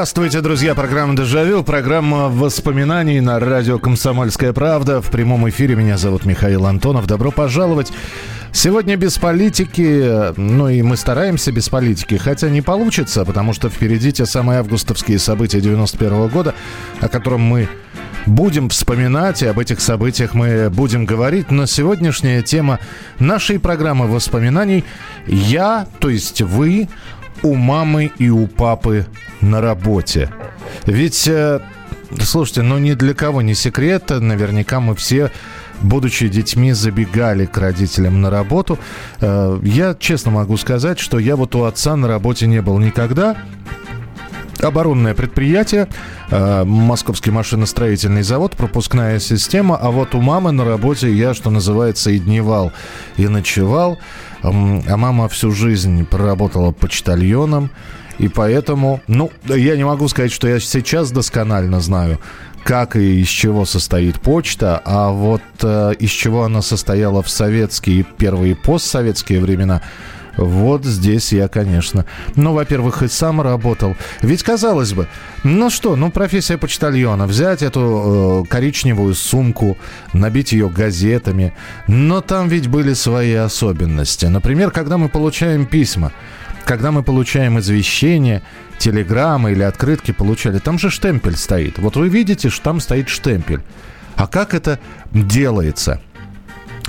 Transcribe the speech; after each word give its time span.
Здравствуйте, 0.00 0.40
друзья. 0.40 0.74
Программа 0.74 1.14
«Дежавю». 1.14 1.62
Программа 1.62 2.30
воспоминаний 2.30 3.20
на 3.20 3.38
радио 3.38 3.78
«Комсомольская 3.78 4.54
правда». 4.54 5.02
В 5.02 5.10
прямом 5.10 5.46
эфире 5.50 5.74
меня 5.74 5.98
зовут 5.98 6.24
Михаил 6.24 6.64
Антонов. 6.64 7.06
Добро 7.06 7.30
пожаловать. 7.30 7.92
Сегодня 8.50 8.96
без 8.96 9.18
политики, 9.18 10.32
ну 10.38 10.70
и 10.70 10.80
мы 10.80 10.96
стараемся 10.96 11.52
без 11.52 11.68
политики, 11.68 12.14
хотя 12.14 12.48
не 12.48 12.62
получится, 12.62 13.26
потому 13.26 13.52
что 13.52 13.68
впереди 13.68 14.10
те 14.10 14.24
самые 14.24 14.60
августовские 14.60 15.18
события 15.18 15.60
91 15.60 16.28
года, 16.28 16.54
о 17.00 17.08
котором 17.08 17.42
мы 17.42 17.68
будем 18.24 18.70
вспоминать, 18.70 19.42
и 19.42 19.46
об 19.46 19.58
этих 19.58 19.82
событиях 19.82 20.32
мы 20.32 20.70
будем 20.70 21.04
говорить. 21.04 21.50
Но 21.50 21.66
сегодняшняя 21.66 22.40
тема 22.40 22.78
нашей 23.18 23.58
программы 23.58 24.06
воспоминаний 24.06 24.82
«Я, 25.26 25.86
то 25.98 26.08
есть 26.08 26.40
вы, 26.40 26.88
у 27.42 27.54
мамы 27.54 28.10
и 28.18 28.30
у 28.30 28.46
папы 28.46 29.06
на 29.40 29.60
работе. 29.60 30.30
Ведь, 30.86 31.26
э, 31.28 31.60
слушайте, 32.20 32.62
ну 32.62 32.78
ни 32.78 32.94
для 32.94 33.14
кого 33.14 33.42
не 33.42 33.54
секрет, 33.54 34.10
наверняка 34.10 34.80
мы 34.80 34.94
все 34.94 35.30
будучи 35.82 36.28
детьми, 36.28 36.72
забегали 36.72 37.46
к 37.46 37.56
родителям 37.56 38.20
на 38.20 38.30
работу. 38.30 38.78
Э, 39.20 39.58
я 39.62 39.94
честно 39.98 40.30
могу 40.30 40.56
сказать, 40.56 40.98
что 40.98 41.18
я 41.18 41.36
вот 41.36 41.54
у 41.54 41.64
отца 41.64 41.96
на 41.96 42.08
работе 42.08 42.46
не 42.46 42.62
был 42.62 42.78
никогда. 42.78 43.36
Оборонное 44.62 45.14
предприятие, 45.14 45.88
э, 46.30 46.64
Московский 46.64 47.30
машиностроительный 47.30 48.22
завод, 48.22 48.56
пропускная 48.56 49.18
система. 49.18 49.76
А 49.76 49.90
вот 49.90 50.14
у 50.14 50.20
мамы 50.20 50.52
на 50.52 50.64
работе 50.64 51.12
я, 51.12 51.34
что 51.34 51.50
называется, 51.50 52.10
и 52.10 52.18
дневал, 52.18 52.72
и 53.16 53.26
ночевал. 53.26 53.98
А 54.42 54.50
мама 54.50 55.28
всю 55.28 55.50
жизнь 55.52 56.06
проработала 56.06 56.72
почтальоном. 56.72 57.70
И 58.18 58.28
поэтому, 58.28 59.00
ну, 59.06 59.30
я 59.46 59.76
не 59.76 59.84
могу 59.84 60.06
сказать, 60.08 60.30
что 60.30 60.46
я 60.46 60.60
сейчас 60.60 61.10
досконально 61.10 61.80
знаю, 61.80 62.18
как 62.64 62.96
и 62.96 63.22
из 63.22 63.28
чего 63.28 63.64
состоит 63.64 64.20
почта, 64.20 64.80
а 64.84 65.10
вот 65.10 65.40
э, 65.62 65.94
из 65.98 66.10
чего 66.10 66.44
она 66.44 66.60
состояла 66.60 67.22
в 67.22 67.30
советские, 67.30 68.04
первые 68.18 68.54
постсоветские 68.54 69.40
времена, 69.40 69.80
вот 70.36 70.84
здесь 70.84 71.32
я, 71.32 71.48
конечно. 71.48 72.06
Ну, 72.36 72.52
во-первых, 72.52 73.02
и 73.02 73.08
сам 73.08 73.40
работал. 73.40 73.96
Ведь, 74.22 74.42
казалось 74.42 74.92
бы, 74.92 75.08
ну 75.42 75.70
что, 75.70 75.96
ну, 75.96 76.10
профессия 76.10 76.58
почтальона. 76.58 77.26
Взять 77.26 77.62
эту 77.62 78.44
э, 78.44 78.48
коричневую 78.48 79.14
сумку, 79.14 79.76
набить 80.12 80.52
ее 80.52 80.68
газетами. 80.68 81.54
Но 81.86 82.20
там 82.20 82.48
ведь 82.48 82.68
были 82.68 82.94
свои 82.94 83.34
особенности. 83.34 84.26
Например, 84.26 84.70
когда 84.70 84.98
мы 84.98 85.08
получаем 85.08 85.66
письма, 85.66 86.12
когда 86.64 86.92
мы 86.92 87.02
получаем 87.02 87.58
извещения, 87.58 88.42
телеграммы 88.78 89.52
или 89.52 89.62
открытки 89.62 90.12
получали, 90.12 90.58
там 90.58 90.78
же 90.78 90.90
штемпель 90.90 91.36
стоит. 91.36 91.78
Вот 91.78 91.96
вы 91.96 92.08
видите, 92.08 92.48
что 92.48 92.64
там 92.64 92.80
стоит 92.80 93.08
штемпель. 93.08 93.60
А 94.16 94.26
как 94.26 94.54
это 94.54 94.78
делается? 95.12 96.00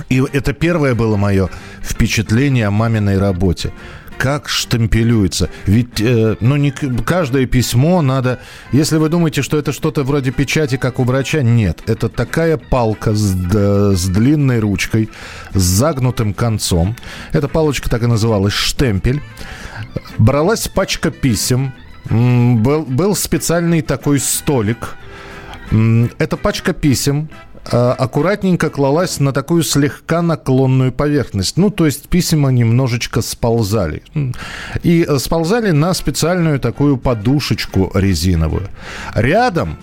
И 0.08 0.22
это 0.32 0.52
первое 0.52 0.94
было 0.94 1.16
мое 1.16 1.48
впечатление 1.82 2.66
о 2.66 2.70
маминой 2.70 3.18
работе 3.18 3.72
как 4.22 4.48
штемпелюется. 4.48 5.50
Ведь, 5.66 6.00
э, 6.00 6.36
ну, 6.38 6.54
не 6.54 6.70
каждое 6.70 7.46
письмо 7.46 8.02
надо... 8.02 8.38
Если 8.70 8.96
вы 8.96 9.08
думаете, 9.08 9.42
что 9.42 9.58
это 9.58 9.72
что-то 9.72 10.04
вроде 10.04 10.30
печати, 10.30 10.76
как 10.76 11.00
у 11.00 11.04
врача, 11.04 11.42
нет. 11.42 11.82
Это 11.86 12.08
такая 12.08 12.56
палка 12.56 13.14
с, 13.14 13.34
с 13.34 14.08
длинной 14.08 14.60
ручкой, 14.60 15.10
с 15.54 15.60
загнутым 15.60 16.34
концом. 16.34 16.94
Эта 17.32 17.48
палочка 17.48 17.90
так 17.90 18.04
и 18.04 18.06
называлась 18.06 18.52
штемпель. 18.52 19.20
Бралась 20.18 20.68
пачка 20.68 21.10
писем. 21.10 21.72
Был, 22.08 22.84
был 22.84 23.16
специальный 23.16 23.82
такой 23.82 24.20
столик. 24.20 24.94
Эта 26.18 26.36
пачка 26.36 26.72
писем 26.72 27.28
аккуратненько 27.70 28.70
клалась 28.70 29.20
на 29.20 29.32
такую 29.32 29.62
слегка 29.62 30.22
наклонную 30.22 30.92
поверхность. 30.92 31.56
Ну, 31.56 31.70
то 31.70 31.86
есть 31.86 32.08
письма 32.08 32.50
немножечко 32.50 33.22
сползали. 33.22 34.02
И 34.82 35.04
э, 35.08 35.18
сползали 35.18 35.70
на 35.70 35.94
специальную 35.94 36.58
такую 36.58 36.96
подушечку 36.96 37.90
резиновую. 37.94 38.68
Рядом 39.14 39.78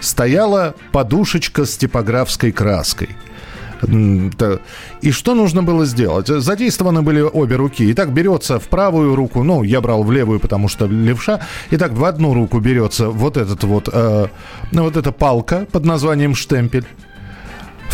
стояла 0.00 0.74
подушечка 0.92 1.64
с 1.64 1.76
типографской 1.76 2.52
краской. 2.52 3.10
И 5.02 5.12
что 5.12 5.34
нужно 5.34 5.62
было 5.62 5.86
сделать? 5.86 6.26
Задействованы 6.26 7.02
были 7.02 7.20
обе 7.20 7.56
руки. 7.56 7.92
Итак, 7.92 8.12
берется 8.12 8.58
в 8.58 8.68
правую 8.68 9.14
руку, 9.14 9.44
ну, 9.44 9.62
я 9.62 9.80
брал 9.80 10.02
в 10.02 10.10
левую, 10.10 10.40
потому 10.40 10.68
что 10.68 10.86
левша. 10.86 11.40
Итак, 11.70 11.92
в 11.92 12.04
одну 12.04 12.34
руку 12.34 12.58
берется 12.58 13.08
вот 13.08 13.36
этот 13.36 13.62
вот, 13.64 13.88
э, 13.92 14.26
вот 14.72 14.96
эта 14.96 15.12
палка 15.12 15.66
под 15.70 15.84
названием 15.84 16.34
штемпель. 16.34 16.86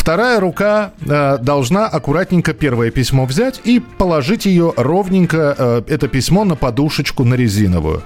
Вторая 0.05 0.39
рука 0.39 0.93
э, 1.01 1.39
должна 1.39 1.87
аккуратненько 1.87 2.53
первое 2.53 2.91
письмо 2.91 3.25
взять 3.25 3.63
и 3.65 3.81
положить 3.81 4.45
ее 4.45 4.75
ровненько, 4.77 5.55
э, 5.57 5.83
это 5.89 6.09
письмо, 6.09 6.45
на 6.45 6.57
подушечку, 6.57 7.25
на 7.25 7.33
резиновую. 7.33 8.03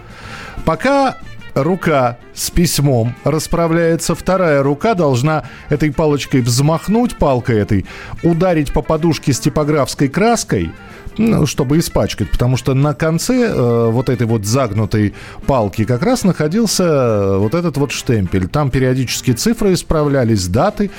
Пока 0.65 1.17
рука 1.57 2.19
с 2.35 2.53
письмом 2.53 3.17
расправляется, 3.25 4.15
вторая 4.15 4.63
рука 4.63 4.95
должна 4.95 5.43
этой 5.71 5.93
палочкой 5.93 6.43
взмахнуть, 6.43 7.17
палкой 7.17 7.59
этой, 7.59 7.85
ударить 8.23 8.73
по 8.73 8.81
подушке 8.81 9.33
с 9.33 9.41
типографской 9.41 10.07
краской, 10.07 10.71
чтобы 11.47 11.79
испачкать, 11.79 12.31
потому 12.31 12.57
что 12.57 12.75
на 12.75 12.95
конце 12.95 13.49
э, 13.49 13.91
вот 13.91 14.09
этой 14.09 14.27
вот 14.27 14.45
загнутой 14.45 15.15
палки 15.47 15.85
как 15.85 16.03
раз 16.03 16.25
находился 16.25 16.85
э, 16.85 17.37
вот 17.39 17.55
этот 17.55 17.77
вот 17.77 17.91
штемпель. 17.91 18.47
Там 18.47 18.71
периодически 18.71 19.33
цифры 19.33 19.73
исправлялись, 19.73 20.47
даты. 20.47 20.91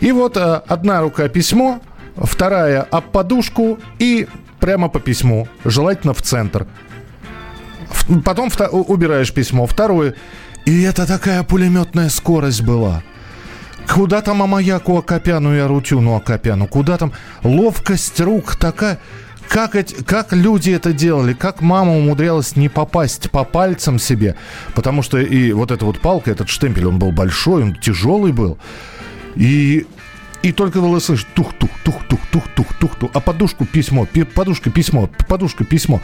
И 0.00 0.12
вот 0.12 0.36
э, 0.36 0.60
одна 0.66 1.00
рука 1.00 1.28
письмо, 1.28 1.80
вторая 2.16 2.82
об 2.82 3.04
подушку 3.10 3.78
и 3.98 4.28
прямо 4.60 4.88
по 4.88 5.00
письму, 5.00 5.48
желательно 5.64 6.12
в 6.12 6.22
центр. 6.22 6.66
Потом 8.24 8.50
убираешь 8.70 9.32
письмо, 9.32 9.66
второе. 9.66 10.14
И 10.66 10.82
это 10.82 11.06
такая 11.06 11.42
пулеметная 11.42 12.10
скорость 12.10 12.62
была. 12.62 13.02
Куда 13.88 14.20
там 14.20 14.42
Амаяку 14.42 14.98
Акопяну 14.98 15.54
и 15.54 15.58
Арутюну 15.58 16.14
Акопяну? 16.14 16.66
Куда 16.66 16.98
там 16.98 17.12
ловкость 17.42 18.20
рук 18.20 18.56
такая... 18.56 18.98
Как, 19.48 19.74
эти, 19.74 19.94
как 20.02 20.32
люди 20.32 20.70
это 20.70 20.92
делали, 20.92 21.32
как 21.32 21.62
мама 21.62 21.96
умудрялась 21.96 22.54
не 22.56 22.68
попасть 22.68 23.30
по 23.30 23.44
пальцам 23.44 23.98
себе, 23.98 24.36
потому 24.74 25.02
что 25.02 25.18
и 25.18 25.52
вот 25.52 25.70
эта 25.70 25.86
вот 25.86 26.00
палка, 26.00 26.30
этот 26.30 26.50
штемпель, 26.50 26.86
он 26.86 26.98
был 26.98 27.12
большой, 27.12 27.62
он 27.62 27.74
тяжелый 27.74 28.32
был. 28.32 28.58
И 29.36 29.86
и 30.42 30.52
только 30.52 30.80
вы 30.80 31.00
слышите 31.00 31.28
тух-тух-тух-тух-тух-тух-тух-тух, 31.34 33.10
а 33.12 33.20
подушку 33.20 33.64
письмо, 33.64 34.06
пи, 34.06 34.22
подушка 34.22 34.70
письмо, 34.70 35.10
подушка 35.26 35.64
письмо. 35.64 36.00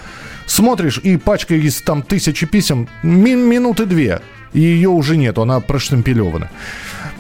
Смотришь, 0.47 0.99
и 0.99 1.16
пачка 1.16 1.55
из 1.55 1.81
там 1.82 2.03
тысячи 2.03 2.44
писем, 2.47 2.88
ми, 3.03 3.37
минуты 3.37 3.87
две, 3.87 4.20
и 4.52 4.61
ее 4.61 4.88
уже 4.88 5.17
нет, 5.17 5.38
она 5.38 5.61
проштемпелевана. 5.61 6.50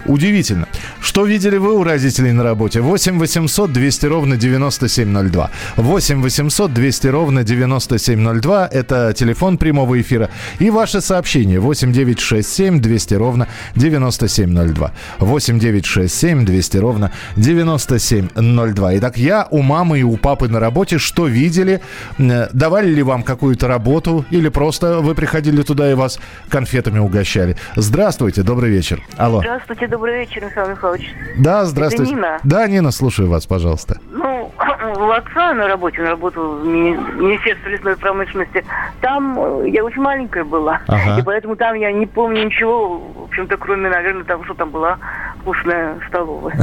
Удивительно. 0.06 0.66
Что 1.00 1.24
видели 1.24 1.56
вы 1.56 1.74
у 1.74 1.84
родителей 1.84 2.32
на 2.32 2.42
работе? 2.42 2.80
8 2.80 3.18
800 3.18 3.72
200 3.72 4.06
ровно 4.06 4.36
9702. 4.36 5.50
8 5.76 6.22
800 6.22 6.72
200 6.72 7.06
ровно 7.08 7.44
9702. 7.44 8.68
Это 8.72 9.12
телефон 9.14 9.58
прямого 9.58 10.00
эфира. 10.00 10.30
И 10.58 10.70
ваше 10.70 11.00
сообщение 11.00 11.60
8 11.60 11.92
967 11.92 12.80
200 12.80 13.14
ровно 13.14 13.48
9702. 13.76 14.92
8 15.18 15.58
967 15.58 16.44
200 16.44 16.76
ровно 16.78 17.12
9702. 17.36 18.98
Итак, 18.98 19.16
я 19.16 19.46
у 19.50 19.62
мамы 19.62 20.00
и 20.00 20.02
у 20.02 20.16
папы 20.16 20.48
на 20.48 20.60
работе. 20.60 20.98
Что 20.98 21.26
видели? 21.26 21.80
Э, 22.18 22.48
давали 22.52 22.88
ли 22.88 23.02
вам 23.02 23.22
какую-то 23.22 23.68
работу? 23.68 24.24
Или 24.30 24.48
просто 24.48 25.00
вы 25.00 25.14
приходили 25.14 25.62
туда 25.62 25.90
и 25.90 25.94
вас 25.94 26.18
конфетами 26.48 26.98
угощали? 26.98 27.56
Здравствуйте, 27.76 28.42
добрый 28.42 28.70
вечер. 28.70 29.00
Алло. 29.16 29.40
Здравствуйте, 29.40 29.86
добрый 29.94 30.18
вечер, 30.18 30.44
Михаил 30.44 30.70
Михайлович. 30.70 31.14
Да, 31.36 31.64
здравствуйте. 31.64 32.12
Это 32.12 32.14
Нина. 32.14 32.38
Да, 32.42 32.66
Нина, 32.66 32.90
слушаю 32.90 33.30
вас, 33.30 33.46
пожалуйста. 33.46 33.98
Ну, 34.10 34.50
у 34.98 35.10
отца 35.10 35.54
на 35.54 35.68
работе, 35.68 36.02
он 36.02 36.08
работал 36.08 36.56
в 36.56 36.66
мини- 36.66 36.98
Министерстве 37.14 37.76
лесной 37.76 37.96
промышленности. 37.96 38.64
Там 39.00 39.38
э, 39.38 39.68
я 39.68 39.84
очень 39.84 40.02
маленькая 40.02 40.42
была. 40.42 40.80
Ага. 40.88 41.20
И 41.20 41.22
поэтому 41.22 41.54
там 41.54 41.74
я 41.74 41.92
не 41.92 42.06
помню 42.06 42.44
ничего, 42.46 42.98
в 42.98 43.24
общем-то, 43.28 43.56
кроме, 43.56 43.88
наверное, 43.88 44.24
того, 44.24 44.42
что 44.44 44.54
там 44.54 44.70
была 44.70 44.98
вкусная 45.42 45.96
столовая. 46.08 46.56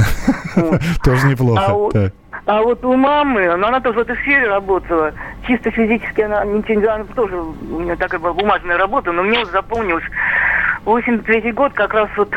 Тоже 1.02 1.26
неплохо. 1.28 1.64
А 1.64 1.72
вот, 1.72 1.96
а 2.44 2.60
у 2.60 2.96
мамы, 2.96 3.56
ну, 3.56 3.66
она 3.66 3.80
тоже 3.80 4.00
в 4.00 4.02
этой 4.02 4.16
сфере 4.16 4.48
работала. 4.48 5.12
Чисто 5.46 5.70
физически 5.70 6.22
она 6.22 6.44
ничего 6.44 6.80
не 6.80 6.86
она 6.86 7.04
тоже 7.04 7.36
у 7.36 7.80
нее 7.80 7.96
такая 7.96 8.20
была 8.20 8.32
бумажная 8.32 8.76
работа, 8.76 9.12
но 9.12 9.22
мне 9.22 9.38
вот 9.38 9.50
запомнилось. 9.50 10.04
83 10.84 11.52
год 11.52 11.72
как 11.74 11.94
раз 11.94 12.08
вот 12.16 12.32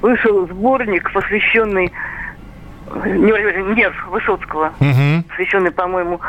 вышел 0.00 0.46
сборник, 0.46 1.12
посвященный 1.12 1.92
не, 3.04 3.74
Нерв 3.74 4.06
Высоцкого, 4.08 4.72
Мгм. 4.80 5.24
посвященный, 5.24 5.70
по-моему, 5.70 6.20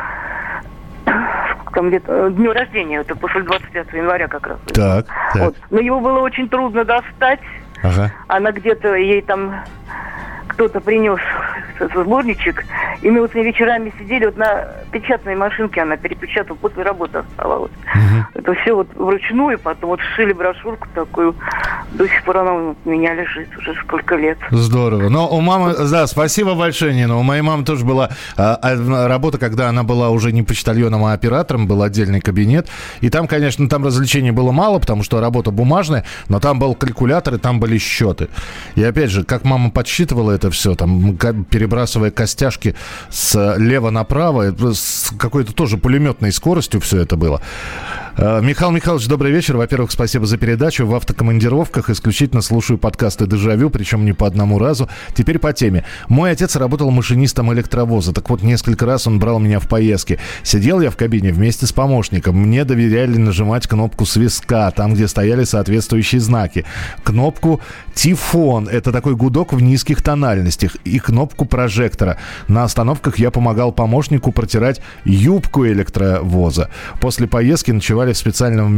там 1.73 1.89
где-то 1.89 2.27
э, 2.27 2.31
дню 2.31 2.53
рождения, 2.53 2.97
это 3.01 3.15
после 3.15 3.41
25 3.41 3.93
января 3.93 4.27
как 4.27 4.47
раз. 4.47 4.57
Так, 4.73 5.05
так. 5.33 5.35
Вот. 5.43 5.55
Но 5.69 5.79
его 5.79 5.99
было 5.99 6.19
очень 6.19 6.47
трудно 6.49 6.85
достать. 6.85 7.41
Ага. 7.83 8.11
Она 8.27 8.51
где-то 8.51 8.95
ей 8.95 9.21
там 9.21 9.63
кто-то 10.55 10.79
принес 10.79 11.19
сборничек, 11.93 12.63
и 13.01 13.09
мы 13.09 13.21
вот 13.21 13.31
с 13.31 13.35
ней 13.35 13.43
вечерами 13.43 13.93
сидели, 13.99 14.25
вот 14.25 14.37
на 14.37 14.67
печатной 14.91 15.35
машинке 15.35 15.81
она 15.81 15.97
перепечатала, 15.97 16.55
после 16.55 16.83
работы 16.83 17.19
оставалась. 17.19 17.71
Это 18.33 18.53
все 18.55 18.73
вот 18.73 18.87
вручную, 18.95 19.59
потом 19.59 19.89
вот 19.89 19.99
сшили 19.99 20.31
брошюрку 20.31 20.87
такую, 20.95 21.35
до 21.91 22.07
сих 22.07 22.23
пор 22.23 22.37
она 22.37 22.53
у 22.53 22.75
меня 22.85 23.13
лежит 23.13 23.49
уже 23.57 23.73
сколько 23.83 24.15
лет. 24.15 24.37
Здорово. 24.49 25.09
Но 25.09 25.27
у 25.27 25.41
мамы, 25.41 25.75
да, 25.91 26.07
спасибо 26.07 26.55
большое, 26.55 26.95
Нина. 26.95 27.17
У 27.17 27.23
моей 27.23 27.41
мамы 27.41 27.65
тоже 27.65 27.85
была 27.85 28.09
а, 28.37 28.57
работа, 29.07 29.37
когда 29.37 29.69
она 29.69 29.83
была 29.83 30.09
уже 30.09 30.31
не 30.31 30.43
почтальоном, 30.43 31.03
а 31.03 31.13
оператором, 31.13 31.67
был 31.67 31.83
отдельный 31.83 32.21
кабинет. 32.21 32.69
И 33.01 33.09
там, 33.09 33.27
конечно, 33.27 33.67
там 33.67 33.85
развлечений 33.85 34.31
было 34.31 34.51
мало, 34.51 34.79
потому 34.79 35.03
что 35.03 35.19
работа 35.19 35.51
бумажная, 35.51 36.05
но 36.29 36.39
там 36.39 36.59
был 36.59 36.75
калькулятор, 36.75 37.35
и 37.35 37.37
там 37.37 37.59
были 37.59 37.77
счеты. 37.77 38.29
И 38.75 38.83
опять 38.83 39.09
же, 39.09 39.25
как 39.25 39.43
мама 39.43 39.71
подсчитывала 39.71 40.31
это 40.31 40.44
все, 40.49 40.75
там, 40.75 41.17
перебрасывая 41.17 42.11
костяшки 42.11 42.75
слева 43.09 43.89
направо, 43.89 44.43
это 44.43 44.73
с 44.73 45.11
какой-то 45.17 45.53
тоже 45.53 45.77
пулеметной 45.77 46.31
скоростью 46.31 46.81
все 46.81 47.01
это 47.01 47.15
было. 47.15 47.41
Э, 48.17 48.39
Михаил 48.41 48.71
Михайлович, 48.71 49.07
добрый 49.07 49.31
вечер. 49.31 49.57
Во-первых, 49.57 49.91
спасибо 49.91 50.25
за 50.25 50.37
передачу. 50.37 50.85
В 50.85 50.95
автокомандировках 50.95 51.89
исключительно 51.89 52.41
слушаю 52.41 52.77
подкасты 52.77 53.27
«Дежавю», 53.27 53.69
причем 53.69 54.05
не 54.05 54.13
по 54.13 54.25
одному 54.25 54.57
разу. 54.57 54.89
Теперь 55.13 55.37
по 55.37 55.51
теме. 55.51 55.83
Мой 56.07 56.31
отец 56.31 56.55
работал 56.55 56.91
машинистом 56.91 57.53
электровоза. 57.53 58.13
Так 58.13 58.29
вот, 58.29 58.41
несколько 58.41 58.85
раз 58.85 59.05
он 59.05 59.19
брал 59.19 59.39
меня 59.39 59.59
в 59.59 59.67
поездки. 59.67 60.17
Сидел 60.43 60.79
я 60.79 60.91
в 60.91 60.95
кабине 60.95 61.33
вместе 61.33 61.65
с 61.65 61.73
помощником. 61.73 62.37
Мне 62.37 62.63
доверяли 62.63 63.17
нажимать 63.17 63.67
кнопку 63.67 64.05
свистка, 64.05 64.71
там, 64.71 64.93
где 64.93 65.09
стояли 65.09 65.43
соответствующие 65.43 66.21
знаки. 66.21 66.63
Кнопку 67.03 67.59
«Тифон»— 67.93 68.69
это 68.71 68.93
такой 68.93 69.15
гудок 69.15 69.51
в 69.51 69.61
низких 69.61 70.01
тональностях. 70.01 70.77
И 70.85 70.99
кнопку 70.99 71.45
прожектора. 71.45 72.17
На 72.47 72.63
остановках 72.63 73.19
я 73.19 73.29
помогал 73.29 73.73
помощнику 73.73 74.31
протирать 74.31 74.79
юбку 75.03 75.67
электровоза. 75.67 76.69
После 77.01 77.27
поездки 77.27 77.71
ночевали 77.71 78.04
в 78.13 78.17
специальном 78.17 78.71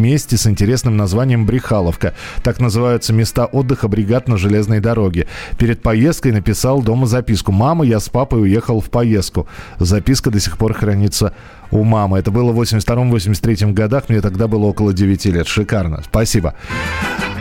месте 0.00 0.36
с 0.36 0.46
интересным 0.46 0.96
названием 0.96 1.46
«Брехаловка». 1.46 2.14
Так 2.42 2.60
называются 2.60 3.12
места 3.12 3.46
отдыха 3.46 3.88
бригад 3.88 4.28
на 4.28 4.36
железной 4.36 4.80
дороге. 4.80 5.26
Перед 5.58 5.82
поездкой 5.82 6.32
написал 6.32 6.82
дома 6.82 7.06
записку. 7.06 7.52
«Мама, 7.52 7.84
я 7.84 8.00
с 8.00 8.08
папой 8.08 8.42
уехал 8.42 8.80
в 8.80 8.90
поездку». 8.90 9.46
Записка 9.78 10.30
до 10.30 10.40
сих 10.40 10.58
пор 10.58 10.74
хранится 10.74 11.34
у 11.70 11.84
мамы. 11.84 12.18
Это 12.18 12.30
было 12.30 12.52
в 12.52 12.60
82-83 12.60 13.72
годах. 13.72 14.08
Мне 14.08 14.20
тогда 14.20 14.48
было 14.48 14.66
около 14.66 14.92
9 14.92 15.24
лет. 15.26 15.46
Шикарно. 15.46 16.02
Спасибо. 16.04 16.54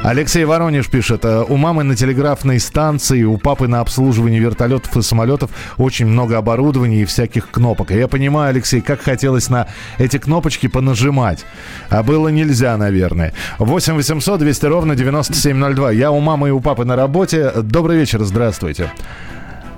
Алексей 0.01 0.45
Воронеж 0.45 0.89
пишет, 0.89 1.25
«Э, 1.25 1.43
у 1.47 1.57
мамы 1.57 1.83
на 1.83 1.93
телеграфной 1.93 2.59
станции, 2.61 3.23
у 3.23 3.37
папы 3.37 3.67
на 3.67 3.81
обслуживании 3.81 4.39
вертолетов 4.39 4.95
и 4.95 5.01
самолетов 5.01 5.51
очень 5.77 6.05
много 6.05 6.37
оборудования 6.37 7.01
и 7.01 7.05
всяких 7.05 7.51
кнопок. 7.51 7.91
Я 7.91 8.07
понимаю, 8.07 8.51
Алексей, 8.51 8.79
как 8.79 9.01
хотелось 9.01 9.49
на 9.49 9.67
эти 9.97 10.17
кнопочки 10.17 10.67
понажимать. 10.67 11.45
А 11.89 12.01
было 12.01 12.29
нельзя, 12.29 12.77
наверное. 12.77 13.33
8 13.57 13.95
800 13.95 14.39
200 14.39 14.65
ровно 14.67 14.95
9702. 14.95 15.91
Я 15.91 16.11
у 16.11 16.21
мамы 16.21 16.47
и 16.47 16.51
у 16.51 16.61
папы 16.61 16.85
на 16.85 16.95
работе. 16.95 17.51
Добрый 17.61 17.97
вечер, 17.97 18.23
здравствуйте. 18.23 18.89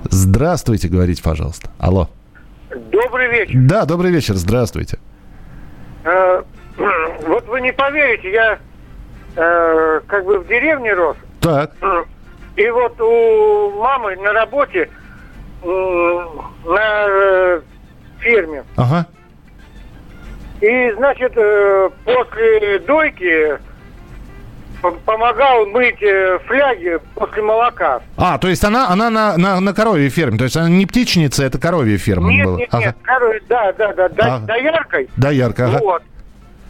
Здравствуйте, 0.08 0.88
говорите, 0.88 1.22
пожалуйста. 1.22 1.68
Алло. 1.78 2.08
Добрый 2.76 3.28
вечер. 3.28 3.54
Да, 3.54 3.84
добрый 3.84 4.10
вечер, 4.10 4.34
здравствуйте. 4.34 4.98
Э, 6.04 6.42
Вот 7.26 7.46
вы 7.48 7.60
не 7.60 7.72
поверите, 7.72 8.30
я 8.32 8.58
э, 9.36 10.00
как 10.06 10.24
бы 10.24 10.38
в 10.40 10.46
деревне 10.48 10.92
рос. 10.94 11.16
Так, 11.40 11.72
И 12.56 12.68
вот 12.68 13.00
у 13.00 13.70
мамы 13.80 14.14
на 14.16 14.32
работе 14.34 14.90
м, 15.62 16.28
на 16.66 17.06
э, 17.08 17.60
ферме. 18.20 18.64
ага. 18.76 19.06
И, 20.60 20.92
значит, 20.96 21.32
э, 21.34 21.90
после 22.04 22.78
дойки 22.80 23.58
помогал 24.90 25.66
мыть 25.66 26.02
э, 26.02 26.38
фляги 26.46 26.98
после 27.14 27.42
молока. 27.42 28.00
А, 28.16 28.38
то 28.38 28.48
есть 28.48 28.64
она, 28.64 28.88
она 28.90 29.10
на, 29.10 29.36
на, 29.36 29.60
на 29.60 29.72
коровьей 29.74 30.08
ферме. 30.10 30.38
То 30.38 30.44
есть 30.44 30.56
она 30.56 30.68
не 30.68 30.86
птичница, 30.86 31.44
это 31.44 31.58
коровья 31.58 31.96
ферма 31.98 32.30
Нет, 32.30 32.44
была. 32.46 32.58
нет, 32.58 32.68
Ага. 32.72 32.84
нет, 32.86 32.96
короче, 33.02 33.42
да, 33.48 33.72
да, 33.72 33.92
да, 33.94 34.08
до, 34.08 34.22
Ага. 34.34 34.46
дояркой. 34.46 35.08
Да, 35.16 35.30
ярко, 35.30 35.66
ага. 35.66 35.78
Вот. 35.78 36.02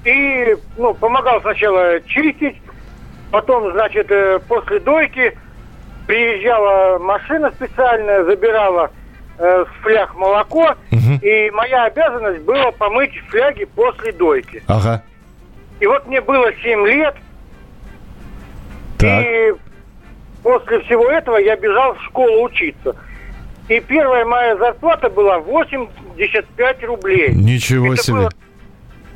И, 0.05 0.57
ну, 0.77 0.95
помогал 0.95 1.41
сначала 1.43 2.01
чистить, 2.03 2.61
потом, 3.31 3.71
значит, 3.73 4.11
э, 4.11 4.39
после 4.49 4.81
дойки 4.81 5.37
приезжала 6.07 6.99
машина 6.99 7.51
специальная, 7.53 8.25
забирала 8.25 8.91
э, 9.39 9.65
с 9.65 9.83
фляг 9.83 10.15
молоко, 10.17 10.75
Мгм. 10.91 11.19
и 11.23 11.51
моя 11.53 11.85
обязанность 11.85 12.43
была 12.43 12.71
помыть 12.73 13.13
фляги 13.31 13.65
после 13.65 14.13
дойки. 14.13 14.63
Ага. 14.67 15.03
И 15.81 15.87
вот 15.87 16.07
мне 16.07 16.21
было 16.21 16.53
7 16.63 16.87
лет, 16.87 17.15
Так. 19.03 19.27
и 19.27 19.53
после 20.43 20.81
всего 20.81 21.11
этого 21.11 21.37
я 21.37 21.57
бежал 21.57 21.95
в 21.95 22.03
школу 22.05 22.45
учиться. 22.45 22.97
И 23.69 23.81
первая 23.81 24.25
моя 24.25 24.57
зарплата 24.57 25.09
была 25.09 25.39
85 25.39 26.83
рублей. 26.85 27.31
Ничего 27.35 27.95
Это 27.95 28.03
себе. 28.03 28.15
было- 28.17 28.31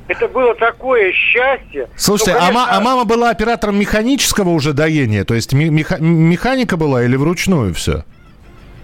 это 0.08 0.28
было 0.28 0.54
такое 0.54 1.12
счастье. 1.12 1.88
Слушайте, 1.96 2.32
Ну, 2.34 2.38
а, 2.38 2.40
ма- 2.42 2.46
конечно, 2.66 2.76
а 2.76 2.80
мама 2.80 3.04
была 3.04 3.30
оператором 3.30 3.78
механического 3.78 4.50
уже 4.50 4.72
доения? 4.72 5.24
То 5.24 5.34
есть 5.34 5.52
меха- 5.52 5.98
механика 6.00 6.76
была 6.76 7.02
или 7.02 7.16
вручную 7.16 7.74
все? 7.74 8.04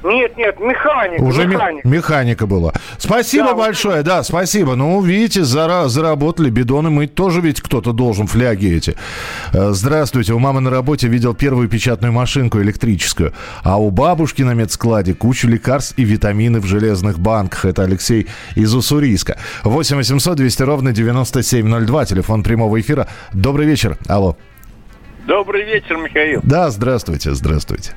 Нет, 0.04 0.36
нет, 0.36 0.58
механик, 0.58 1.20
Уже 1.22 1.42
ме- 1.46 1.54
механик. 1.54 1.84
механика 1.84 2.46
была. 2.46 2.72
Спасибо 2.98 3.48
Да, 3.50 3.54
большое, 3.54 4.02
да, 4.02 4.22
спасибо. 4.24 4.74
Ну, 4.74 5.00
видите, 5.00 5.42
зара- 5.42 5.88
заработали 5.88 6.50
бидоны 6.50 6.90
мыть 6.90 7.14
тоже 7.14 7.40
ведь 7.40 7.60
кто-то 7.60 7.92
должен, 7.92 8.26
фляги 8.26 8.66
эти. 8.74 8.96
Э, 9.52 9.70
Здравствуйте, 9.72 10.32
у 10.32 10.38
мамы 10.38 10.60
на 10.60 10.70
работе 10.70 11.06
видел 11.08 11.34
первую 11.34 11.68
печатную 11.68 12.12
машинку 12.12 12.60
электрическую, 12.60 13.32
а 13.62 13.80
у 13.80 13.90
бабушки 13.90 14.42
на 14.42 14.54
медскладе 14.54 15.14
кучу 15.14 15.46
лекарств 15.48 15.94
и 15.96 16.04
витамины 16.04 16.60
в 16.60 16.66
железных 16.66 17.18
банках. 17.20 17.64
Это 17.64 17.82
Алексей 17.84 18.26
из 18.56 18.74
Уссурийска. 18.74 19.38
8 19.62 19.96
800 19.96 20.36
200 20.36 20.62
ровно 20.62 20.92
9702, 20.92 22.04
телефон 22.06 22.42
прямого 22.42 22.80
эфира. 22.80 23.06
Добрый 23.32 23.66
вечер, 23.66 23.96
алло. 24.08 24.36
Добрый 25.26 25.64
вечер, 25.64 25.96
Михаил. 25.98 26.40
Да, 26.42 26.70
здравствуйте, 26.70 27.32
здравствуйте. 27.34 27.92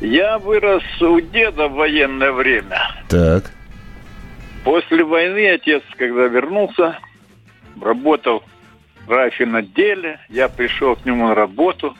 Я 0.00 0.38
вырос 0.38 0.82
у 1.00 1.20
деда 1.20 1.68
в 1.68 1.74
военное 1.74 2.32
время. 2.32 2.78
Так. 3.08 3.50
После 4.64 5.04
войны 5.04 5.48
отец, 5.50 5.82
когда 5.96 6.24
вернулся, 6.26 6.98
работал 7.80 8.42
в 9.06 9.10
рафинотделе. 9.10 10.18
Я 10.28 10.48
пришел 10.48 10.96
к 10.96 11.04
нему 11.06 11.28
на 11.28 11.34
работу, 11.34 11.96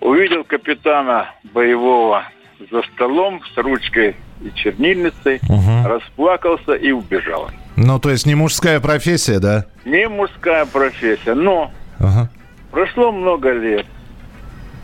увидел 0.00 0.44
капитана 0.44 1.30
боевого 1.52 2.24
за 2.70 2.82
столом 2.94 3.42
с 3.52 3.56
ручкой 3.58 4.16
и 4.40 4.50
чернильницей, 4.54 5.40
Мгм. 5.42 5.86
расплакался 5.86 6.72
и 6.74 6.92
убежал. 6.92 7.50
Ну, 7.76 7.98
то 7.98 8.10
есть 8.10 8.26
не 8.26 8.34
мужская 8.34 8.80
профессия, 8.80 9.38
да? 9.40 9.66
Не 9.84 10.08
мужская 10.08 10.64
профессия, 10.66 11.34
но 11.34 11.72
Ага. 11.98 12.30
прошло 12.70 13.10
много 13.12 13.50
лет. 13.52 13.86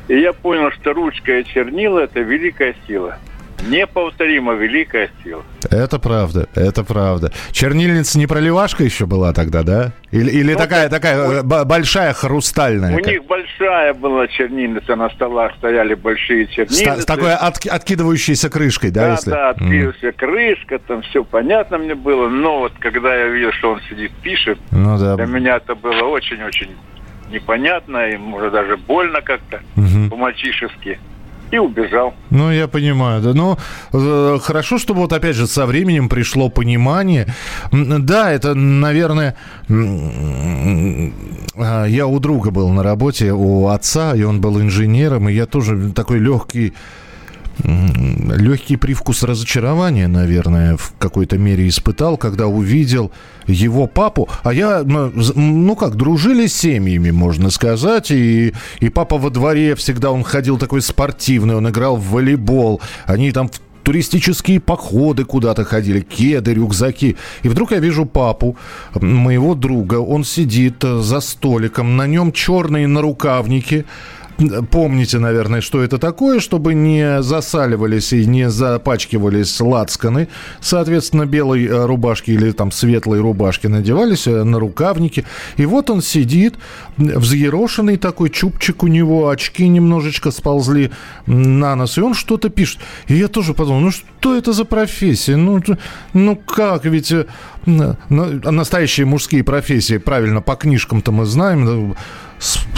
И 0.09 0.19
я 0.19 0.33
понял, 0.33 0.71
что 0.73 0.93
ручка 0.93 1.39
и 1.39 1.45
чернила– 1.45 1.99
это 2.01 2.21
великая 2.21 2.75
сила. 2.87 3.19
Неповторимо 3.67 4.55
великая 4.55 5.11
сила. 5.23 5.43
Это 5.71 5.99
правда, 5.99 6.49
это 6.55 6.85
правда. 6.85 7.33
Чернильница 7.51 8.17
не 8.19 8.27
проливашка 8.27 8.85
еще 8.85 9.07
была 9.07 9.33
тогда, 9.33 9.63
да? 9.63 9.93
Или, 10.13 10.31
или 10.31 10.53
ну, 10.53 10.59
такая, 10.59 10.89
такая 10.89 11.41
у... 11.41 11.43
большая 11.43 12.13
хрустальная? 12.13 12.95
У 12.95 12.99
как? 12.99 13.07
них 13.07 13.25
большая 13.25 13.95
была 13.95 14.29
чернильница, 14.29 14.95
на 14.95 15.11
столах 15.11 15.55
стояли 15.57 15.95
большие 15.95 16.47
чернильницы. 16.47 17.01
С, 17.01 17.03
с 17.03 17.05
такой 17.05 17.35
от, 17.35 17.67
откидывающейся 17.67 18.49
крышкой, 18.49 18.91
да? 18.91 19.07
Да, 19.07 19.13
если? 19.15 19.31
да, 19.31 19.51
откидывающаяся 19.51 20.09
mm. 20.09 20.13
крышка, 20.13 20.79
там 20.79 21.03
все 21.03 21.25
понятно 21.25 21.79
мне 21.79 21.97
было. 21.97 22.29
Но 22.29 22.61
вот 22.61 22.73
когда 22.79 23.15
я 23.15 23.27
видел, 23.27 23.51
что 23.53 23.73
он 23.73 23.81
сидит, 23.91 24.13
пишет, 24.23 24.59
ну, 24.71 24.97
да. 24.99 25.17
для 25.17 25.27
меня 25.27 25.57
это 25.57 25.75
было 25.75 26.05
очень-очень 26.05 26.71
непонятно, 27.31 28.09
и 28.09 28.17
может 28.17 28.53
даже 28.53 28.77
больно 28.77 29.21
как-то, 29.21 29.61
угу. 29.77 30.11
по-мальчишески 30.11 30.99
и 31.51 31.59
убежал. 31.59 32.15
Ну, 32.31 32.51
я 32.51 32.69
понимаю, 32.69 33.23
да. 33.23 33.33
Ну, 33.33 33.57
э, 33.93 34.39
хорошо, 34.43 34.79
чтобы 34.79 35.01
вот 35.01 35.13
опять 35.13 35.37
же 35.37 35.47
со 35.47 35.67
временем 35.67 36.09
пришло 36.09 36.49
понимание. 36.51 37.27
Да, 37.73 38.31
это, 38.31 38.55
наверное, 38.55 39.35
а, 41.57 41.85
я 41.87 42.07
у 42.07 42.19
друга 42.21 42.51
был 42.51 42.69
на 42.71 42.83
работе, 42.83 43.33
у 43.33 43.69
отца, 43.69 44.15
и 44.15 44.23
он 44.23 44.41
был 44.41 44.61
инженером, 44.61 45.29
и 45.29 45.33
я 45.33 45.47
тоже 45.47 45.93
такой 45.93 46.19
легкий 46.19 46.75
легкий 47.65 48.77
привкус 48.77 49.23
разочарования, 49.23 50.09
наверное, 50.09 50.77
в 50.77 50.95
какой-то 50.99 51.39
мере 51.39 51.69
испытал, 51.69 52.17
когда 52.17 52.47
увидел 52.47 53.11
его 53.47 53.87
папу. 53.87 54.29
А 54.43 54.53
я, 54.53 54.83
ну, 54.85 55.77
как, 55.77 55.97
дружили 55.97 56.47
с 56.47 56.57
семьями, 56.57 57.11
можно 57.11 57.51
сказать. 57.51 58.11
И, 58.11 58.55
и 58.81 58.89
папа 58.89 59.19
во 59.19 59.31
дворе 59.31 59.75
всегда, 59.75 60.11
он 60.11 60.25
ходил 60.25 60.59
такой 60.59 60.83
спортивный, 60.83 61.57
он 61.57 61.69
играл 61.69 61.97
в 61.97 62.11
волейбол. 62.11 62.81
Они 63.07 63.33
там 63.33 63.49
в 63.49 63.61
туристические 63.89 64.61
походы 64.61 65.25
куда-то 65.25 65.65
ходили, 65.65 66.01
кеды, 66.01 66.53
рюкзаки. 66.53 67.17
И 67.43 67.49
вдруг 67.49 67.73
я 67.73 67.79
вижу 67.79 68.05
папу, 68.05 68.55
моего 68.95 69.55
друга, 69.55 69.95
он 69.95 70.25
сидит 70.25 70.85
э, 70.85 71.01
за 71.01 71.21
столиком, 71.21 71.97
на 71.97 72.07
нем 72.07 72.33
черные 72.33 72.87
нарукавники, 72.87 73.87
помните, 74.71 75.19
наверное, 75.19 75.61
что 75.61 75.83
это 75.83 75.99
такое, 75.99 76.41
чтобы 76.41 76.75
не 76.75 77.23
засаливались 77.23 78.13
и 78.13 78.25
не 78.25 78.49
запачкивались 78.51 79.61
лацканы. 79.61 80.29
Соответственно, 80.61 81.27
белой 81.27 81.67
э, 81.67 81.87
рубашки 81.87 82.31
или 82.31 82.53
там 82.53 82.71
светлой 82.71 83.21
рубашки 83.21 83.67
надевались 83.67 84.27
э, 84.27 84.45
на 84.45 84.59
рукавники. 84.59 85.25
И 85.57 85.67
вот 85.67 85.91
он 85.91 86.03
сидит, 86.03 86.55
взъерошенный 86.97 87.97
такой, 87.97 88.31
чубчик 88.31 88.83
у 88.85 88.87
него, 88.87 89.29
очки 89.29 89.67
немножечко 89.67 90.31
сползли 90.31 90.91
на 91.27 91.75
нос, 91.75 91.99
и 91.99 92.01
он 92.01 92.15
что-то 92.15 92.49
пишет. 92.49 92.79
И 93.09 93.15
я 93.15 93.29
тоже 93.29 93.55
подумал, 93.55 93.81
ну 93.81 93.91
что 93.91 94.37
это 94.37 94.53
за 94.53 94.65
профессия? 94.65 95.37
Ну, 95.37 95.61
ну 96.13 96.37
как, 96.37 96.85
ведь 96.85 97.13
э, 97.13 97.27
настоящие 97.67 99.07
мужские 99.07 99.43
профессии, 99.43 99.99
правильно, 99.99 100.41
по 100.41 100.55
книжкам-то 100.55 101.11
мы 101.11 101.27
знаем, 101.27 101.97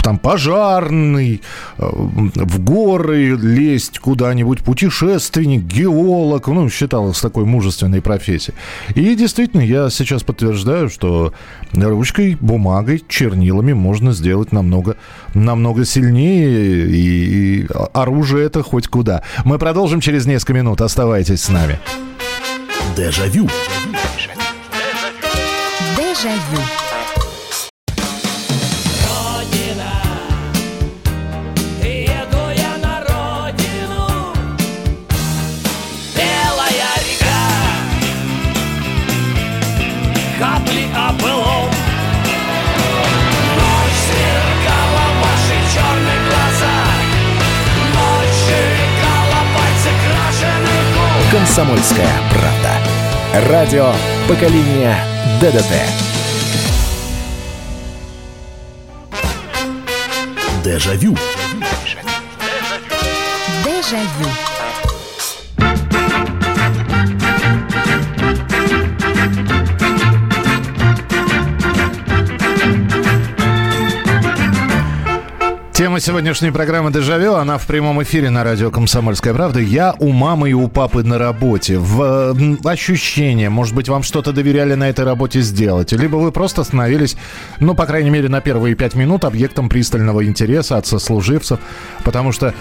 там 0.03 0.17
пожарный, 0.17 1.41
э, 1.77 1.89
в 1.91 2.59
горы 2.59 3.35
лезть 3.35 3.99
куда-нибудь, 3.99 4.59
путешественник, 4.59 5.63
геолог, 5.63 6.47
ну, 6.47 6.69
считалось 6.69 7.19
такой 7.19 7.45
мужественной 7.45 8.01
профессией. 8.01 8.55
И 8.95 9.15
действительно, 9.15 9.61
я 9.61 9.89
сейчас 9.89 10.23
подтверждаю, 10.23 10.89
что 10.89 11.33
ручкой, 11.73 12.37
бумагой, 12.39 13.03
чернилами 13.07 13.73
можно 13.73 14.13
сделать 14.13 14.51
намного, 14.51 14.97
намного 15.33 15.85
сильнее, 15.85 16.87
и, 16.87 17.61
и 17.61 17.67
оружие 17.93 18.45
это 18.45 18.63
хоть 18.63 18.87
куда. 18.87 19.23
Мы 19.45 19.59
продолжим 19.59 20.01
через 20.01 20.25
несколько 20.25 20.53
минут. 20.53 20.81
Оставайтесь 20.81 21.43
с 21.43 21.49
нами. 21.49 21.79
Дежавю. 22.95 23.47
Дежавю. 25.97 26.80
«Комсомольская 51.41 52.07
правда». 52.29 53.49
Радио 53.49 53.91
поколения 54.27 54.95
ДДТ». 55.41 55.73
Дежавю. 60.63 61.17
Дежавю. 63.65 64.29
Тема 64.29 64.50
сегодняшней 76.01 76.51
программы 76.51 76.91
«Дежавю», 76.91 77.35
она 77.35 77.59
в 77.59 77.67
прямом 77.67 78.01
эфире 78.01 78.31
на 78.31 78.43
радио 78.43 78.71
«Комсомольская 78.71 79.33
правда». 79.33 79.59
Я 79.59 79.93
у 79.99 80.11
мамы 80.11 80.49
и 80.49 80.53
у 80.53 80.67
папы 80.67 81.03
на 81.03 81.19
работе. 81.19 81.77
В 81.77 82.35
ощущение, 82.65 83.49
может 83.49 83.75
быть, 83.75 83.87
вам 83.87 84.01
что-то 84.01 84.33
доверяли 84.33 84.73
на 84.73 84.89
этой 84.89 85.05
работе 85.05 85.41
сделать. 85.41 85.91
Либо 85.91 86.15
вы 86.15 86.31
просто 86.31 86.63
становились, 86.63 87.15
ну, 87.59 87.75
по 87.75 87.85
крайней 87.85 88.09
мере, 88.09 88.29
на 88.29 88.41
первые 88.41 88.73
пять 88.73 88.95
минут 88.95 89.25
объектом 89.25 89.69
пристального 89.69 90.25
интереса 90.25 90.77
от 90.77 90.87
сослуживцев. 90.87 91.59
Потому 92.03 92.31
что 92.31 92.55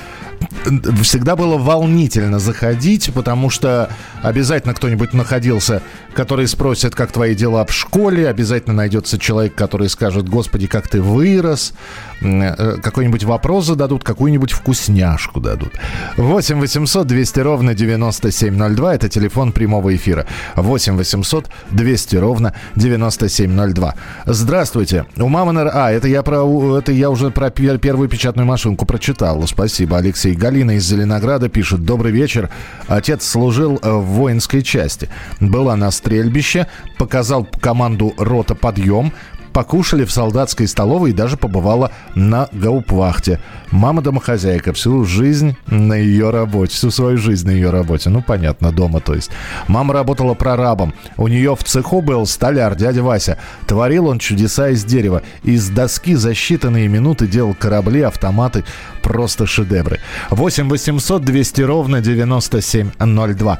всегда 1.02 1.36
было 1.36 1.56
волнительно 1.56 2.38
заходить, 2.38 3.12
потому 3.14 3.50
что 3.50 3.90
обязательно 4.22 4.74
кто-нибудь 4.74 5.12
находился, 5.12 5.82
который 6.14 6.46
спросит, 6.48 6.94
как 6.94 7.12
твои 7.12 7.34
дела 7.34 7.64
в 7.64 7.72
школе, 7.72 8.28
обязательно 8.28 8.74
найдется 8.74 9.18
человек, 9.18 9.54
который 9.54 9.88
скажет, 9.88 10.28
господи, 10.28 10.66
как 10.66 10.88
ты 10.88 11.00
вырос, 11.00 11.72
э, 12.20 12.76
какой-нибудь 12.82 13.24
вопрос 13.24 13.66
зададут, 13.66 14.04
какую-нибудь 14.04 14.52
вкусняшку 14.52 15.40
дадут. 15.40 15.72
8 16.16 16.60
800 16.60 17.06
200 17.06 17.40
ровно 17.40 17.74
9702, 17.74 18.94
это 18.94 19.08
телефон 19.08 19.52
прямого 19.52 19.94
эфира. 19.94 20.26
8 20.56 20.96
800 20.96 21.48
200 21.70 22.16
ровно 22.16 22.54
9702. 22.76 23.94
Здравствуйте. 24.26 25.06
У 25.16 25.28
мамы... 25.28 25.60
А, 25.60 25.90
это 25.90 26.08
я, 26.08 26.22
про, 26.22 26.78
это 26.78 26.92
я 26.92 27.10
уже 27.10 27.30
про 27.30 27.50
первую 27.50 28.08
печатную 28.08 28.46
машинку 28.46 28.86
прочитал. 28.86 29.46
Спасибо, 29.46 29.98
Алексей. 29.98 30.29
Алексей. 30.30 30.34
Галина 30.34 30.72
из 30.72 30.84
Зеленограда 30.84 31.48
пишет. 31.48 31.84
Добрый 31.84 32.12
вечер. 32.12 32.50
Отец 32.88 33.24
служил 33.24 33.78
э, 33.82 33.90
в 33.90 34.04
воинской 34.04 34.62
части. 34.62 35.08
Была 35.40 35.76
на 35.76 35.90
стрельбище, 35.90 36.66
показал 36.98 37.46
команду 37.60 38.14
рота 38.18 38.54
подъем, 38.54 39.12
покушали 39.52 40.04
в 40.04 40.12
солдатской 40.12 40.66
столовой 40.66 41.10
и 41.10 41.14
даже 41.14 41.36
побывала 41.36 41.92
на 42.14 42.48
гаупвахте. 42.52 43.40
Мама 43.70 44.02
домохозяйка, 44.02 44.72
всю 44.72 45.04
жизнь 45.04 45.56
на 45.66 45.94
ее 45.94 46.30
работе, 46.30 46.74
всю 46.74 46.90
свою 46.90 47.18
жизнь 47.18 47.46
на 47.46 47.52
ее 47.52 47.70
работе. 47.70 48.10
Ну, 48.10 48.22
понятно, 48.22 48.72
дома, 48.72 49.00
то 49.00 49.14
есть. 49.14 49.30
Мама 49.68 49.94
работала 49.94 50.34
прорабом. 50.34 50.94
У 51.16 51.28
нее 51.28 51.54
в 51.54 51.64
цеху 51.64 52.00
был 52.00 52.26
столяр, 52.26 52.74
дядя 52.74 53.02
Вася. 53.02 53.38
Творил 53.66 54.08
он 54.08 54.18
чудеса 54.18 54.70
из 54.70 54.84
дерева. 54.84 55.22
Из 55.44 55.68
доски 55.68 56.14
за 56.14 56.32
считанные 56.32 56.88
минуты 56.88 57.26
делал 57.26 57.54
корабли, 57.54 58.02
автоматы. 58.02 58.64
Просто 59.02 59.46
шедевры. 59.46 60.00
8 60.30 60.68
800 60.68 61.24
200 61.24 61.62
ровно 61.62 62.00
9702. 62.00 63.58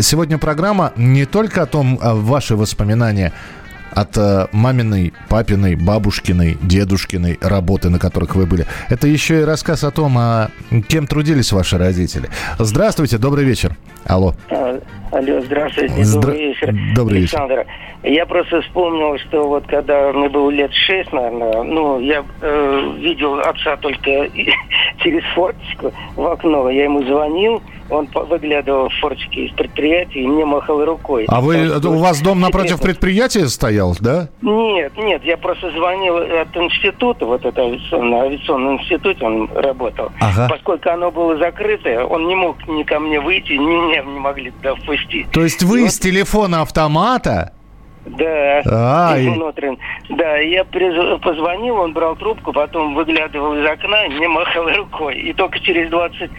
Сегодня 0.00 0.38
программа 0.38 0.92
не 0.96 1.26
только 1.26 1.62
о 1.62 1.66
том, 1.66 1.98
а 2.00 2.14
ваши 2.14 2.56
воспоминания 2.56 3.32
от 3.90 4.16
э, 4.16 4.46
маминой, 4.52 5.12
папиной, 5.28 5.74
бабушкиной, 5.74 6.58
дедушкиной 6.62 7.38
работы, 7.40 7.90
на 7.90 7.98
которых 7.98 8.34
вы 8.34 8.46
были. 8.46 8.66
Это 8.88 9.06
еще 9.06 9.40
и 9.40 9.44
рассказ 9.44 9.84
о 9.84 9.90
том, 9.90 10.16
а 10.18 10.50
кем 10.88 11.06
трудились 11.06 11.52
ваши 11.52 11.78
родители. 11.78 12.30
Здравствуйте, 12.58 13.18
добрый 13.18 13.44
вечер. 13.44 13.76
Алло. 14.06 14.32
А, 14.50 14.80
алло, 15.12 15.40
здравствуйте, 15.40 16.04
Здра... 16.04 16.20
добрый 16.20 16.48
вечер. 16.48 16.74
Добрый 16.94 17.18
Александр. 17.18 17.58
вечер. 17.58 17.66
Я 18.02 18.24
просто 18.24 18.62
вспомнил, 18.62 19.18
что 19.18 19.46
вот 19.46 19.66
когда 19.66 20.12
мне 20.12 20.28
было 20.28 20.48
лет 20.50 20.72
шесть, 20.72 21.12
наверное, 21.12 21.62
ну, 21.62 22.00
я 22.00 22.24
э, 22.40 22.92
видел 22.98 23.38
отца 23.40 23.76
только 23.76 24.28
через 25.02 25.22
форточку 25.34 25.92
в 26.16 26.26
окно. 26.26 26.70
Я 26.70 26.84
ему 26.84 27.02
звонил, 27.04 27.62
он 27.90 28.08
выглядывал 28.14 28.88
в 28.88 28.94
форточке 29.00 29.46
из 29.46 29.52
предприятия 29.52 30.20
и 30.20 30.26
мне 30.26 30.44
махал 30.44 30.84
рукой. 30.84 31.26
А 31.28 31.40
вы, 31.40 31.78
у 31.78 31.98
вас 31.98 32.20
дом 32.22 32.40
напротив 32.40 32.76
секретно. 32.76 32.88
предприятия 32.88 33.48
стоял, 33.48 33.96
да? 34.00 34.28
Нет, 34.40 34.92
нет, 34.96 35.22
я 35.24 35.36
просто 35.36 35.70
звонил 35.72 36.16
от 36.16 36.56
института, 36.56 37.26
вот 37.26 37.44
это 37.44 37.60
авиационный, 37.60 38.18
авиационный 38.18 38.74
институт, 38.74 39.22
он 39.22 39.50
работал. 39.54 40.10
Ага. 40.20 40.48
Поскольку 40.48 40.88
оно 40.88 41.10
было 41.10 41.36
закрытое, 41.36 42.04
он 42.04 42.28
не 42.28 42.34
мог 42.34 42.56
ни 42.68 42.82
ко 42.84 42.98
мне 43.00 43.20
выйти, 43.20 43.52
ни 43.52 43.89
меня 43.90 44.02
не 44.02 44.18
могли 44.18 44.50
туда 44.50 44.74
впустить. 44.74 45.30
То 45.30 45.42
есть 45.42 45.62
вы 45.62 45.82
вот- 45.82 45.90
с 45.92 45.98
телефона 45.98 46.62
автомата? 46.62 47.52
Да, 48.06 48.62
А, 48.66 49.16
и- 49.18 49.28
внутрен- 49.28 49.78
Да, 50.08 50.36
я 50.38 50.62
приз- 50.64 51.18
позвонил, 51.20 51.76
он 51.76 51.92
брал 51.92 52.16
трубку, 52.16 52.52
потом 52.52 52.94
выглядывал 52.94 53.54
из 53.54 53.64
окна, 53.66 54.08
мне 54.08 54.26
махал 54.26 54.68
рукой. 54.74 55.16
И 55.18 55.32
только 55.34 55.60
через 55.60 55.90
20 55.90 56.30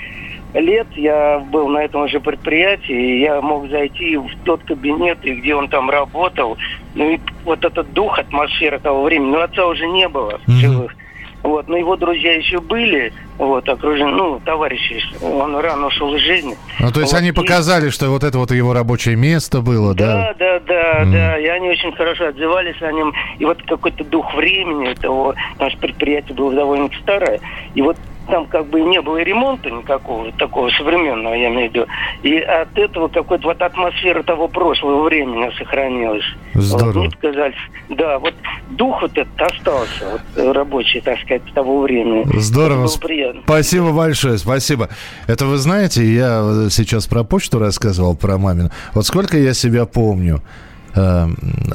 лет 0.56 0.88
я 0.96 1.40
был 1.40 1.68
на 1.70 1.78
этом 1.84 2.08
же 2.10 2.20
предприятии, 2.20 3.18
и 3.18 3.22
я 3.22 3.40
мог 3.42 3.70
зайти 3.70 4.18
в 4.18 4.28
тот 4.44 4.64
кабинет, 4.64 5.24
и 5.24 5.36
где 5.36 5.56
он 5.56 5.70
там 5.70 5.90
работал. 5.90 6.58
Ну 6.96 7.12
и 7.12 7.20
вот 7.46 7.64
этот 7.64 7.94
дух, 7.94 8.18
атмосфера 8.20 8.80
того 8.80 9.04
времени, 9.04 9.30
ну 9.32 9.40
отца 9.42 9.66
уже 9.68 9.88
не 9.88 10.10
было 10.10 10.40
в 10.40 10.48
Мгм. 10.48 10.58
живых. 10.60 10.96
Вот, 11.44 11.68
но 11.68 11.76
его 11.76 11.96
друзья 11.96 12.34
еще 12.36 12.60
были, 12.62 13.12
вот, 13.40 13.68
окружены, 13.68 14.12
ну, 14.12 14.40
товарищи, 14.46 15.02
он 15.24 15.56
рано 15.58 15.88
ушел 15.88 16.14
из 16.14 16.22
жизни. 16.22 16.56
Ну, 16.80 16.92
то 16.92 17.00
есть 17.00 17.14
Вот, 17.14 17.20
они 17.20 17.30
и- 17.30 17.32
показали, 17.32 17.90
что 17.90 18.10
вот 18.10 18.24
это 18.24 18.38
вот 18.38 18.52
его 18.52 18.74
рабочее 18.74 19.16
место 19.16 19.62
было, 19.62 19.96
да? 19.96 20.34
да, 20.38 20.60
да, 20.60 20.60
да, 20.60 21.00
Мгм. 21.02 21.12
да. 21.14 21.40
И 21.40 21.48
они 21.48 21.70
очень 21.70 21.92
хорошо 21.94 22.28
отзывались 22.28 22.80
о 22.82 22.92
нем. 22.92 23.14
И 23.40 23.46
вот 23.46 23.62
какой-то 23.64 24.04
дух 24.04 24.36
времени 24.36 24.94
того, 24.94 25.34
наше 25.60 25.78
предприятие 25.78 26.36
было 26.36 26.54
довольно 26.54 26.90
старое. 27.02 27.40
И 27.74 27.82
вот 27.82 27.98
там 28.28 28.46
как 28.48 28.68
бы 28.68 28.82
не 28.82 29.02
было 29.02 29.18
ремонта 29.18 29.70
никакого 29.70 30.32
такого 30.34 30.70
современного, 30.72 31.34
я 31.34 31.50
имею 31.50 31.70
в 31.70 31.74
виду. 31.74 31.86
И 32.24 32.38
от 32.38 32.78
этого 32.78 33.08
какой-то 33.08 33.48
вот 33.48 33.62
атмосфера 33.62 34.24
того 34.24 34.48
прошлого 34.48 35.04
времени 35.04 35.52
сохранилась. 35.58 36.26
Здорово. 36.54 37.06
Вот, 37.06 37.24
мне 37.24 37.54
да, 37.90 38.20
вот 38.20 38.34
дух 38.72 39.02
вот 39.02 39.18
этот 39.18 39.42
остался, 39.42 40.12
вот 40.12 40.22
э, 40.36 40.52
рабочий, 40.52 41.02
так 41.02 41.20
сказать, 41.22 41.42
того 41.54 41.82
времени. 41.82 42.26
Здорово. 42.40 42.86
Это 42.86 42.94
было 42.94 43.08
приятно. 43.08 43.42
Спасибо 43.46 43.92
большое, 43.92 44.38
спасибо. 44.38 44.90
Это 45.28 45.46
вы 45.46 45.58
знаете, 45.58 46.04
я 46.04 46.68
сейчас 46.70 47.08
про 47.08 47.24
почту 47.24 47.60
рассказывал, 47.60 48.16
про 48.16 48.38
мамину. 48.38 48.70
Вот 48.94 49.06
сколько 49.06 49.38
я 49.38 49.54
себя 49.54 49.86
помню. 49.86 50.42
Э, 50.96 51.28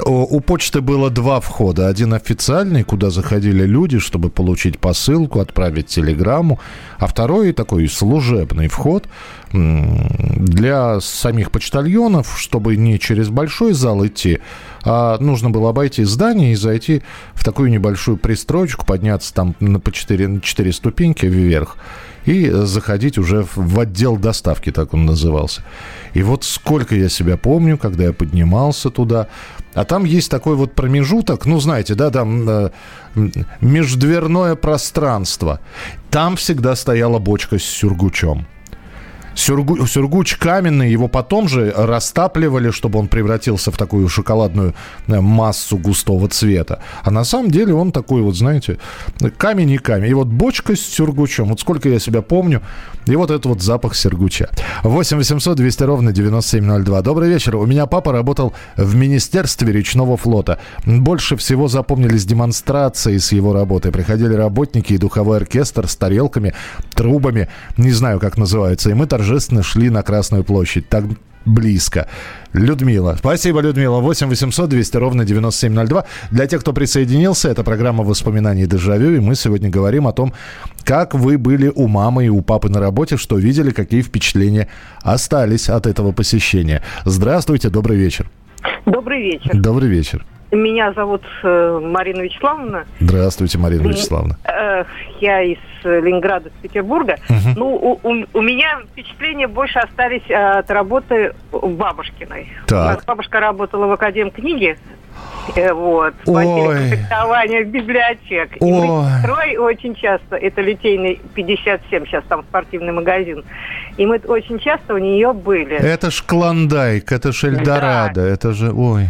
У 0.05 0.39
почты 0.41 0.81
было 0.81 1.09
два 1.09 1.39
входа. 1.39 1.87
Один 1.87 2.13
официальный, 2.13 2.83
куда 2.83 3.09
заходили 3.09 3.63
люди, 3.65 3.99
чтобы 3.99 4.29
получить 4.29 4.79
посылку, 4.79 5.39
отправить 5.39 5.87
телеграмму. 5.87 6.59
А 6.99 7.07
второй 7.07 7.53
такой 7.53 7.87
служебный 7.87 8.67
вход 8.67 9.07
для 9.51 10.99
самих 10.99 11.51
почтальонов, 11.51 12.37
чтобы 12.37 12.75
не 12.75 12.99
через 12.99 13.29
большой 13.29 13.73
зал 13.73 14.05
идти, 14.05 14.39
а 14.83 15.17
нужно 15.19 15.49
было 15.49 15.69
обойти 15.69 16.03
здание 16.03 16.51
и 16.51 16.55
зайти 16.55 17.01
в 17.33 17.43
такую 17.43 17.69
небольшую 17.69 18.17
пристроечку, 18.17 18.85
подняться 18.85 19.33
там 19.33 19.55
на 19.59 19.79
по 19.79 19.91
4, 19.91 20.41
4 20.41 20.73
ступеньки 20.73 21.25
вверх 21.25 21.77
и 22.27 22.49
заходить 22.51 23.17
уже 23.17 23.45
в, 23.55 23.79
отдел 23.79 24.17
доставки, 24.17 24.71
так 24.71 24.93
он 24.93 25.05
назывался. 25.05 25.63
И 26.13 26.23
вот 26.23 26.43
сколько 26.43 26.93
я 26.95 27.09
себя 27.09 27.37
помню, 27.37 27.77
когда 27.77 28.03
я 28.03 28.13
поднимался 28.13 28.89
туда. 28.89 29.27
А 29.73 29.85
там 29.85 30.03
есть 30.03 30.29
такой 30.29 30.55
вот 30.55 30.73
промежуток, 30.73 31.45
ну, 31.45 31.59
знаете, 31.59 31.95
да, 31.95 32.09
там 32.09 32.49
э, 32.49 32.69
междверное 33.61 34.55
пространство. 34.55 35.59
Там 36.09 36.35
всегда 36.35 36.75
стояла 36.75 37.19
бочка 37.19 37.57
с 37.57 37.63
сюргучом. 37.63 38.45
Сюргу- 39.37 39.85
сюргуч 39.85 40.35
каменный, 40.37 40.91
его 40.91 41.07
потом 41.07 41.47
же 41.47 41.71
растапливали, 41.77 42.71
чтобы 42.71 42.97
он 42.97 43.07
превратился 43.07 43.71
в 43.71 43.77
такую 43.77 44.09
шоколадную 44.09 44.73
э, 45.07 45.21
массу 45.21 45.77
густого 45.77 46.27
цвета. 46.27 46.79
А 47.03 47.11
на 47.11 47.23
самом 47.23 47.51
деле 47.51 47.75
он 47.75 47.91
такой 47.91 48.21
вот, 48.21 48.35
знаете, 48.35 48.79
камень 49.37 49.69
и 49.71 49.77
камень. 49.77 50.09
И 50.09 50.13
вот 50.15 50.27
бочка 50.27 50.75
с 50.75 50.81
сюргучом, 50.81 51.49
вот 51.49 51.59
сколько 51.59 51.87
я 51.87 51.99
себя 51.99 52.23
помню, 52.23 52.63
и 53.05 53.15
вот 53.15 53.29
этот 53.29 53.45
вот 53.45 53.61
запах 53.61 53.95
сюргуча. 53.95 54.49
8 54.83 55.17
800 55.17 55.55
200 55.55 55.83
ровно 55.83 56.11
9702. 56.11 57.01
Добрый 57.03 57.29
вечер. 57.29 57.55
У 57.57 57.65
меня 57.65 57.85
папа 57.85 58.11
работал 58.11 58.53
в 58.75 58.95
Министерстве 58.95 59.71
речного 59.71 60.17
флота. 60.17 60.59
Больше 60.85 61.37
всего 61.37 61.67
запомнились 61.67 62.25
демонстрации 62.25 63.17
с 63.17 63.31
его 63.31 63.53
работы. 63.53 63.91
Приходили 63.91 64.33
работники 64.33 64.93
и 64.93 64.97
духовой 64.97 65.37
оркестр 65.37 65.87
с 65.87 65.95
тарелками, 65.95 66.53
трубами, 66.95 67.49
не 67.77 67.91
знаю, 67.91 68.19
как 68.19 68.37
называется. 68.37 68.89
И 68.89 68.93
мы 68.93 69.05
торжественно 69.05 69.26
шли 69.63 69.89
на 69.89 70.03
Красную 70.03 70.43
площадь. 70.43 70.89
Так 70.89 71.05
близко. 71.47 72.07
Людмила. 72.53 73.15
Спасибо, 73.17 73.61
Людмила. 73.61 73.99
8 73.99 74.27
800 74.27 74.69
200 74.69 74.97
ровно 74.97 75.25
9702. 75.25 76.05
Для 76.31 76.47
тех, 76.47 76.61
кто 76.61 76.73
присоединился, 76.73 77.49
это 77.49 77.63
программа 77.63 78.03
воспоминаний 78.03 78.67
«Дежавю», 78.67 79.15
и 79.15 79.19
мы 79.19 79.35
сегодня 79.35 79.69
говорим 79.69 80.07
о 80.07 80.11
том, 80.11 80.33
как 80.83 81.13
вы 81.13 81.37
были 81.37 81.71
у 81.75 81.87
мамы 81.87 82.25
и 82.25 82.29
у 82.29 82.41
папы 82.41 82.69
на 82.69 82.79
работе, 82.79 83.17
что 83.17 83.37
видели, 83.37 83.71
какие 83.71 84.01
впечатления 84.01 84.67
остались 85.01 85.69
от 85.69 85.87
этого 85.87 86.11
посещения. 86.11 86.81
Здравствуйте, 87.05 87.69
добрый 87.69 87.97
вечер. 87.97 88.29
Добрый 88.85 89.21
вечер. 89.21 89.51
Добрый 89.53 89.89
вечер. 89.89 90.25
Меня 90.51 90.93
зовут 90.93 91.23
э, 91.43 91.79
Марина 91.83 92.21
Вячеславовна. 92.21 92.85
Здравствуйте, 93.01 93.57
Марина 93.57 93.87
Вячеславовна. 93.87 94.37
Э, 94.45 94.85
я 95.19 95.41
из 95.41 95.57
э, 95.83 95.99
Ленинграда, 95.99 96.47
из 96.49 96.53
Петербурга. 96.61 97.17
Мгм. 97.27 97.53
Ну, 97.57 97.67
у, 97.75 97.99
у- 98.01 98.25
у 98.33 98.41
меня 98.41 98.79
впечатления 98.91 99.47
больше 99.47 99.79
остались 99.79 100.29
от 100.31 100.69
работы 100.71 101.33
бабушкиной. 101.51 102.47
Так. 102.65 102.79
У 102.85 102.95
нас 102.95 103.05
бабушка 103.05 103.39
работала 103.41 103.87
в 103.87 103.91
Академ 103.91 104.31
книги. 104.31 104.77
Вот, 105.73 106.13
Ой. 106.25 106.43
комплектования 106.45 107.63
библиотек. 107.63 108.57
И 108.57 108.63
Ой. 108.63 108.87
мы 108.87 109.03
с 109.09 109.15
сестрой 109.17 109.57
очень 109.57 109.95
часто, 109.95 110.35
это 110.35 110.61
Литейный 110.61 111.19
57, 111.35 112.05
сейчас 112.05 112.23
там 112.29 112.43
спортивный 112.43 112.91
магазин, 112.93 113.43
и 113.97 114.05
мы 114.05 114.17
очень 114.27 114.59
часто 114.59 114.93
у 114.93 114.97
нее 114.97 115.33
были. 115.33 115.75
Это 115.75 116.11
ж 116.11 116.21
Клондайк, 116.27 117.11
это 117.11 117.31
ж 117.31 117.45
Эльдорадо, 117.45 118.21
это 118.21 118.51
же, 118.51 118.71
ой. 118.71 119.07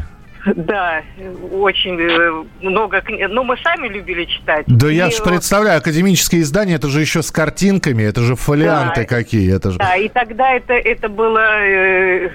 Да, 0.56 1.02
очень 1.52 2.00
э, 2.00 2.44
много 2.62 3.02
книг. 3.02 3.28
Ну, 3.30 3.44
мы 3.44 3.58
сами 3.58 3.88
любили 3.88 4.26
читать. 4.26 4.66
Да 4.68 4.88
я 4.90 5.08
И 5.08 5.12
ж 5.12 5.20
вот- 5.20 5.30
представляю, 5.30 5.80
академические 5.80 6.42
издания, 6.42 6.76
это 6.76 6.88
же 6.88 7.02
еще 7.02 7.22
с 7.22 7.32
картинками, 7.32 8.04
это 8.04 8.22
же 8.22 8.36
фолианты 8.36 9.02
Да. 9.02 9.08
какие, 9.08 9.54
это 9.56 9.72
же... 9.72 9.78
Да, 9.80 9.96
и 9.96 10.08
тогда 10.10 10.52
это, 10.54 10.74
это 10.74 11.10
было, 11.10 11.40
э, 11.62 12.30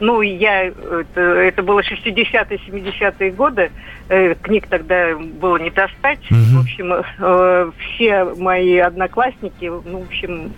ну, 0.00 0.20
я, 0.22 0.64
это, 0.66 1.20
это 1.20 1.62
было 1.62 1.80
60-е, 1.80 2.58
70-е 2.68 3.30
годы, 3.32 3.70
э, 4.08 4.34
книг 4.42 4.66
тогда 4.68 5.16
было 5.16 5.56
не 5.58 5.70
достать. 5.70 6.20
Мгм. 6.30 6.58
В 6.58 6.60
общем, 6.62 6.92
э, 7.18 7.70
все 7.94 8.24
мои 8.36 8.78
одноклассники, 8.78 9.64
ну, 9.84 10.00
в 10.00 10.06
общем, 10.06 10.52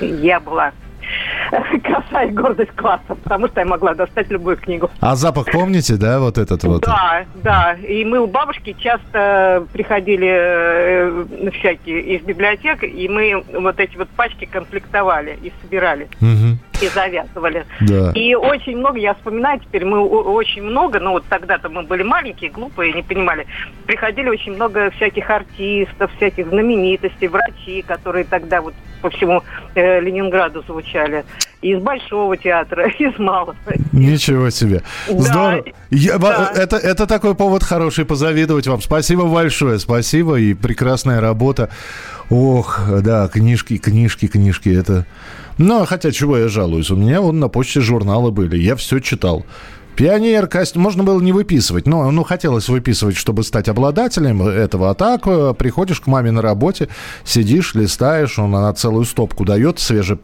я 0.00 0.40
была 0.40 0.72
коса 1.82 2.24
и 2.24 2.30
гордость 2.30 2.72
класса, 2.72 3.14
потому 3.22 3.48
что 3.48 3.60
я 3.60 3.66
могла 3.66 3.94
достать 3.94 4.30
любую 4.30 4.56
книгу. 4.56 4.90
А 5.00 5.14
запах 5.16 5.46
помните, 5.50 5.96
да, 5.96 6.20
вот 6.20 6.38
этот 6.38 6.64
вот? 6.64 6.82
Да, 6.82 7.24
да. 7.42 7.74
И 7.86 8.04
мы 8.04 8.20
у 8.20 8.26
бабушки 8.26 8.74
часто 8.78 9.66
приходили 9.72 10.28
э, 10.30 11.50
всякие 11.58 12.00
из 12.16 12.22
библиотек, 12.22 12.82
и 12.84 13.08
мы 13.08 13.44
вот 13.60 13.78
эти 13.80 13.96
вот 13.96 14.08
пачки 14.10 14.44
комплектовали 14.46 15.38
и 15.42 15.52
собирали, 15.62 16.08
Мгм. 16.20 16.58
и 16.80 16.88
завязывали. 16.88 17.64
Да. 17.80 18.12
И 18.14 18.34
очень 18.34 18.76
много, 18.78 18.98
я 18.98 19.14
вспоминаю 19.14 19.60
теперь, 19.60 19.84
мы 19.84 20.00
очень 20.00 20.62
много, 20.62 20.98
ну 21.00 21.12
вот 21.12 21.24
тогда-то 21.28 21.68
мы 21.68 21.82
были 21.82 22.02
маленькие, 22.02 22.50
глупые, 22.50 22.92
не 22.92 23.02
понимали, 23.02 23.46
приходили 23.86 24.28
очень 24.28 24.54
много 24.54 24.90
всяких 24.92 25.28
артистов, 25.30 26.10
всяких 26.16 26.48
знаменитостей, 26.48 27.28
врачи, 27.28 27.82
которые 27.82 28.24
тогда 28.24 28.60
вот 28.60 28.74
по 29.04 29.10
всему 29.10 29.42
э, 29.74 30.00
Ленинграду 30.00 30.64
звучали. 30.66 31.24
Из 31.60 31.78
Большого 31.80 32.36
театра, 32.38 32.88
и 32.88 33.04
из 33.08 33.18
Малого. 33.18 33.54
Ничего 33.92 34.48
себе. 34.50 34.82
Да. 35.08 35.18
Здорово. 35.22 35.64
Я- 35.90 36.18
Да. 36.18 36.50
это, 36.54 36.76
это 36.76 37.06
такой 37.06 37.34
повод 37.34 37.62
хороший 37.62 38.06
позавидовать 38.06 38.66
вам. 38.66 38.80
Спасибо 38.80 39.24
большое, 39.26 39.78
спасибо 39.78 40.36
и 40.36 40.54
прекрасная 40.54 41.20
работа. 41.20 41.68
Ох, 42.30 42.80
да, 43.02 43.28
книжки, 43.28 43.76
книжки, 43.76 44.26
книжки, 44.26 44.70
это... 44.70 45.04
Ну, 45.58 45.84
хотя 45.86 46.10
чего 46.10 46.38
я 46.38 46.48
жалуюсь? 46.48 46.90
У 46.90 46.96
меня 46.96 47.20
вон 47.20 47.38
на 47.38 47.48
почте 47.48 47.80
журналы 47.80 48.30
были, 48.32 48.56
я 48.56 48.74
все 48.74 48.98
читал. 49.00 49.44
Пионер, 49.96 50.48
костюм, 50.48 50.82
можно 50.82 51.04
было 51.04 51.20
не 51.20 51.32
выписывать, 51.32 51.86
но 51.86 52.10
ну, 52.10 52.24
хотелось 52.24 52.68
выписывать, 52.68 53.16
чтобы 53.16 53.44
стать 53.44 53.68
обладателем 53.68 54.42
этого. 54.42 54.90
А 54.90 54.94
так 54.94 55.26
э, 55.26 55.54
приходишь 55.56 56.00
к 56.00 56.06
маме 56.08 56.32
на 56.32 56.42
работе, 56.42 56.88
сидишь, 57.24 57.74
листаешь, 57.74 58.38
он 58.38 58.54
она 58.56 58.72
целую 58.72 59.04
стопку 59.04 59.44
дает 59.44 59.78
свеже, 59.78 60.18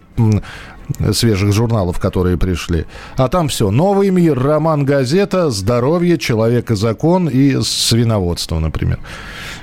свежих 1.12 1.52
журналов, 1.52 2.00
которые 2.00 2.36
пришли. 2.36 2.86
А 3.16 3.28
там 3.28 3.48
все. 3.48 3.70
Новый 3.70 4.10
мир, 4.10 4.38
роман, 4.38 4.84
газета, 4.84 5.50
здоровье, 5.50 6.18
человек 6.18 6.70
и 6.70 6.76
закон 6.76 7.28
и 7.28 7.60
свиноводство, 7.62 8.58
например. 8.58 8.98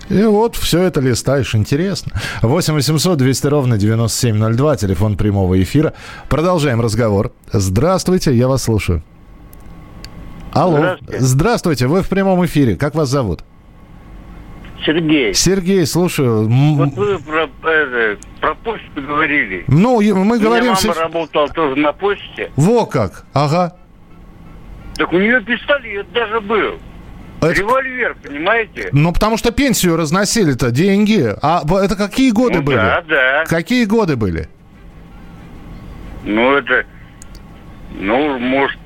И 0.09 0.23
вот 0.23 0.55
все 0.55 0.83
это 0.83 1.01
листаешь, 1.01 1.53
интересно. 1.53 2.13
8 2.41 2.73
800 2.73 3.17
200 3.17 3.47
ровно 3.47 3.77
9702, 3.77 4.77
телефон 4.77 5.17
прямого 5.17 5.61
эфира. 5.61 5.93
Продолжаем 6.29 6.79
разговор. 6.79 7.33
Здравствуйте, 7.51 8.33
я 8.33 8.47
вас 8.47 8.63
слушаю. 8.63 9.03
Алло. 10.53 10.77
Здравствуйте. 10.77 11.19
Здравствуйте, 11.19 11.87
вы 11.87 12.01
в 12.01 12.09
прямом 12.09 12.45
эфире. 12.45 12.75
Как 12.75 12.95
вас 12.95 13.09
зовут? 13.09 13.41
Сергей, 14.85 15.33
Сергей, 15.33 15.85
слушаю. 15.85 16.47
Вот 16.47 16.93
вы 16.93 17.19
про, 17.19 17.47
это, 17.69 18.19
про 18.39 18.55
почту 18.55 19.01
говорили. 19.01 19.65
Ну, 19.67 19.99
мы 20.01 20.37
У 20.37 20.39
говорим... 20.39 20.65
меня 20.67 20.75
все- 20.75 20.89
мама 20.89 21.01
работала 21.01 21.47
тоже 21.49 21.75
на 21.79 21.91
почте. 21.93 22.51
Во 22.55 22.85
как, 22.85 23.25
ага. 23.33 23.75
Так 24.95 25.11
у 25.13 25.17
нее 25.19 25.41
пистолет 25.41 26.11
даже 26.13 26.39
был. 26.41 26.75
Это- 27.41 27.53
Револьвер, 27.53 28.15
понимаете? 28.23 28.89
Ну, 28.93 29.11
потому 29.11 29.37
что 29.37 29.51
пенсию 29.51 29.97
разносили-то, 29.97 30.71
деньги. 30.71 31.35
А 31.41 31.63
это 31.83 31.95
какие 31.95 32.31
годы 32.31 32.59
Ну 32.59 32.63
были? 32.63 32.77
Да, 32.77 33.03
да. 33.07 33.43
Какие 33.45 33.85
годы 33.85 34.15
были? 34.15 34.47
Ну 36.23 36.53
это, 36.53 36.85
ну, 37.99 38.37
может, 38.39 38.77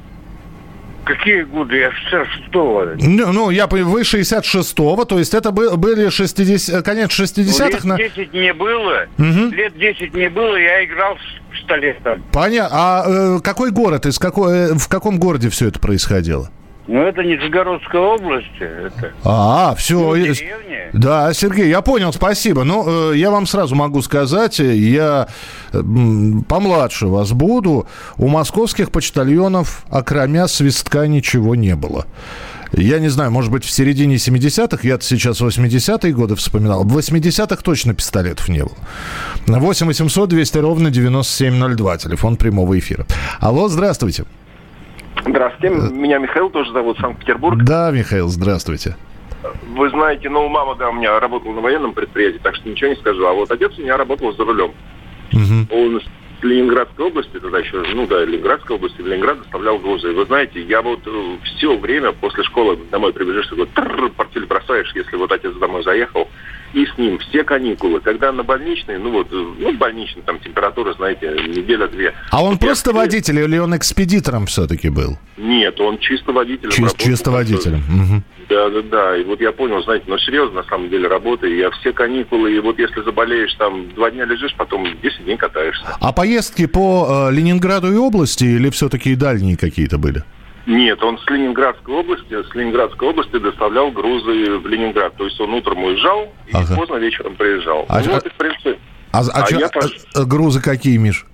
какие 1.06 1.42
годы? 1.44 1.78
Я 1.78 1.88
офицер 1.90 2.28
шестого. 2.28 2.94
Ну, 3.00 3.32
ну, 3.32 3.50
я 3.50 3.68
вы 3.68 4.02
66-го, 4.02 5.06
то 5.06 5.20
есть 5.20 5.34
это 5.34 5.52
бы- 5.52 5.76
были 5.78 6.10
60, 6.10 6.84
конец 6.84 7.18
Ну, 7.18 7.26
60-х. 7.26 7.88
на... 7.88 7.98
лет 7.98 8.12
10 8.16 8.34
не 8.34 8.54
было. 8.54 9.06
Мгм. 9.18 9.52
Лет 9.54 9.78
10 9.78 10.14
не 10.14 10.30
было, 10.30 10.56
я 10.56 10.84
играл 10.86 11.18
с 11.18 11.54
пистолетом. 11.54 12.24
Понятно. 12.32 12.78
А 12.78 13.04
э, 13.08 13.40
какой 13.44 13.72
город, 13.72 14.06
из 14.06 14.20
какой, 14.20 14.54
э, 14.54 14.74
в 14.74 14.88
каком 14.88 15.20
городе 15.20 15.50
все 15.50 15.68
это 15.68 15.80
происходило? 15.80 16.50
Ну, 16.92 17.02
это 17.04 17.24
Нижегородская 17.24 18.02
область. 18.02 18.52
Это 18.60 19.14
А, 19.24 19.74
все. 19.76 19.98
ну, 19.98 20.14
деревня. 20.18 20.90
Да, 20.92 21.32
Сергей, 21.34 21.70
я 21.70 21.82
понял, 21.82 22.12
спасибо. 22.12 22.66
Ну, 22.66 23.14
э, 23.14 23.18
я 23.18 23.32
вам 23.32 23.48
сразу 23.48 23.76
могу 23.76 24.02
сказать, 24.02 24.60
э, 24.60 24.76
я 24.76 25.30
э, 25.72 25.82
помладше 26.50 27.08
вас 27.08 27.32
буду. 27.32 27.88
У 28.18 28.28
московских 28.28 28.92
почтальонов, 28.92 29.86
окромя 29.90 30.48
свистка, 30.48 31.08
ничего 31.08 31.56
не 31.56 31.78
было. 31.78 32.08
Я 32.74 33.00
не 33.00 33.08
знаю, 33.08 33.32
может 33.32 33.52
быть, 33.54 33.64
в 33.64 33.72
середине 33.72 34.16
70-х, 34.16 34.86
я 34.86 34.98
сейчас 35.00 35.40
80-е 35.40 36.12
годы 36.12 36.36
вспоминал, 36.36 36.84
в 36.84 36.98
80-х 36.98 37.62
точно 37.64 37.94
пистолетов 37.94 38.50
не 38.50 38.64
было. 38.64 38.76
8 39.48 39.88
800 39.88 40.28
200 40.28 40.58
ровно 40.58 40.90
9702, 40.90 41.98
телефон 42.00 42.36
прямого 42.36 42.78
эфира. 42.78 43.06
Алло, 43.40 43.70
здравствуйте. 43.70 44.24
Здравствуйте, 44.24 44.41
меня 45.28 46.18
Михаил 46.18 46.50
тоже 46.50 46.72
зовут, 46.72 46.98
Санкт-Петербург. 47.00 47.64
Да, 47.64 47.92
Михаил, 47.92 48.28
здравствуйте. 48.28 48.96
Вы 49.76 49.90
знаете, 49.90 50.30
ну, 50.30 50.48
мама, 50.50 50.76
да, 50.76 50.90
у 50.90 50.94
меня 50.94 51.20
работала 51.20 51.54
на 51.54 51.62
военном 51.62 51.94
предприятии, 51.94 52.40
так 52.44 52.56
что 52.56 52.70
ничего 52.70 52.92
не 52.92 52.96
скажу. 52.98 53.26
А 53.26 53.34
вот 53.34 53.52
отец 53.52 53.72
у 53.78 53.82
меня 53.82 53.98
работал 53.98 54.34
за 54.34 54.44
рулем. 54.44 54.72
Мгм. 55.32 55.68
Он 55.72 55.98
из 55.98 56.04
Ленинградской 56.44 57.06
области, 57.06 57.40
тогда 57.40 57.60
еще, 57.60 57.84
ну 57.94 58.08
да, 58.08 58.24
Ленинградской 58.26 58.76
области, 58.76 59.02
в 59.02 59.08
Ленинград 59.08 59.40
доставлял 59.40 59.78
грузы. 59.78 60.12
И 60.12 60.16
вы 60.16 60.26
знаете, 60.26 60.62
я 60.62 60.82
вот 60.82 61.00
все 61.44 61.78
время 61.78 62.12
после 62.14 62.44
школы 62.44 62.78
домой 62.92 63.14
прибежишь, 63.14 63.52
и 63.52 63.56
вот 63.56 63.70
портфель 64.16 64.46
бросаешь, 64.46 64.92
если 64.96 65.16
вот 65.16 65.32
отец 65.32 65.54
домой 65.56 65.84
заехал, 65.84 66.28
и 66.74 66.86
с 66.86 66.98
ним 66.98 67.18
все 67.20 67.44
каникулы. 67.44 68.00
Когда 68.00 68.32
на 68.32 68.44
больничный, 68.44 68.98
ну 68.98 69.12
вот, 69.12 69.28
ну, 69.32 69.74
больничный, 69.74 70.22
там 70.24 70.40
температура, 70.40 70.94
знаете, 70.94 71.28
неделя-две. 71.28 72.14
А 72.32 72.44
он 72.44 72.54
я 72.54 72.58
просто 72.60 72.94
водитель 72.94 73.40
или 73.40 73.58
он 73.58 73.76
экспедитором 73.76 74.46
все-таки 74.46 74.90
был? 74.90 75.18
Нет, 75.38 75.80
он 75.80 75.98
чисто 75.98 76.32
водителем. 76.32 76.72
Чис- 76.72 76.82
работал. 76.82 77.06
чисто 77.06 77.32
водителем. 77.32 78.24
Да, 78.50 78.70
да, 78.70 78.82
да. 78.82 79.18
И 79.18 79.24
вот 79.24 79.40
я 79.42 79.52
понял, 79.52 79.82
знаете, 79.84 80.06
ну 80.08 80.18
серьезно, 80.18 80.62
на 80.62 80.68
самом 80.68 80.90
деле, 80.90 81.08
работаю. 81.08 81.56
Я 81.56 81.72
все 81.72 81.94
каникулы, 81.94 82.54
и 82.56 82.60
вот 82.60 82.78
если 82.80 83.02
заболеешь, 83.02 83.54
там 83.56 83.90
два 83.96 84.12
дня 84.12 84.26
лежишь, 84.26 84.54
потом 84.58 84.86
10 85.02 85.24
дней 85.24 85.38
катаешься. 85.38 85.84
А 86.00 86.12
поездки 86.12 86.66
по 86.66 87.30
э, 87.30 87.34
Ленинграду 87.34 87.92
и 87.92 87.96
области 87.96 88.44
или 88.44 88.70
все-таки 88.70 89.16
дальние 89.16 89.58
какие-то 89.58 89.98
были? 89.98 90.24
Нет, 90.68 91.02
он 91.04 91.18
с 91.18 91.28
Ленинградской 91.30 91.94
области, 91.96 92.44
с 92.44 92.54
Ленинградской 92.56 93.10
области 93.10 93.38
доставлял 93.40 93.92
грузы 93.92 94.58
в 94.60 94.68
Ленинград. 94.68 95.16
То 95.18 95.26
есть 95.26 95.40
он 95.42 95.54
утром 95.54 95.84
уезжал 95.84 96.32
и 96.48 96.52
Ага. 96.54 96.76
поздно 96.76 96.96
вечером 96.98 97.36
приезжал. 97.36 97.86
А- 97.90 98.02
ну, 98.02 98.12
вот 98.12 98.26
в 98.28 98.34
принципе. 98.38 98.78
А, 99.12 99.22
а 99.34 99.44
А 99.44 99.48
чё- 99.48 99.60
я 99.60 99.70
а, 100.16 100.24
грузы 100.24 100.62
какие, 100.62 100.98
Миш? 100.98 101.26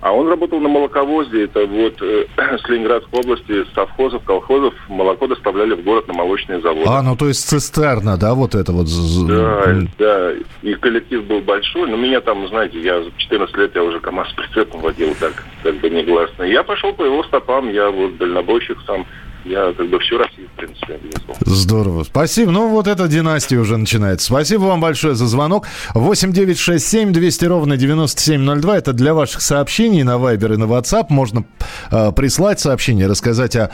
А 0.00 0.12
он 0.12 0.28
работал 0.28 0.60
на 0.60 0.68
молоковозе. 0.68 1.44
Это 1.44 1.66
вот 1.66 2.00
э, 2.00 2.26
с 2.36 2.68
Ленинградской 2.68 3.20
области, 3.20 3.64
с 3.64 3.74
совхозов, 3.74 4.22
колхозов 4.24 4.74
молоко 4.88 5.26
доставляли 5.26 5.74
в 5.74 5.82
город 5.82 6.06
на 6.06 6.14
молочные 6.14 6.60
заводы. 6.60 6.88
А, 6.88 7.02
ну 7.02 7.16
то 7.16 7.26
есть 7.26 7.48
цистерна, 7.48 8.16
да, 8.16 8.34
вот 8.34 8.54
это 8.54 8.72
вот. 8.72 8.86
Да, 9.26 9.74
да, 9.98 10.32
и 10.62 10.74
коллектив 10.74 11.24
был 11.24 11.40
большой, 11.40 11.90
но 11.90 11.96
меня 11.96 12.20
там, 12.20 12.46
знаете, 12.48 12.80
я 12.80 13.00
в 13.00 13.16
14 13.16 13.56
лет 13.56 13.74
я 13.74 13.82
уже 13.82 13.98
КАМАЗ 13.98 14.28
прицепом 14.34 14.80
водил 14.80 15.14
так, 15.18 15.32
как 15.62 15.74
бы 15.76 15.90
негласно. 15.90 16.44
Я 16.44 16.62
пошел 16.62 16.92
по 16.92 17.02
его 17.02 17.24
стопам, 17.24 17.68
я 17.70 17.90
вот 17.90 18.16
дальнобойщик 18.18 18.78
сам, 18.86 19.04
я 19.48 19.72
как 19.72 19.88
бы 19.88 19.98
всю 20.00 20.18
Россию, 20.18 20.48
в 20.54 20.58
принципе, 20.58 20.94
объездил. 20.94 21.34
Здорово. 21.40 22.04
Спасибо. 22.04 22.50
Ну, 22.50 22.68
вот 22.68 22.86
эта 22.86 23.08
династия 23.08 23.58
уже 23.58 23.76
начинается. 23.76 24.26
Спасибо 24.26 24.62
вам 24.62 24.80
большое 24.80 25.14
за 25.14 25.26
звонок. 25.26 25.66
8 25.94 26.32
9 26.32 26.58
6 26.58 26.86
7 26.86 27.12
200 27.12 27.44
ровно 27.46 27.76
9702. 27.76 28.78
Это 28.78 28.92
для 28.92 29.14
ваших 29.14 29.40
сообщений 29.40 30.02
на 30.02 30.16
Viber 30.16 30.54
и 30.54 30.56
на 30.56 30.64
WhatsApp. 30.64 31.06
Можно 31.08 31.44
э, 31.90 32.12
прислать 32.12 32.60
сообщение, 32.60 33.06
рассказать 33.06 33.56
о 33.56 33.70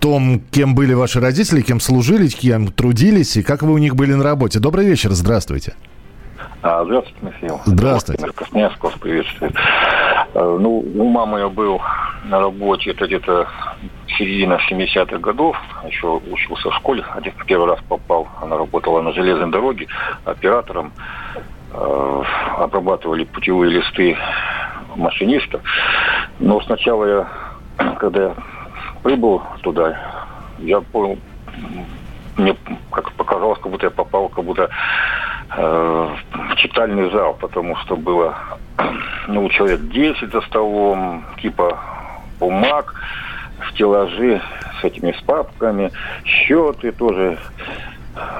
том, 0.00 0.40
кем 0.50 0.74
были 0.74 0.94
ваши 0.94 1.20
родители, 1.20 1.62
кем 1.62 1.80
служили, 1.80 2.28
кем 2.28 2.68
трудились 2.68 3.36
и 3.36 3.42
как 3.42 3.62
вы 3.62 3.72
у 3.72 3.78
них 3.78 3.96
были 3.96 4.14
на 4.14 4.24
работе. 4.24 4.58
Добрый 4.60 4.86
вечер. 4.86 5.12
Здравствуйте. 5.12 5.74
А, 6.62 6.84
здравствуйте, 6.84 7.18
Михаил. 7.22 7.60
Здравствуйте. 7.66 8.26
Красноярск 8.34 8.82
вас 8.82 8.94
приветствует. 8.94 9.54
Э, 10.34 10.58
Ну, 10.60 10.78
у 10.78 11.08
мамы 11.08 11.40
я 11.40 11.48
был 11.48 11.80
на 12.24 12.40
работе, 12.40 12.90
это 12.90 13.06
где-то 13.06 13.46
середина 14.18 14.60
70-х 14.70 15.18
годов, 15.18 15.56
еще 15.86 16.20
учился 16.30 16.70
в 16.70 16.74
школе, 16.74 17.04
один 17.14 17.32
первый 17.46 17.68
раз 17.68 17.80
попал, 17.88 18.28
она 18.40 18.56
работала 18.56 19.00
на 19.02 19.12
железной 19.12 19.50
дороге 19.50 19.88
оператором, 20.24 20.92
Э, 21.76 22.22
обрабатывали 22.58 23.24
путевые 23.24 23.72
листы 23.72 24.16
машинистов. 24.94 25.60
Но 26.38 26.60
сначала 26.60 27.04
я, 27.04 27.94
когда 27.98 28.22
я 28.26 28.34
прибыл 29.02 29.42
туда, 29.62 29.98
я 30.58 30.80
понял, 30.80 31.18
мне 32.36 32.54
как 32.92 33.10
показалось, 33.12 33.58
как 33.58 33.72
будто 33.72 33.86
я 33.86 33.90
попал, 33.90 34.28
как 34.28 34.44
будто 34.44 34.70
э, 35.56 36.08
в 36.32 36.56
читальный 36.56 37.10
зал, 37.10 37.36
потому 37.40 37.74
что 37.78 37.96
было, 37.96 38.36
ну, 39.26 39.48
человек 39.48 39.80
10 39.88 40.30
за 40.30 40.42
столом, 40.42 41.24
типа 41.42 41.76
бумаг, 42.38 42.94
стеллажи 43.70 44.40
с 44.80 44.84
этими 44.84 45.12
с 45.12 45.20
папками, 45.22 45.90
счеты 46.24 46.92
тоже. 46.92 47.38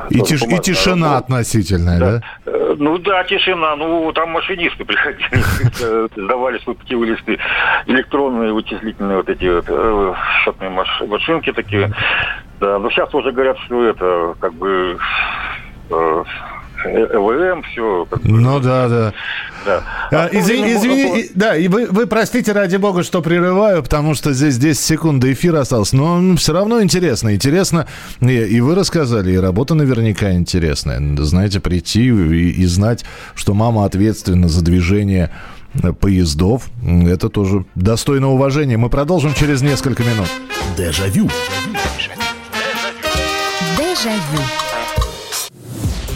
И, 0.09 0.21
тиш- 0.21 0.47
и 0.47 0.61
тишина 0.61 1.07
работа. 1.15 1.19
относительная, 1.19 1.99
да? 1.99 2.21
Э, 2.47 2.77
Ну 2.79 2.97
да, 2.99 3.25
тишина. 3.25 3.75
Ну, 3.75 4.13
там 4.13 4.31
машинисты 4.31 4.85
приходили, 4.85 5.29
э, 5.83 6.09
сдавали 6.15 6.59
свои 6.59 6.77
путевые 6.77 7.13
листы. 7.13 7.39
Электронные 7.87 8.53
вычислительные 8.53 9.17
вот 9.17 9.29
эти 9.29 9.47
вот, 9.53 9.65
э, 9.69 10.15
счетные 10.45 10.71
маш- 10.71 11.01
машинки 11.09 11.51
такие. 11.53 11.91
Да, 12.61 12.79
но 12.79 12.89
сейчас 12.91 13.13
уже 13.15 13.33
говорят, 13.33 13.59
что 13.67 13.85
это 13.85 14.35
как 14.39 14.55
бы 14.55 14.97
э, 16.85 17.07
ЭВМ, 17.15 17.63
все. 17.63 18.07
Ну 18.25 18.61
да, 18.61 18.89
да. 18.89 19.13
Да. 19.65 19.83
А, 20.11 20.29
извини, 20.31 20.75
извини, 20.75 21.31
да, 21.35 21.57
и 21.57 21.69
вы, 21.69 21.87
вы 21.87 22.07
простите, 22.07 22.53
ради 22.53 22.77
бога, 22.77 23.03
что 23.03 23.23
прерываю, 23.23 23.83
потому 23.83 24.15
что 24.15 24.33
здесь 24.33 24.59
10 24.59 24.79
секунд 24.79 25.21
до 25.21 25.33
эфира 25.33 25.61
осталось, 25.61 25.93
но 25.93 26.37
все 26.37 26.53
равно 26.53 26.83
интересно. 26.83 27.35
Интересно, 27.35 27.87
и, 28.21 28.27
и 28.27 28.61
вы 28.61 28.75
рассказали, 28.75 29.33
и 29.33 29.37
работа 29.37 29.75
наверняка 29.75 30.33
интересная. 30.33 31.01
Знаете, 31.25 31.61
прийти 31.61 32.09
и, 32.09 32.51
и 32.51 32.67
знать, 32.67 33.05
что 33.35 33.55
мама 33.55 33.87
ответственна 33.87 34.49
за 34.49 34.63
движение 34.63 35.31
э, 35.83 35.93
поездов, 35.93 36.69
это 36.85 37.29
тоже 37.29 37.65
достойно 37.75 38.31
уважения. 38.31 38.77
Мы 38.77 38.91
продолжим 38.91 39.33
через 39.35 39.63
несколько 39.63 40.03
минут. 40.03 40.29
Дежавю. 40.77 41.31
Дежавю. 43.79 44.43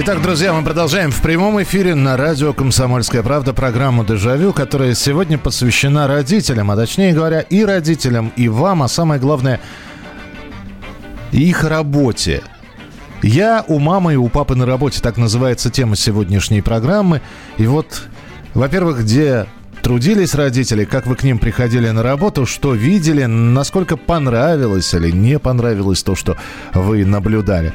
Итак, 0.00 0.22
друзья, 0.22 0.52
мы 0.52 0.62
продолжаем 0.62 1.10
в 1.10 1.20
прямом 1.20 1.60
эфире 1.64 1.96
на 1.96 2.16
радио 2.16 2.52
«Комсомольская 2.52 3.20
правда» 3.24 3.52
программу 3.52 4.04
«Дежавю», 4.04 4.52
которая 4.52 4.94
сегодня 4.94 5.38
посвящена 5.38 6.06
родителям, 6.06 6.70
а 6.70 6.76
точнее 6.76 7.12
говоря, 7.12 7.40
и 7.40 7.64
родителям, 7.64 8.32
и 8.36 8.46
вам, 8.46 8.84
а 8.84 8.88
самое 8.88 9.20
главное, 9.20 9.58
их 11.32 11.64
работе. 11.64 12.44
Я 13.24 13.64
у 13.66 13.80
мамы 13.80 14.12
и 14.12 14.16
у 14.16 14.28
папы 14.28 14.54
на 14.54 14.66
работе, 14.66 15.00
так 15.02 15.16
называется 15.16 15.68
тема 15.68 15.96
сегодняшней 15.96 16.62
программы. 16.62 17.20
И 17.56 17.66
вот, 17.66 18.02
во-первых, 18.54 19.00
где 19.00 19.46
трудились 19.82 20.34
родители, 20.34 20.84
как 20.84 21.06
вы 21.06 21.16
к 21.16 21.22
ним 21.22 21.38
приходили 21.38 21.88
на 21.88 22.02
работу, 22.02 22.46
что 22.46 22.74
видели, 22.74 23.24
насколько 23.24 23.96
понравилось 23.96 24.92
или 24.92 25.10
не 25.10 25.38
понравилось 25.38 26.02
то, 26.02 26.14
что 26.14 26.36
вы 26.74 27.04
наблюдали. 27.04 27.72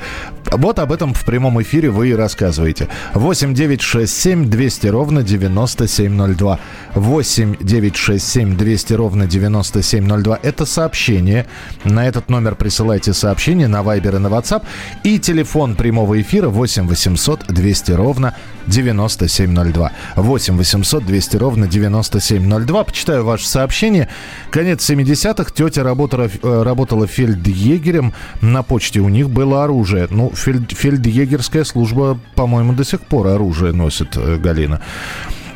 Вот 0.55 0.79
об 0.79 0.91
этом 0.91 1.13
в 1.13 1.25
прямом 1.25 1.61
эфире 1.61 1.89
вы 1.89 2.09
и 2.09 2.13
рассказываете. 2.13 2.87
8 3.13 3.53
9 3.53 3.81
6 3.81 4.21
7 4.21 4.49
200 4.49 4.87
ровно 4.87 5.23
9702. 5.23 6.59
8 6.95 7.55
9 7.59 7.95
6 7.95 8.27
7 8.27 8.57
200 8.57 8.93
ровно 8.93 9.25
9702. 9.25 10.39
Это 10.43 10.65
сообщение. 10.65 11.47
На 11.83 12.07
этот 12.07 12.29
номер 12.29 12.55
присылайте 12.55 13.13
сообщение 13.13 13.67
на 13.67 13.81
Viber 13.81 14.15
и 14.15 14.19
на 14.19 14.27
WhatsApp. 14.27 14.63
И 15.03 15.19
телефон 15.19 15.75
прямого 15.75 16.21
эфира 16.21 16.49
8 16.49 16.87
800 16.87 17.47
200 17.47 17.91
ровно 17.91 18.35
9702. 18.67 19.91
8 20.15 20.57
800 20.57 21.05
200 21.05 21.37
ровно 21.37 21.67
9702. 21.67 22.83
Почитаю 22.83 23.25
ваше 23.25 23.47
сообщение. 23.47 24.07
Конец 24.51 24.87
70-х. 24.89 25.51
Тетя 25.53 25.83
работала, 25.83 26.29
э, 26.41 26.63
работала 26.63 27.07
фельдъегерем. 27.07 28.13
На 28.41 28.63
почте 28.63 28.99
у 28.99 29.09
них 29.09 29.29
было 29.29 29.63
оружие. 29.63 30.07
Ну, 30.09 30.31
фельд, 30.43 30.71
фельдъегерская 30.71 31.63
служба, 31.63 32.19
по-моему, 32.35 32.73
до 32.73 32.83
сих 32.83 33.01
пор 33.01 33.27
оружие 33.27 33.73
носит, 33.73 34.17
э, 34.17 34.37
Галина. 34.37 34.81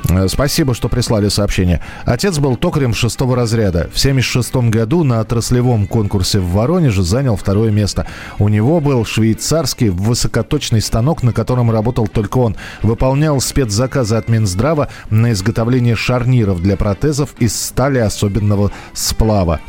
Э, 0.09 0.27
Спасибо, 0.27 0.73
что 0.73 0.87
прислали 0.87 1.27
сообщение. 1.29 1.81
Отец 2.05 2.39
был 2.39 2.55
токарем 2.55 2.93
шестого 2.93 3.35
разряда. 3.35 3.89
В 3.93 3.99
1976 3.99 4.69
году 4.69 5.03
на 5.03 5.19
отраслевом 5.19 5.87
конкурсе 5.87 6.39
в 6.39 6.51
Воронеже 6.51 7.03
занял 7.03 7.35
второе 7.35 7.71
место. 7.71 8.07
У 8.39 8.47
него 8.47 8.79
был 8.79 9.05
швейцарский 9.05 9.89
высокоточный 9.89 10.81
станок, 10.81 11.23
на 11.23 11.33
котором 11.33 11.71
работал 11.71 12.07
только 12.07 12.37
он. 12.37 12.55
Выполнял 12.81 13.41
спецзаказы 13.41 14.15
от 14.15 14.29
Минздрава 14.29 14.87
на 15.09 15.31
изготовление 15.31 15.95
шарниров 15.95 16.61
для 16.61 16.77
протезов 16.77 17.35
из 17.39 17.59
стали 17.59 17.99
особенного 17.99 18.71
сплава. 18.93 19.59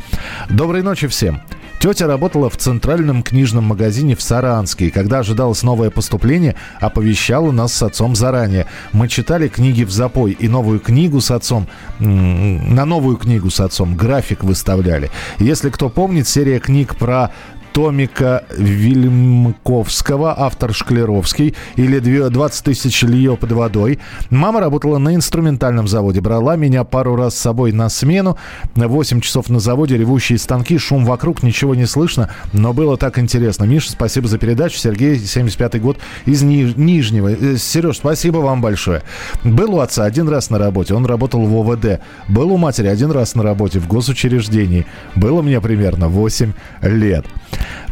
Доброй 0.49 0.83
ночи 0.83 1.07
всем. 1.07 1.41
Тетя 1.79 2.07
работала 2.07 2.49
в 2.49 2.57
центральном 2.57 3.23
книжном 3.23 3.63
магазине 3.63 4.13
в 4.13 4.21
Саранске, 4.21 4.87
и 4.87 4.91
когда 4.91 5.19
ожидалось 5.19 5.63
новое 5.63 5.89
поступление, 5.89 6.55
оповещала 6.81 7.51
нас 7.51 7.73
с 7.73 7.81
отцом 7.81 8.17
заранее. 8.17 8.65
Мы 8.91 9.07
читали 9.07 9.47
книги 9.47 9.85
в 9.85 9.91
запой 9.91 10.33
и 10.33 10.49
новую 10.49 10.81
книгу 10.81 11.21
с 11.21 11.31
отцом, 11.31 11.69
на 11.99 12.83
новую 12.83 13.15
книгу 13.15 13.49
с 13.49 13.61
отцом 13.61 13.95
график 13.95 14.43
выставляли. 14.43 15.09
Если 15.37 15.69
кто 15.69 15.87
помнит, 15.87 16.27
серия 16.27 16.59
книг 16.59 16.97
про 16.97 17.31
Томика 17.79 18.43
Вильмковского, 18.57 20.35
автор 20.37 20.73
Шклеровский, 20.73 21.55
или 21.77 21.99
20 21.99 22.65
тысяч 22.65 23.03
лье 23.03 23.37
под 23.37 23.53
водой. 23.53 23.99
Мама 24.29 24.59
работала 24.59 24.97
на 24.97 25.15
инструментальном 25.15 25.87
заводе, 25.87 26.19
брала 26.19 26.57
меня 26.57 26.83
пару 26.83 27.15
раз 27.15 27.35
с 27.35 27.39
собой 27.39 27.71
на 27.71 27.87
смену. 27.87 28.35
8 28.75 29.21
часов 29.21 29.47
на 29.47 29.61
заводе, 29.61 29.95
ревущие 29.95 30.37
станки, 30.39 30.77
шум 30.77 31.05
вокруг, 31.05 31.41
ничего 31.41 31.73
не 31.73 31.85
слышно, 31.85 32.29
но 32.51 32.73
было 32.73 32.97
так 32.97 33.17
интересно. 33.17 33.63
Миша, 33.63 33.91
спасибо 33.91 34.27
за 34.27 34.39
передачу. 34.39 34.77
Сергей, 34.77 35.15
75-й 35.15 35.79
год 35.79 35.99
из 36.25 36.43
Ниж- 36.43 36.73
Нижнего. 36.75 37.29
Э, 37.29 37.55
Сереж, 37.55 37.95
спасибо 37.95 38.39
вам 38.39 38.59
большое. 38.61 39.03
Был 39.45 39.75
у 39.75 39.79
отца 39.79 40.03
один 40.03 40.27
раз 40.27 40.49
на 40.49 40.57
работе, 40.59 40.95
он 40.95 41.05
работал 41.05 41.45
в 41.45 41.55
ОВД. 41.71 42.01
Был 42.27 42.51
у 42.51 42.57
матери 42.57 42.87
один 42.87 43.11
раз 43.11 43.35
на 43.35 43.43
работе 43.43 43.79
в 43.79 43.87
госучреждении. 43.87 44.85
Было 45.15 45.41
мне 45.41 45.61
примерно 45.61 46.09
8 46.09 46.51
лет. 46.81 47.25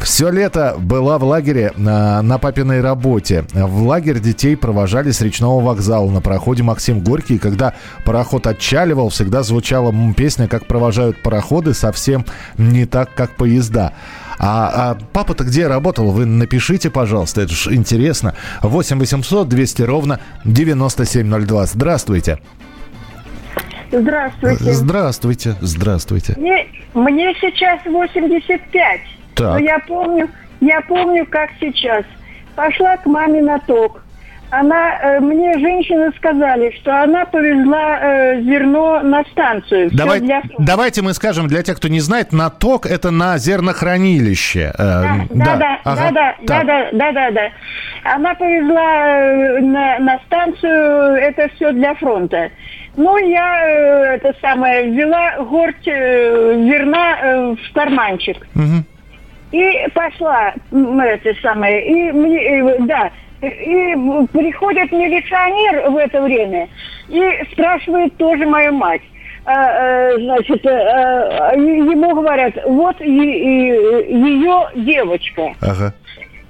Все 0.02 0.30
лето 0.30 0.76
была 0.78 1.18
в 1.18 1.24
лагере 1.24 1.74
на, 1.76 2.22
на 2.22 2.38
папиной 2.38 2.82
работе. 2.82 3.46
В 3.54 3.84
лагерь 3.84 4.20
детей 4.20 4.56
провожали 4.56 5.12
с 5.12 5.22
речного 5.22 5.62
вокзала 5.62 6.10
на 6.10 6.22
проходе 6.22 6.64
Максим 6.64 7.02
Горький. 7.02 7.36
И 7.36 7.40
когда 7.40 7.74
пароход 8.06 8.48
отчаливал, 8.48 9.10
всегда 9.10 9.44
звучала 9.44 9.94
песня 10.16 10.48
«Как 10.48 10.66
провожают 10.66 11.22
пароходы», 11.22 11.74
совсем 11.74 12.26
не 12.58 12.86
так, 12.86 13.14
как 13.14 13.36
поезда. 13.36 13.94
А, 14.40 14.92
а 14.92 14.98
папа-то 15.14 15.44
где 15.44 15.68
работал? 15.68 16.12
Вы 16.12 16.26
напишите, 16.26 16.90
пожалуйста, 16.90 17.42
это 17.42 17.54
же 17.54 17.74
интересно. 17.74 18.36
8 18.62 19.00
800 19.00 19.48
200 19.48 19.82
ровно 19.82 20.20
9702. 20.46 21.66
Здравствуйте. 21.66 22.40
Здравствуйте. 23.92 24.74
Здравствуйте. 24.74 25.56
Здравствуйте. 25.62 26.34
Мне, 26.38 26.68
мне 26.94 27.34
сейчас 27.40 27.80
85. 27.86 29.02
Так. 29.38 29.54
Но 29.54 29.58
я 29.60 29.80
помню, 29.80 30.30
я 30.62 30.82
помню, 30.82 31.26
как 31.30 31.50
сейчас. 31.60 32.04
Пошла 32.56 32.98
к 32.98 33.06
маме 33.06 33.42
на 33.42 33.60
ток. 33.60 34.02
Она, 34.50 34.98
э, 35.02 35.20
мне 35.20 35.60
женщины 35.60 36.10
сказали, 36.16 36.72
что 36.80 37.04
она 37.04 37.26
повезла 37.26 38.00
э, 38.02 38.42
зерно 38.44 39.02
на 39.02 39.24
станцию. 39.26 39.90
Давай- 39.92 40.22
для- 40.22 40.42
Давайте 40.58 41.02
мы 41.02 41.14
скажем 41.14 41.48
для 41.48 41.64
тех, 41.64 41.76
кто 41.76 41.90
не 41.90 42.00
знает, 42.00 42.32
наток 42.32 42.86
это 42.86 43.12
на 43.12 43.38
зернохранилище. 43.38 44.72
Э, 44.78 45.04
Да, 45.04 45.26
да, 45.32 45.56
да, 45.58 45.80
ага. 45.84 46.12
да, 46.14 46.36
да, 46.44 46.64
да, 46.64 46.90
да, 46.94 47.12
да, 47.12 47.32
да. 47.32 47.50
Она 48.16 48.36
повезла 48.36 49.08
э, 49.10 49.60
на, 49.60 50.00
на 50.00 50.20
станцию 50.28 51.16
это 51.16 51.50
все 51.56 51.74
для 51.74 51.94
фронта. 51.96 52.50
Ну, 52.96 53.18
я 53.18 53.68
э, 53.68 54.16
это 54.16 54.34
самое 54.42 54.90
взяла 54.92 55.44
горсть 55.44 55.88
э, 55.88 56.54
зерна 56.70 57.18
э, 57.22 57.56
в 57.56 57.74
карманчик. 57.74 58.48
Мгм. 58.56 58.86
И 59.52 59.88
пошла, 59.94 60.54
это 60.72 61.34
самое, 61.42 61.88
и 61.88 62.12
мне, 62.12 62.76
да, 62.80 63.12
и 63.42 63.96
приходит 64.34 64.92
милиционер 64.92 65.90
в 65.90 65.98
это 65.98 66.22
время 66.22 66.68
и 67.08 67.22
спрашивает 67.52 68.16
тоже 68.18 68.46
мою 68.46 68.74
мать. 68.74 69.02
А, 69.46 69.54
э, 69.54 70.18
значит, 70.20 70.66
э, 70.66 70.70
э, 70.70 71.58
ему 71.58 72.14
говорят, 72.16 72.54
вот 72.66 73.00
ее 73.00 74.70
девочка. 74.76 75.54
Ага. 75.62 75.94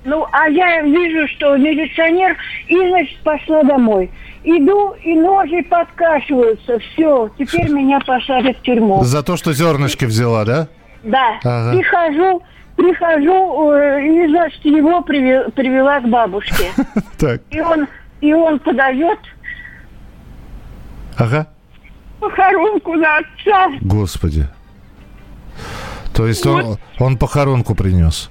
Ну, 0.04 0.26
а 0.32 0.48
я 0.50 0.82
вижу, 0.82 1.28
что 1.36 1.58
милиционер, 1.58 2.36
и, 2.68 2.76
значит, 2.90 3.20
пошла 3.20 3.62
домой. 3.62 4.10
Иду, 4.44 4.96
и 5.04 5.14
ноги 5.14 5.62
подкашиваются. 5.62 6.80
Все, 6.80 7.30
теперь 7.38 7.70
меня 7.70 8.00
посадят 8.00 8.58
в 8.58 8.62
тюрьму. 8.62 9.04
За 9.04 9.22
то, 9.22 9.38
что 9.38 9.54
зернышки 9.54 10.06
взяла, 10.06 10.46
да? 10.46 10.68
Да. 11.04 11.40
Ага. 11.44 11.78
Прихожу, 11.78 12.42
прихожу, 12.78 13.72
э, 13.74 14.06
и, 14.08 14.28
значит, 14.30 14.64
его 14.64 15.02
приве- 15.02 15.52
привела 15.52 16.00
к 16.00 16.08
бабушке. 16.08 16.72
Так. 17.18 17.42
И 17.50 17.60
он, 17.60 17.88
и 18.22 18.32
он 18.34 18.60
подает 18.60 19.20
Ага. 21.18 21.48
похоронку 22.20 22.94
на 22.94 23.18
отца. 23.18 23.70
Господи. 23.82 24.48
То 26.14 26.28
есть 26.28 26.46
он, 26.46 26.78
он 27.00 27.18
похоронку 27.18 27.76
принес. 27.76 28.30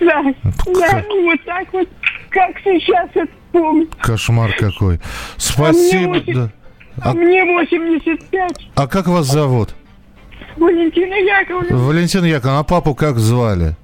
Да, 0.00 0.22
да, 0.22 1.04
вот 1.08 1.44
так 1.44 1.72
вот, 1.72 1.88
как 2.30 2.58
сейчас 2.64 3.08
это 3.14 3.28
помню. 3.52 3.88
Кошмар 4.00 4.52
какой. 4.58 4.96
А 4.96 4.98
мне, 4.98 5.02
Спасибо. 5.38 6.08
восемь- 6.14 6.34
да. 6.34 6.50
а 7.02 7.14
мне 7.14 7.44
85. 7.44 8.52
А 8.74 8.86
как 8.88 9.06
вас 9.06 9.26
зовут? 9.26 9.74
Валентина 10.56 11.14
Яковлевна. 11.14 11.76
Валентин 11.76 12.24
Яковлевич, 12.24 12.60
а 12.60 12.62
папу 12.64 12.94
как 12.94 13.18
звали? 13.18 13.76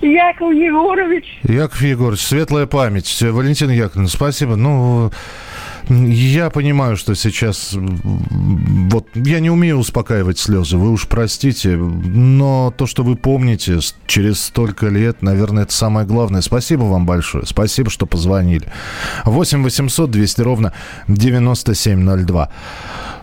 Яков 0.00 0.52
Егорович. 0.52 1.40
Яков 1.44 1.80
Егорович, 1.82 2.20
светлая 2.20 2.66
память. 2.66 3.22
Валентин 3.22 3.70
Яковлевна, 3.70 4.08
спасибо. 4.08 4.56
Ну, 4.56 5.12
я 5.88 6.50
понимаю, 6.50 6.96
что 6.96 7.14
сейчас... 7.14 7.74
Вот 7.74 9.08
я 9.14 9.40
не 9.40 9.50
умею 9.50 9.78
успокаивать 9.78 10.38
слезы, 10.38 10.76
вы 10.76 10.90
уж 10.90 11.06
простите. 11.06 11.76
Но 11.76 12.72
то, 12.76 12.86
что 12.86 13.02
вы 13.04 13.16
помните 13.16 13.78
через 14.06 14.42
столько 14.42 14.88
лет, 14.88 15.22
наверное, 15.22 15.64
это 15.64 15.72
самое 15.72 16.06
главное. 16.06 16.40
Спасибо 16.40 16.82
вам 16.82 17.06
большое. 17.06 17.46
Спасибо, 17.46 17.90
что 17.90 18.06
позвонили. 18.06 18.66
8 19.24 19.62
800 19.62 20.10
200 20.10 20.40
ровно 20.40 20.72
9702. 21.08 22.50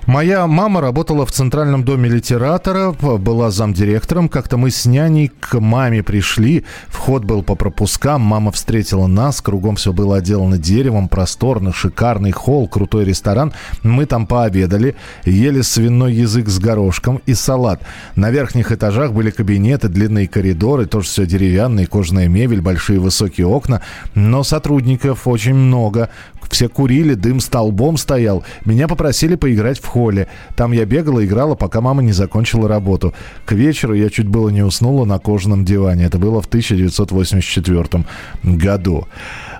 Моя 0.10 0.48
мама 0.48 0.82
работала 0.82 1.24
в 1.24 1.32
Центральном 1.32 1.84
доме 1.84 2.10
литератора, 2.10 2.93
была 2.93 3.52
замдиректором. 3.52 4.28
Как-то 4.28 4.58
мы 4.58 4.72
с 4.72 4.88
няней 4.88 5.28
к 5.39 5.60
маме 5.60 6.02
пришли. 6.02 6.65
Вход 6.88 7.24
был 7.26 7.43
по 7.43 7.54
пропускам. 7.54 8.22
Мама 8.22 8.52
встретила 8.52 9.06
нас. 9.06 9.39
Кругом 9.39 9.76
все 9.76 9.93
было 9.93 10.17
отделано 10.17 10.58
деревом. 10.58 11.10
Просторно, 11.10 11.72
шикарный 11.72 12.32
холл, 12.32 12.67
крутой 12.67 13.06
ресторан. 13.06 13.54
Мы 13.84 14.08
там 14.08 14.26
пообедали. 14.26 14.95
Ели 15.26 15.62
свиной 15.62 16.15
язык 16.15 16.50
с 16.50 16.58
горошком 16.58 17.22
и 17.28 17.36
салат. 17.36 17.84
На 18.15 18.32
верхних 18.32 18.72
этажах 18.72 19.13
были 19.13 19.30
кабинеты, 19.30 19.89
длинные 19.89 20.28
коридоры. 20.28 20.88
Тоже 20.88 21.08
все 21.08 21.28
деревянные, 21.28 21.86
кожаная 21.86 22.28
мебель, 22.28 22.62
большие 22.62 23.00
высокие 23.00 23.45
окна. 23.45 23.84
Но 24.15 24.41
сотрудников 24.41 25.28
очень 25.28 25.54
много. 25.54 26.10
Все 26.50 26.67
курили, 26.67 27.13
дым 27.13 27.39
столбом 27.39 27.95
стоял. 27.98 28.43
Меня 28.65 28.88
попросили 28.88 29.36
поиграть 29.36 29.80
в 29.80 29.86
холле. 30.00 30.28
Там 30.56 30.74
я 30.74 30.86
бегала, 30.86 31.26
играла, 31.26 31.56
пока 31.56 31.82
мама 31.82 32.02
не 32.02 32.14
закончила 32.14 32.68
работу. 32.68 33.14
К 33.46 33.52
вечеру 33.56 33.94
я 33.96 34.10
чуть 34.10 34.28
было 34.28 34.50
не 34.50 34.64
уснула 34.64 35.06
на 35.06 35.20
кожаном 35.20 35.66
диване. 35.66 36.06
Это 36.06 36.18
было 36.18 36.42
в 36.42 36.48
1984 36.48 38.06
году. 38.44 39.08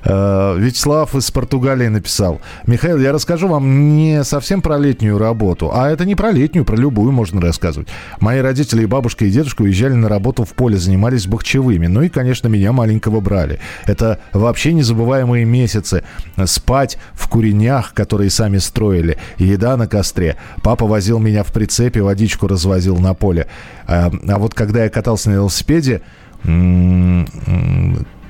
Э, 0.04 0.56
Вячеслав 0.58 1.16
из 1.16 1.30
Португалии 1.32 1.88
написал. 1.88 2.42
Михаил, 2.66 2.98
я 2.98 3.12
расскажу 3.12 3.48
вам 3.48 3.96
не 3.98 4.24
совсем 4.24 4.62
про 4.62 4.78
летнюю 4.78 5.18
работу, 5.18 5.72
а 5.74 5.90
это 5.90 6.06
не 6.06 6.16
про 6.16 6.32
летнюю, 6.32 6.66
про 6.66 6.76
любую 6.76 7.12
можно 7.12 7.42
рассказывать. 7.42 7.90
Мои 8.20 8.40
родители 8.40 8.84
и 8.84 8.86
бабушка 8.86 9.26
и 9.26 9.30
дедушка 9.30 9.64
уезжали 9.64 9.94
на 9.94 10.10
работу 10.10 10.44
в 10.44 10.54
поле, 10.54 10.78
занимались 10.78 11.28
бахчевыми. 11.28 11.88
Ну 11.88 12.02
и, 12.02 12.10
конечно, 12.10 12.48
меня 12.48 12.72
маленького 12.72 13.20
брали. 13.20 13.60
Это 13.86 14.20
вообще 14.34 14.74
незабываемые 14.74 15.46
месяцы. 15.46 16.04
Спать 16.46 16.98
в 17.14 17.28
куренях, 17.28 17.94
которые 17.94 18.30
сами 18.30 18.58
строили. 18.58 19.18
Еда 19.38 19.78
на 19.78 19.88
костре. 19.88 20.38
Папа 20.64 20.86
возил 20.86 21.20
меня 21.20 21.44
в 21.44 21.52
прицепе, 21.52 22.02
водичку 22.02 22.48
развозил 22.48 22.98
на 22.98 23.14
поле. 23.14 23.48
А, 23.88 24.12
а 24.28 24.40
вот 24.40 24.54
когда 24.54 24.84
я 24.84 24.90
катался 24.90 25.30
на 25.30 25.36
велосипеде, 25.36 26.02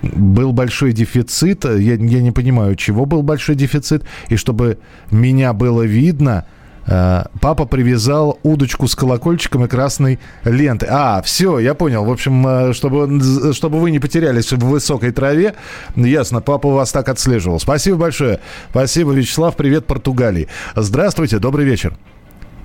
был 0.01 0.51
большой 0.51 0.93
дефицит. 0.93 1.65
Я, 1.65 1.95
я 1.95 2.21
не 2.21 2.31
понимаю, 2.31 2.75
чего 2.75 3.05
был 3.05 3.21
большой 3.21 3.55
дефицит. 3.55 4.03
И 4.29 4.35
чтобы 4.35 4.79
меня 5.12 5.53
было 5.53 5.83
видно, 5.83 6.45
э, 6.85 7.23
папа 7.41 7.65
привязал 7.65 8.39
удочку 8.43 8.88
с 8.88 8.95
колокольчиком 8.95 9.65
и 9.65 9.67
красной 9.67 10.19
лентой. 10.43 10.89
А, 10.91 11.21
все, 11.21 11.59
я 11.59 11.73
понял. 11.73 12.05
В 12.05 12.12
общем, 12.12 12.45
э, 12.47 12.73
чтобы, 12.73 13.53
чтобы 13.53 13.79
вы 13.79 13.91
не 13.91 13.99
потерялись 13.99 14.51
в 14.51 14.59
высокой 14.59 15.12
траве, 15.12 15.55
ясно, 15.95 16.41
папа 16.41 16.69
вас 16.69 16.91
так 16.91 17.09
отслеживал. 17.09 17.59
Спасибо 17.59 17.97
большое. 17.97 18.39
Спасибо, 18.69 19.12
Вячеслав. 19.12 19.55
Привет, 19.55 19.85
Португалии. 19.85 20.47
Здравствуйте, 20.75 21.39
добрый 21.39 21.65
вечер. 21.65 21.93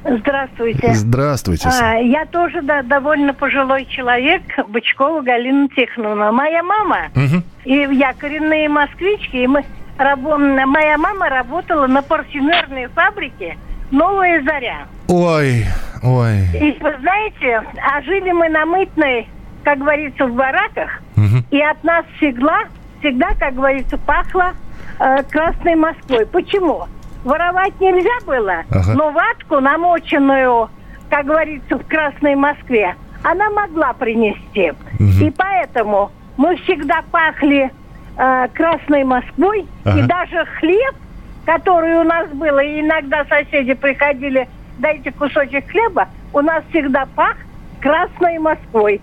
Здравствуйте. 0.05 0.93
Здравствуйте. 0.95 1.69
А, 1.81 1.95
я 1.97 2.27
тоже 2.27 2.61
да, 2.63 2.83
довольно 2.83 3.33
пожилой 3.33 3.87
человек, 3.87 4.43
Бычкова 4.69 5.23
Галина 5.23 5.69
Тихоновна. 5.69 6.31
Моя 6.33 6.63
мама, 6.63 7.09
Мгм. 7.15 7.43
и 7.65 7.75
я 7.97 8.13
коренные 8.13 8.69
москвички, 8.69 9.37
и 9.37 9.47
мы 9.47 9.65
рабо- 9.99 10.37
моя 10.67 10.99
мама 10.99 11.29
работала 11.29 11.87
на 11.87 12.03
парфюмерной 12.03 12.87
фабрике 12.89 13.57
«Новая 13.91 14.43
заря». 14.43 14.87
Ой, 15.09 15.65
ой. 16.03 16.39
И 16.61 16.77
вы 16.81 16.95
знаете, 17.01 17.63
а 17.83 18.03
жили 18.03 18.31
мы 18.33 18.49
на 18.51 18.67
Мытной, 18.67 19.29
как 19.65 19.79
говорится, 19.79 20.27
в 20.27 20.35
бараках, 20.35 21.01
и 21.51 21.61
от 21.61 21.83
нас 21.85 22.05
всегда, 22.19 22.65
всегда, 23.01 23.29
как 23.39 23.55
говорится, 23.55 23.97
пахло 23.99 24.53
э, 25.01 25.23
Красной 25.31 25.77
Москвой. 25.77 26.27
Почему? 26.27 26.85
Воровать 27.25 27.81
нельзя 27.81 28.25
было, 28.27 28.65
Ага. 28.71 28.93
но 28.95 29.11
ватку, 29.11 29.59
намоченную, 29.61 30.69
как 31.11 31.27
говорится, 31.27 31.77
в 31.79 31.87
Красной 31.87 32.35
Москве, 32.35 32.95
она 33.23 33.49
могла 33.51 33.95
принести. 33.95 34.73
И 35.01 35.31
поэтому 35.37 36.11
мы 36.37 36.57
всегда 36.59 37.01
пахли 37.11 37.71
э, 38.19 38.49
Красной 38.55 39.05
Москвой, 39.05 39.61
и 39.63 39.67
Ага. 39.89 40.03
даже 40.07 40.45
хлеб, 40.59 40.95
который 41.47 41.95
у 41.99 42.05
нас 42.05 42.29
был, 42.31 42.59
и 42.59 42.81
иногда 42.81 43.25
соседи 43.25 43.73
приходили, 43.75 44.47
дайте 44.79 45.11
кусочек 45.11 45.71
хлеба, 45.71 46.09
у 46.35 46.41
нас 46.41 46.63
всегда 46.71 47.07
пах 47.15 47.37
Красной 47.81 48.39
Москвой. 48.39 49.01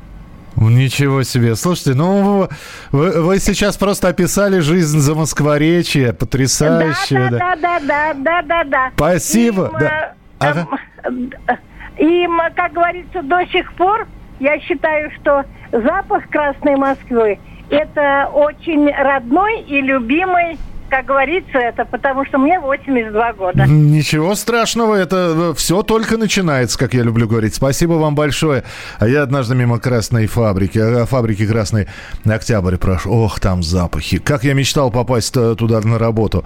Ничего 0.69 1.23
себе. 1.23 1.55
Слушайте, 1.55 1.93
ну 1.95 2.47
вы, 2.91 3.21
вы 3.21 3.39
сейчас 3.39 3.77
просто 3.77 4.09
описали 4.09 4.59
жизнь 4.59 4.99
за 4.99 5.15
Москворечье. 5.15 6.13
Потрясающе. 6.13 7.29
да, 7.31 7.55
да, 7.55 7.55
да, 7.55 7.79
да, 7.79 8.13
да, 8.13 8.41
да, 8.43 8.63
да. 8.63 8.91
Спасибо, 8.95 9.65
Им, 9.65 9.79
да. 9.79 10.13
э, 10.39 10.45
Ага. 10.47 10.67
э, 11.03 12.03
Им, 12.03 12.39
как 12.55 12.73
говорится, 12.73 13.21
до 13.23 13.45
сих 13.47 13.73
пор 13.73 14.07
я 14.39 14.59
считаю, 14.59 15.11
что 15.19 15.43
запах 15.71 16.27
Красной 16.29 16.75
Москвы 16.75 17.39
это 17.69 18.29
очень 18.33 18.91
родной 18.91 19.61
и 19.61 19.81
любимый, 19.81 20.57
как 20.91 21.05
говорится, 21.05 21.57
это 21.57 21.85
потому 21.85 22.25
что 22.25 22.37
мне 22.37 22.59
82 22.59 23.33
года. 23.33 23.65
Ничего 23.65 24.35
страшного, 24.35 24.95
это 24.95 25.53
все 25.55 25.83
только 25.83 26.17
начинается, 26.17 26.77
как 26.77 26.93
я 26.93 27.03
люблю 27.03 27.29
говорить. 27.29 27.55
Спасибо 27.55 27.93
вам 27.93 28.13
большое. 28.13 28.65
А 28.99 29.07
я 29.07 29.23
однажды 29.23 29.55
мимо 29.55 29.79
Красной 29.79 30.27
фабрики, 30.27 30.79
а, 30.79 31.05
фабрики 31.05 31.47
Красный 31.47 31.87
Октябрь 32.25 32.75
прошел. 32.75 33.13
Ох, 33.13 33.39
там 33.39 33.63
запахи. 33.63 34.17
Как 34.17 34.43
я 34.43 34.53
мечтал 34.53 34.91
попасть 34.91 35.31
э, 35.37 35.55
туда 35.57 35.79
на 35.79 35.97
работу. 35.97 36.43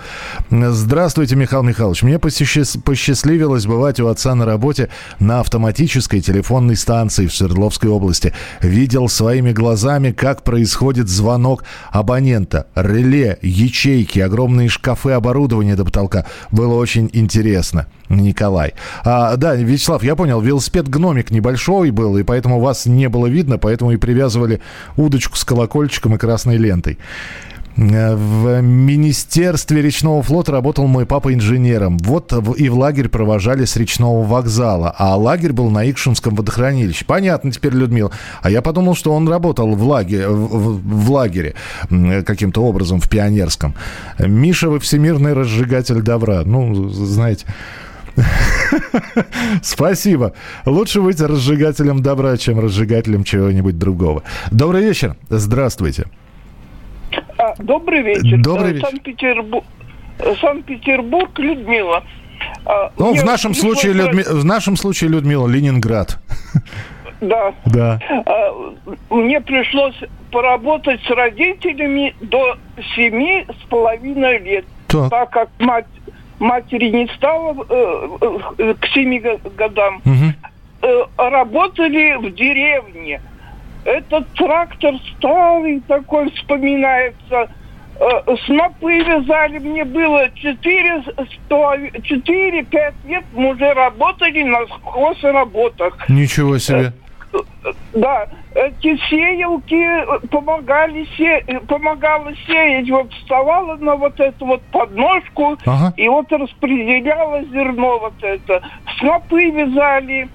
Здравствуйте, 0.51 1.35
Михаил 1.35 1.63
Михайлович. 1.63 2.03
Мне 2.03 2.19
посчастливилось 2.19 3.65
бывать 3.65 3.99
у 3.99 4.07
отца 4.07 4.35
на 4.35 4.45
работе 4.45 4.89
на 5.19 5.39
автоматической 5.39 6.21
телефонной 6.21 6.75
станции 6.75 7.25
в 7.25 7.35
Свердловской 7.35 7.89
области. 7.89 8.31
Видел 8.61 9.09
своими 9.09 9.51
глазами, 9.53 10.11
как 10.11 10.43
происходит 10.43 11.09
звонок 11.09 11.63
абонента. 11.89 12.67
Реле, 12.75 13.39
ячейки, 13.41 14.19
огромные 14.19 14.34
шкафы 14.69 15.11
оборудования 15.11 15.75
до 15.75 15.85
потолка. 15.85 16.25
Было 16.51 16.75
очень 16.75 17.09
интересно. 17.13 17.87
Николай. 18.09 18.73
А, 19.03 19.35
да, 19.35 19.55
Вячеслав, 19.55 20.03
я 20.03 20.15
понял, 20.15 20.39
велосипед-гномик 20.41 21.31
небольшой 21.31 21.89
был, 21.91 22.17
и 22.17 22.23
поэтому 22.23 22.59
вас 22.59 22.85
не 22.85 23.09
было 23.09 23.27
видно, 23.27 23.57
поэтому 23.57 23.91
и 23.91 23.97
привязывали 23.97 24.61
удочку 24.95 25.37
с 25.37 25.43
колокольчиком 25.43 26.15
и 26.15 26.17
красной 26.17 26.57
лентой. 26.57 26.99
Э, 27.77 28.15
В 28.15 28.61
Министерстве 28.61 29.81
речного 29.81 30.21
флота 30.23 30.51
работал 30.51 30.87
мой 30.87 31.05
папа 31.05 31.33
инженером. 31.33 31.97
Вот 31.97 32.31
и 32.57 32.69
в 32.69 32.77
лагерь 32.77 33.09
провожали 33.09 33.65
с 33.65 33.75
речного 33.75 34.23
вокзала. 34.25 34.93
А 34.97 35.15
лагерь 35.17 35.51
был 35.53 35.69
на 35.69 35.89
Икшинском 35.89 36.35
водохранилище. 36.35 37.05
Понятно 37.05 37.51
теперь, 37.51 37.73
Людмила. 37.73 38.11
А 38.41 38.49
я 38.49 38.61
подумал, 38.61 38.95
что 38.95 39.13
он 39.13 39.27
работал 39.27 39.75
в, 39.75 39.83
лагере, 39.83 40.27
в, 40.29 40.79
в- 40.81 41.11
лагере 41.11 41.55
м, 41.89 42.23
каким-то 42.23 42.61
образом, 42.63 42.99
в 43.01 43.09
пионерском. 43.09 43.75
Миша, 44.19 44.69
вы 44.69 44.79
всемирный 44.79 45.33
разжигатель 45.33 46.01
добра. 46.01 46.43
Ну, 46.45 46.89
знаете... 46.89 47.45
Спасибо. 49.61 50.33
Лучше 50.65 51.01
быть 51.01 51.19
разжигателем 51.19 52.01
добра, 52.01 52.37
чем 52.37 52.59
разжигателем 52.61 53.25
чего-нибудь 53.25 53.77
другого. 53.77 54.23
Добрый 54.51 54.83
вечер. 54.85 55.17
Здравствуйте. 55.29 56.05
Добрый 57.59 58.01
вечер. 58.01 58.37
Добрый 58.41 58.71
Э, 58.71 58.73
вечер. 58.73 58.87
Санкт-Петербург, 58.89 59.65
э, 60.19 60.35
Санкт-Петербург, 60.41 61.37
Людмила. 61.39 62.03
А, 62.65 62.91
Ну, 62.97 63.11
мне 63.11 63.21
в 63.21 63.25
нашем, 63.25 63.53
случае, 63.53 63.93
Людми- 63.93 64.23
в 64.29 64.43
нашем 64.45 64.75
случае, 64.75 65.09
Людмила, 65.09 65.47
Ленинград. 65.47 66.19
Да. 67.21 67.53
Да. 67.65 67.99
Мне 69.09 69.39
пришлось 69.39 69.95
поработать 70.31 70.99
с 71.07 71.09
родителями 71.09 72.13
до 72.21 72.57
семи 72.95 73.45
с 73.49 73.69
половиной 73.69 74.39
лет. 74.39 74.65
Так. 74.87 75.29
как 75.31 75.49
мать, 75.59 75.85
матери 76.39 76.89
не 76.89 77.07
стало 77.15 77.55
э, 77.69 78.07
э, 78.59 78.73
к 78.79 78.85
семи 78.87 79.19
го- 79.19 79.39
годам. 79.57 80.01
Э, 80.81 81.03
работали 81.17 82.15
в 82.17 82.33
деревне. 82.35 83.21
Этот 83.85 84.27
трактор 84.33 84.95
старый 85.15 85.79
такой 85.87 86.29
вспоминается. 86.31 87.49
Э, 87.99 88.35
Снопы 88.45 88.99
вязали, 88.99 89.59
мне 89.59 89.85
было 89.85 90.27
4-5 90.27 92.93
лет, 93.05 93.23
мы 93.33 93.49
уже 93.51 93.73
работали 93.73 94.43
на 94.43 94.59
работах. 95.31 96.09
Ничего 96.09 96.57
себе. 96.57 96.91
Да, 97.93 98.27
эти 98.55 98.97
сеялки 99.09 99.75
э, 99.75 100.19
помогали 100.27 101.05
се... 101.17 101.43
э, 101.47 101.59
помогала 101.61 102.31
сеять. 102.47 102.89
Вот 102.89 103.11
вставала 103.13 103.75
на 103.77 103.95
вот 103.95 104.19
эту 104.19 104.45
вот 104.45 104.61
подножку 104.71 105.57
Ага. 105.65 105.93
и 105.97 106.07
вот 106.07 106.31
распределяла 106.31 107.43
зерно 107.45 107.99
вот 107.99 108.13
это. 108.21 108.61
Снопы 108.99 109.49
вязали. 109.51 110.27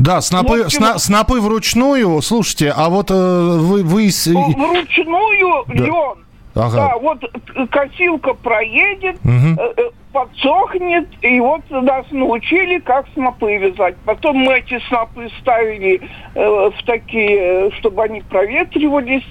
Да, 0.00 0.20
снопы, 0.22 0.62
общем- 0.62 0.78
сна- 0.80 0.98
снопы 0.98 1.40
вручную. 1.40 2.22
Слушайте, 2.22 2.72
а 2.74 2.88
вот 2.88 3.10
э, 3.10 3.14
вы... 3.14 3.82
вы 3.82 4.10
с- 4.10 4.26
Вручную 4.26 5.64
Да. 5.68 5.74
лен. 5.74 6.24
Ага. 6.54 6.76
Да, 6.76 6.98
вот 6.98 7.22
э, 7.22 7.66
косилка 7.70 8.34
проедет, 8.34 9.22
Мгм. 9.24 9.56
э, 9.60 9.72
э, 9.76 9.82
подсохнет, 10.12 11.06
и 11.22 11.38
вот 11.38 11.60
нас 11.70 12.04
научили, 12.10 12.78
как 12.80 13.06
снопы 13.14 13.56
вязать. 13.56 13.94
Потом 14.04 14.36
мы 14.38 14.54
эти 14.58 14.80
снопы 14.88 15.28
ставили 15.40 16.00
э, 16.34 16.70
в 16.76 16.82
такие, 16.86 17.70
чтобы 17.78 18.02
они 18.02 18.22
проветривались. 18.22 19.24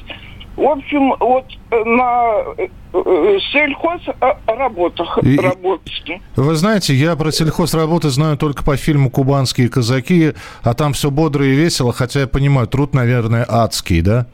В 0.60 0.68
общем, 0.68 1.16
вот 1.22 1.46
э, 1.72 1.84
на 1.86 2.34
э, 2.58 2.68
э, 2.94 3.38
сельхозработах 3.54 5.20
И- 5.24 5.38
работали. 5.38 6.22
Вы 6.36 6.56
знаете, 6.56 6.94
я 6.94 7.16
про 7.16 7.32
сельхозработы 7.32 8.10
знаю 8.10 8.36
только 8.36 8.66
по 8.66 8.76
фильму 8.76 9.10
«Кубанские 9.10 9.70
казаки», 9.70 10.34
а 10.62 10.74
там 10.74 10.92
все 10.92 11.12
бодро 11.12 11.46
и 11.46 11.52
весело, 11.56 11.94
хотя 11.94 12.20
я 12.22 12.28
понимаю, 12.28 12.68
труд, 12.68 12.94
наверное, 12.94 13.46
адский, 13.48 14.02
да? 14.02 14.26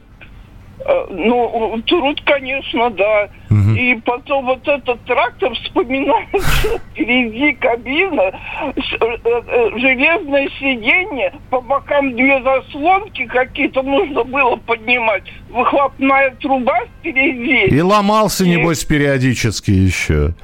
Ну, 1.10 1.80
труд, 1.86 2.20
конечно, 2.24 2.90
да. 2.90 3.28
И 3.50 4.00
потом 4.04 4.46
вот 4.46 4.66
этот 4.66 5.00
трактор 5.04 5.54
вспоминается, 5.54 6.80
впереди 6.92 7.52
кабина, 7.54 8.32
э, 8.74 8.82
э, 9.24 9.78
железное 9.78 10.48
сиденье, 10.58 11.32
по 11.50 11.60
бокам 11.60 12.14
две 12.16 12.42
заслонки 12.42 13.26
какие-то 13.26 13.82
нужно 13.82 14.24
было 14.24 14.56
поднимать, 14.56 15.24
выхлопная 15.50 16.34
труба 16.40 16.78
впереди. 16.98 17.74
И 17.74 17.80
ломался, 17.80 18.46
небось, 18.46 18.84
периодически 18.84 19.70
еще. 19.70 20.34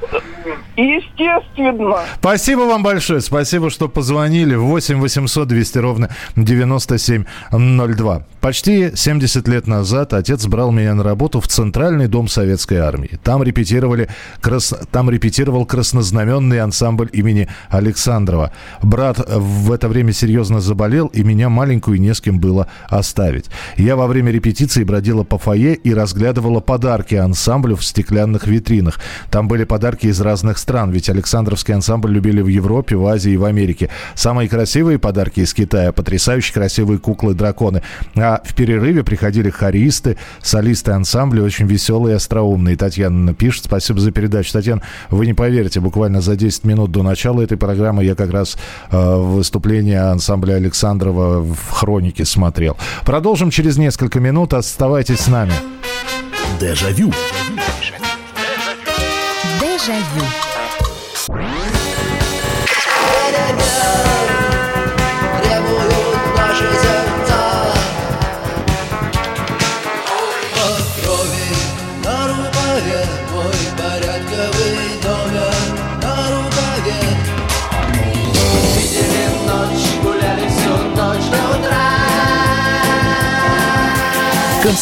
Естественно. 0.76 1.98
Спасибо 2.18 2.60
вам 2.60 2.82
большое. 2.82 3.20
Спасибо, 3.20 3.70
что 3.70 3.88
позвонили. 3.88 4.54
8 4.54 5.00
800 5.00 5.48
200 5.48 5.78
ровно 5.78 6.08
9702. 6.36 8.26
Почти 8.40 8.96
70 8.96 9.48
лет 9.48 9.66
назад 9.66 10.14
отец 10.14 10.46
брал 10.46 10.72
меня 10.72 10.94
на 10.94 11.02
работу 11.02 11.40
в 11.40 11.48
Центральный 11.48 12.08
дом 12.08 12.28
Советской 12.28 12.78
Армии. 12.78 12.91
Там, 13.22 13.42
репетировали, 13.42 14.08
крас- 14.40 14.74
Там 14.90 15.10
репетировал 15.10 15.66
краснознаменный 15.66 16.60
ансамбль 16.60 17.08
имени 17.12 17.48
Александрова. 17.68 18.52
Брат 18.82 19.18
в 19.28 19.72
это 19.72 19.88
время 19.88 20.12
серьезно 20.12 20.60
заболел, 20.60 21.06
и 21.08 21.22
меня 21.22 21.48
маленькую 21.48 22.00
не 22.00 22.14
с 22.14 22.20
кем 22.20 22.38
было 22.40 22.68
оставить. 22.88 23.46
Я 23.76 23.96
во 23.96 24.06
время 24.06 24.30
репетиции 24.32 24.84
бродила 24.84 25.24
по 25.24 25.38
фойе 25.38 25.74
и 25.74 25.94
разглядывала 25.94 26.60
подарки 26.60 27.14
ансамблю 27.14 27.76
в 27.76 27.84
стеклянных 27.84 28.46
витринах. 28.46 29.00
Там 29.30 29.48
были 29.48 29.64
подарки 29.64 30.06
из 30.06 30.20
разных 30.20 30.58
стран, 30.58 30.90
ведь 30.90 31.08
Александровский 31.08 31.74
ансамбль 31.74 32.12
любили 32.12 32.40
в 32.40 32.48
Европе, 32.48 32.96
в 32.96 33.06
Азии 33.06 33.32
и 33.32 33.36
в 33.36 33.44
Америке. 33.44 33.88
Самые 34.14 34.48
красивые 34.48 34.98
подарки 34.98 35.40
из 35.40 35.54
Китая, 35.54 35.92
потрясающе 35.92 36.52
красивые 36.52 36.98
куклы-драконы. 36.98 37.82
А 38.16 38.42
в 38.44 38.54
перерыве 38.54 39.04
приходили 39.04 39.50
хористы, 39.50 40.16
солисты 40.40 40.92
ансамбля, 40.92 41.42
очень 41.42 41.66
веселые 41.66 42.14
и 42.14 42.16
остроумные. 42.16 42.76
Татьяна 42.82 43.32
пишет, 43.32 43.66
спасибо 43.66 44.00
за 44.00 44.10
передачу. 44.10 44.52
Татьяна, 44.52 44.82
вы 45.08 45.26
не 45.26 45.34
поверите, 45.34 45.78
буквально 45.78 46.20
за 46.20 46.34
10 46.34 46.64
минут 46.64 46.90
до 46.90 47.04
начала 47.04 47.40
этой 47.40 47.56
программы 47.56 48.02
я 48.02 48.16
как 48.16 48.32
раз 48.32 48.56
э, 48.90 49.16
выступление 49.16 50.00
ансамбля 50.00 50.54
Александрова 50.54 51.40
в 51.42 51.70
хронике 51.70 52.24
смотрел. 52.24 52.76
Продолжим 53.04 53.50
через 53.50 53.76
несколько 53.76 54.18
минут. 54.18 54.52
Оставайтесь 54.52 55.20
с 55.20 55.28
нами. 55.28 55.52
Дежавю. 56.58 57.12
Дежавю. 59.60 60.02
требуют 60.02 60.41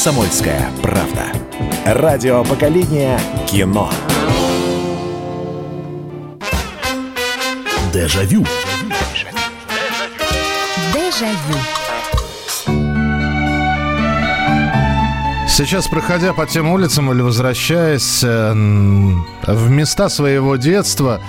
Комсомольская 0.02 0.70
правда. 0.82 1.26
Радио 1.84 2.42
поколения 2.44 3.20
кино. 3.46 3.90
Дежавю. 7.92 8.46
Дежавю. 10.94 11.58
Сейчас, 15.46 15.86
проходя 15.86 16.32
по 16.32 16.46
тем 16.46 16.70
улицам 16.70 17.12
или 17.12 17.20
возвращаясь 17.20 18.24
э, 18.24 18.52
в 18.54 19.70
места 19.70 20.08
своего 20.08 20.56
детства, 20.56 21.20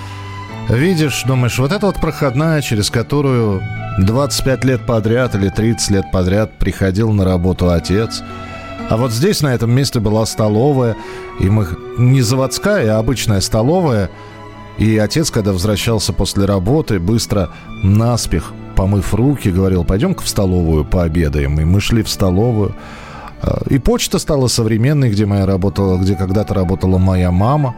видишь, 0.70 1.24
думаешь, 1.24 1.60
вот 1.60 1.74
это 1.74 1.88
вот 1.88 1.98
проходная, 1.98 2.62
через 2.62 2.90
которую 2.90 3.62
25 4.00 4.64
лет 4.64 4.86
подряд 4.86 5.36
или 5.36 5.50
30 5.50 5.90
лет 5.90 6.06
подряд 6.14 6.54
приходил 6.58 7.12
на 7.12 7.26
работу 7.26 7.70
отец. 7.70 8.24
А 8.92 8.98
вот 8.98 9.14
здесь, 9.14 9.42
на 9.42 9.54
этом 9.54 9.72
месте, 9.72 10.02
была 10.02 10.26
столовая, 10.26 10.98
и 11.40 11.50
мы 11.50 11.66
не 11.98 12.22
заводская, 12.22 12.94
а 12.94 13.00
обычная 13.00 13.40
столовая. 13.40 14.10
И 14.78 14.98
отец, 14.98 15.32
когда 15.32 15.54
возвращался 15.54 16.12
после 16.12 16.44
работы, 16.44 17.00
быстро 17.00 17.52
наспех, 17.84 18.52
помыв 18.76 19.14
руки, 19.14 19.48
говорил, 19.48 19.86
пойдем-ка 19.86 20.22
в 20.22 20.28
столовую 20.28 20.84
пообедаем. 20.84 21.58
И 21.62 21.64
мы 21.64 21.80
шли 21.80 22.04
в 22.04 22.10
столовую. 22.10 22.76
А, 23.42 23.62
И 23.70 23.80
почта 23.80 24.20
стала 24.20 24.48
современной, 24.48 25.10
где 25.10 25.26
моя 25.26 25.46
работала, 25.46 25.98
где 25.98 26.16
когда-то 26.16 26.54
работала 26.54 26.98
моя 26.98 27.32
мама. 27.32 27.74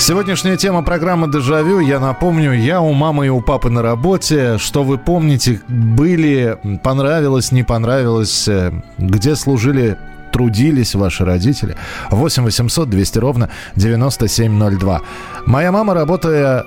Сегодняшняя 0.00 0.56
тема 0.56 0.82
программы 0.82 1.30
«Дежавю». 1.30 1.78
Я 1.78 2.00
напомню, 2.00 2.54
я 2.54 2.80
у 2.80 2.94
мамы 2.94 3.26
и 3.26 3.28
у 3.28 3.42
папы 3.42 3.68
на 3.68 3.82
работе. 3.82 4.56
Что 4.56 4.82
вы 4.82 4.96
помните, 4.96 5.60
были, 5.68 6.58
понравилось, 6.82 7.52
не 7.52 7.64
понравилось, 7.64 8.48
э, 8.48 8.72
где 8.96 9.36
служили 9.36 9.98
трудились 10.32 10.94
ваши 10.94 11.26
родители. 11.26 11.76
8 12.10 12.44
800 12.44 12.88
200 12.88 13.18
ровно 13.18 13.50
9702. 13.76 15.02
Моя 15.44 15.70
мама, 15.70 15.92
работая 15.92 16.64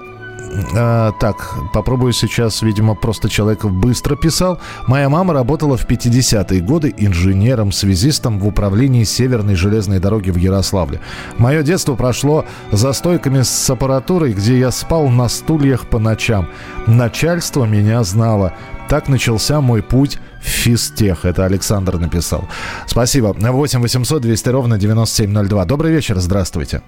э, 0.75 1.11
так, 1.19 1.55
попробую 1.73 2.13
сейчас, 2.13 2.61
видимо, 2.61 2.95
просто 2.95 3.29
человек 3.29 3.65
быстро 3.65 4.15
писал. 4.15 4.59
Моя 4.87 5.09
мама 5.09 5.33
работала 5.33 5.77
в 5.77 5.85
50-е 5.85 6.61
годы 6.61 6.93
инженером-связистом 6.97 8.39
в 8.39 8.47
управлении 8.47 9.03
Северной 9.03 9.55
железной 9.55 9.99
дороги 9.99 10.29
в 10.29 10.37
Ярославле. 10.37 10.99
Мое 11.37 11.63
детство 11.63 11.95
прошло 11.95 12.45
за 12.71 12.93
стойками 12.93 13.41
с 13.41 13.69
аппаратурой, 13.69 14.33
где 14.33 14.59
я 14.59 14.71
спал 14.71 15.09
на 15.09 15.29
стульях 15.29 15.87
по 15.87 15.99
ночам. 15.99 16.49
Начальство 16.87 17.65
меня 17.65 18.03
знало. 18.03 18.53
Так 18.89 19.07
начался 19.07 19.61
мой 19.61 19.81
путь 19.81 20.19
в 20.41 20.45
физтех. 20.45 21.25
Это 21.25 21.45
Александр 21.45 21.97
написал. 21.97 22.47
Спасибо. 22.85 23.33
8 23.33 23.81
800 23.81 24.21
200 24.21 24.49
ровно 24.49 24.77
9702. 24.77 25.65
Добрый 25.65 25.91
вечер, 25.91 26.19
здравствуйте. 26.19 26.81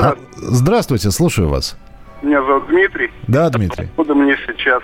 А, 0.00 0.14
здравствуйте, 0.36 1.10
слушаю 1.10 1.48
вас. 1.48 1.76
Меня 2.22 2.42
зовут 2.42 2.66
Дмитрий. 2.68 3.10
Да, 3.26 3.48
Дмитрий. 3.50 3.84
Откуда 3.84 4.14
мне 4.14 4.36
сейчас? 4.46 4.82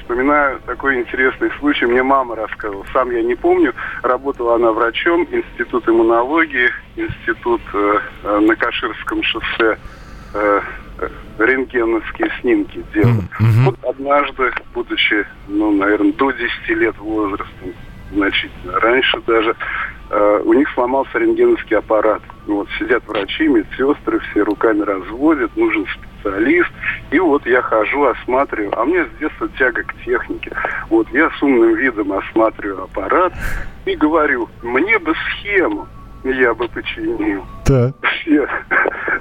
Вспоминаю 0.00 0.60
такой 0.66 1.00
интересный 1.00 1.50
случай. 1.58 1.86
Мне 1.86 2.02
мама 2.02 2.36
рассказывала. 2.36 2.84
Сам 2.92 3.10
я 3.10 3.22
не 3.22 3.34
помню. 3.34 3.74
Работала 4.02 4.54
она 4.56 4.72
врачом, 4.72 5.26
институт 5.30 5.88
иммунологии, 5.88 6.70
институт 6.96 7.60
э, 7.72 7.98
э, 8.24 8.38
на 8.40 8.56
Каширском 8.56 9.22
шоссе 9.22 9.78
э, 10.34 10.60
э, 10.98 11.08
рентгеновские 11.38 12.30
снимки 12.40 12.84
делала. 12.94 13.22
Вот 13.64 13.84
однажды, 13.84 14.52
будучи, 14.74 15.26
ну, 15.48 15.72
наверное, 15.72 16.12
до 16.12 16.30
10 16.30 16.68
лет 16.70 16.96
возрастом, 16.98 17.74
значительно 18.12 18.80
раньше 18.80 19.20
даже, 19.26 19.56
э, 20.10 20.42
у 20.44 20.52
них 20.52 20.68
сломался 20.74 21.18
рентгеновский 21.18 21.76
аппарат. 21.76 22.22
Вот 22.46 22.68
сидят 22.78 23.06
врачи, 23.06 23.46
медсестры, 23.48 24.20
все 24.30 24.42
руками 24.42 24.82
разводят, 24.82 25.56
нужен 25.56 25.84
специалист. 25.86 26.09
И 27.10 27.18
вот 27.18 27.46
я 27.46 27.62
хожу, 27.62 28.04
осматриваю. 28.04 28.78
А 28.78 28.82
у 28.82 28.86
меня 28.86 29.04
с 29.04 29.18
детства 29.20 29.48
тяга 29.58 29.82
к 29.82 29.94
технике. 30.04 30.52
Вот 30.88 31.08
я 31.10 31.30
с 31.30 31.42
умным 31.42 31.74
видом 31.74 32.12
осматриваю 32.12 32.84
аппарат 32.84 33.32
и 33.86 33.94
говорю, 33.96 34.48
мне 34.62 34.98
бы 34.98 35.14
схему, 35.14 35.86
я 36.24 36.54
бы 36.54 36.68
починил. 36.68 37.44
Так. 37.64 37.94
Все 38.02 38.48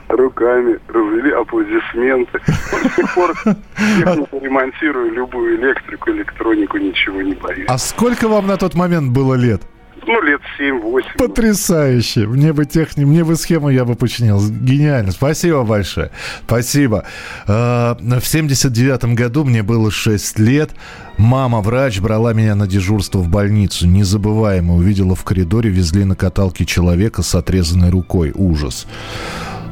руками 0.09 0.79
развели 0.87 1.31
аплодисменты. 1.31 2.41
Ну, 2.47 2.89
С 2.89 2.95
тех 2.95 3.13
пор 3.15 3.33
технику 3.35 4.39
ремонтирую, 4.39 5.13
любую 5.13 5.57
электрику, 5.57 6.11
электронику, 6.11 6.77
ничего 6.77 7.21
не 7.21 7.33
боюсь. 7.33 7.67
А 7.67 7.77
сколько 7.77 8.27
вам 8.27 8.47
на 8.47 8.57
тот 8.57 8.75
момент 8.75 9.11
было 9.11 9.35
лет? 9.35 9.61
Ну, 10.05 10.21
лет 10.21 10.41
7-8. 10.59 11.17
Потрясающе. 11.17 12.27
Мне 12.27 12.53
бы 12.53 12.65
техни... 12.65 13.05
мне 13.05 13.23
бы 13.23 13.35
схему 13.35 13.69
я 13.69 13.85
бы 13.85 13.95
починил. 13.95 14.41
Гениально. 14.41 15.11
Спасибо 15.11 15.63
большое. 15.63 16.11
Спасибо. 16.45 17.03
Э, 17.47 17.95
В 17.99 18.25
79 18.25 19.15
году 19.15 19.43
мне 19.45 19.63
было 19.63 19.91
6 19.91 20.39
лет. 20.39 20.71
Мама, 21.17 21.61
врач, 21.61 21.99
брала 21.99 22.33
меня 22.33 22.55
на 22.55 22.67
дежурство 22.67 23.19
в 23.19 23.29
больницу. 23.29 23.87
Незабываемо. 23.87 24.75
Увидела 24.75 25.15
в 25.15 25.23
коридоре, 25.23 25.69
везли 25.69 26.05
на 26.05 26.15
каталке 26.15 26.65
человека 26.65 27.21
с 27.21 27.35
отрезанной 27.35 27.89
рукой. 27.89 28.31
Ужас. 28.33 28.87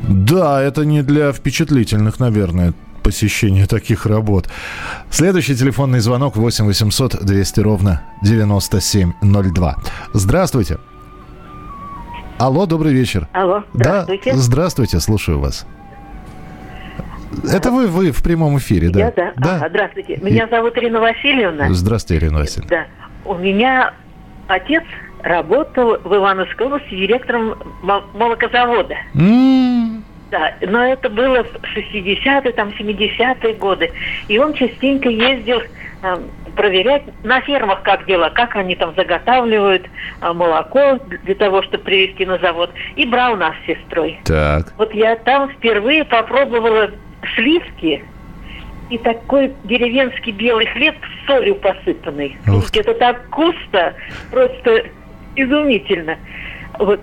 Да, 0.07 0.61
это 0.61 0.86
не 0.86 1.03
для 1.03 1.32
впечатлительных, 1.32 2.19
наверное, 2.19 2.73
посещение 3.08 3.66
таких 3.68 4.05
работ. 4.05 4.49
Следующий 5.10 5.55
телефонный 5.55 5.99
звонок 5.99 6.36
8 6.36 6.66
800 6.66 7.24
200 7.24 7.60
ровно 7.62 8.01
9702. 8.22 9.76
Здравствуйте. 10.14 10.78
Алло, 12.38 12.66
добрый 12.66 12.91
вечер. 12.93 13.30
Алло, 13.32 13.64
здравствуйте. 13.74 14.34
Да, 14.34 14.38
здравствуйте, 14.38 14.99
слушаю 14.99 15.39
вас. 15.39 15.66
Это 17.49 17.72
вы, 17.72 17.88
вы 17.88 18.12
в 18.12 18.22
прямом 18.22 18.58
эфире, 18.58 18.89
да? 18.89 18.99
Я, 18.99 19.12
да. 19.16 19.32
да? 19.38 19.55
Ага, 19.55 19.70
здравствуйте. 19.70 20.18
Меня 20.22 20.43
И- 20.45 20.49
зовут 20.49 20.78
Ирина 20.78 20.99
Васильевна. 20.99 21.74
Здравствуйте, 21.74 22.26
Ирина 22.26 22.39
Васильевна. 22.39 22.70
Да. 22.70 22.86
У 23.24 23.36
меня 23.36 23.93
отец 24.49 24.84
работал 25.24 25.97
в 26.03 26.14
Ивановской 26.14 26.66
области 26.68 26.89
директором 26.89 27.55
мол- 27.84 28.03
молокозавода. 28.14 28.95
М, 29.16 29.97
Да, 30.32 30.53
но 30.61 30.86
это 30.86 31.09
было 31.09 31.43
в 31.43 31.78
60-е, 31.78 32.51
там, 32.51 32.69
70-е 32.69 33.53
годы. 33.53 33.91
И 34.28 34.38
он 34.38 34.53
частенько 34.53 35.09
ездил 35.09 35.61
э, 35.61 36.17
проверять 36.55 37.03
на 37.23 37.39
фермах, 37.41 37.82
как 37.84 38.05
дела, 38.05 38.30
как 38.30 38.55
они 38.57 38.75
там 38.75 38.93
заготавливают 38.95 39.86
э, 40.21 40.34
молоко 40.34 40.99
для 41.23 41.36
того, 41.36 41.63
чтобы 41.63 41.84
привезти 41.86 42.25
на 42.25 42.38
завод. 42.39 42.71
И 42.95 43.05
брал 43.05 43.38
нас 43.38 43.55
с 43.63 43.67
сестрой. 43.67 44.19
Так. 44.25 44.73
Вот 44.78 44.93
я 44.93 45.15
там 45.15 45.49
впервые 45.49 46.03
попробовала 46.03 46.91
сливки 47.36 48.03
и 48.89 48.97
такой 48.97 49.53
деревенский 49.63 50.32
белый 50.32 50.65
хлеб 50.67 50.95
с 51.01 51.28
солью 51.28 51.55
посыпанный. 51.55 52.38
Слушайте, 52.45 52.80
Это 52.82 52.93
так 52.95 53.25
вкусно, 53.28 53.93
просто 54.32 54.86
изумительно. 55.36 56.17
Вот. 56.80 57.01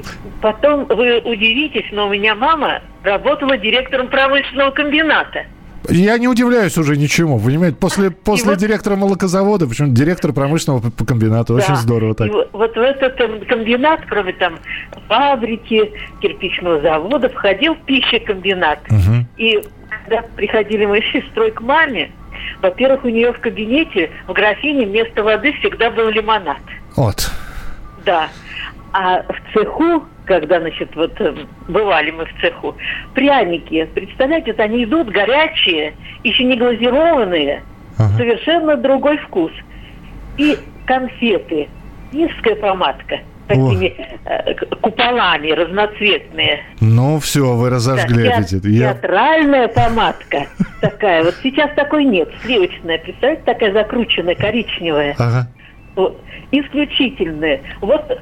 И 0.00 0.42
Потом 0.42 0.84
вы 0.86 1.18
удивитесь, 1.20 1.86
но 1.92 2.08
у 2.08 2.10
меня 2.10 2.34
мама 2.34 2.82
работала 3.02 3.56
директором 3.56 4.08
промышленного 4.08 4.70
комбината. 4.70 5.46
Я 5.88 6.18
не 6.18 6.28
удивляюсь 6.28 6.76
уже 6.76 6.96
ничему, 6.96 7.40
понимаете? 7.40 7.76
После, 7.76 8.10
после 8.24 8.54
директора 8.56 8.96
молокозавода, 8.96 9.66
почему 9.66 9.88
директор 9.88 10.32
промышленного 10.32 10.90
комбината. 11.06 11.54
Очень 11.54 11.68
Да. 11.68 11.74
здорово 11.76 12.14
так. 12.14 12.28
И 12.28 12.30
вот, 12.30 12.50
вот 12.52 12.74
в 12.74 12.78
этот 12.78 13.16
ком- 13.16 13.40
комбинат, 13.46 14.00
кроме 14.06 14.32
там 14.34 14.58
фабрики, 15.08 15.92
кирпичного 16.20 16.80
завода, 16.80 17.28
входил 17.28 17.76
пищекомбинат. 17.86 18.78
Мгм. 18.90 19.26
И 19.36 19.60
когда 19.88 20.22
приходили 20.36 20.84
мы 20.86 21.00
с 21.02 21.12
сестрой 21.12 21.50
к 21.50 21.60
маме, 21.60 22.10
во-первых, 22.62 23.04
у 23.04 23.08
нее 23.08 23.32
в 23.32 23.40
кабинете 23.40 24.10
в 24.28 24.32
графине 24.32 24.86
вместо 24.86 25.22
воды 25.22 25.52
всегда 25.60 25.90
был 25.90 26.10
лимонад. 26.10 26.58
Вот. 26.96 27.30
Да. 28.04 28.28
А 28.92 29.22
в 29.22 29.54
цеху, 29.54 30.04
когда, 30.24 30.60
значит, 30.60 30.94
вот 30.96 31.20
э, 31.20 31.34
бывали 31.68 32.10
мы 32.10 32.26
в 32.26 32.40
цеху, 32.40 32.76
пряники, 33.14 33.88
представляете, 33.94 34.52
вот 34.52 34.60
они 34.60 34.84
идут 34.84 35.08
горячие, 35.08 35.94
еще 36.24 36.44
не 36.44 36.56
глазированные, 36.56 37.62
совершенно 38.16 38.76
другой 38.76 39.18
вкус. 39.18 39.52
И 40.38 40.58
конфеты, 40.86 41.68
низкая 42.12 42.56
помадка, 42.56 43.20
такими 43.46 43.94
э, 44.24 44.54
куполами 44.80 45.50
разноцветные. 45.50 46.60
Ну, 46.80 47.18
все, 47.18 47.54
вы 47.54 47.70
разожгли 47.70 48.24
Да, 48.24 48.36
аппетит. 48.36 48.64
Я... 48.64 48.94
Театральная 48.94 49.68
помадка 49.68 50.46
такая. 50.80 51.24
Вот 51.24 51.34
сейчас 51.42 51.70
такой 51.74 52.04
нет. 52.04 52.28
Сливочная, 52.42 52.98
представляете, 52.98 53.42
такая 53.44 53.72
закрученная, 53.72 54.34
коричневая. 54.34 55.14
Ага. 55.18 55.48
Вот. 55.96 56.20
Исключительная. 56.52 57.60
Вот 57.80 58.18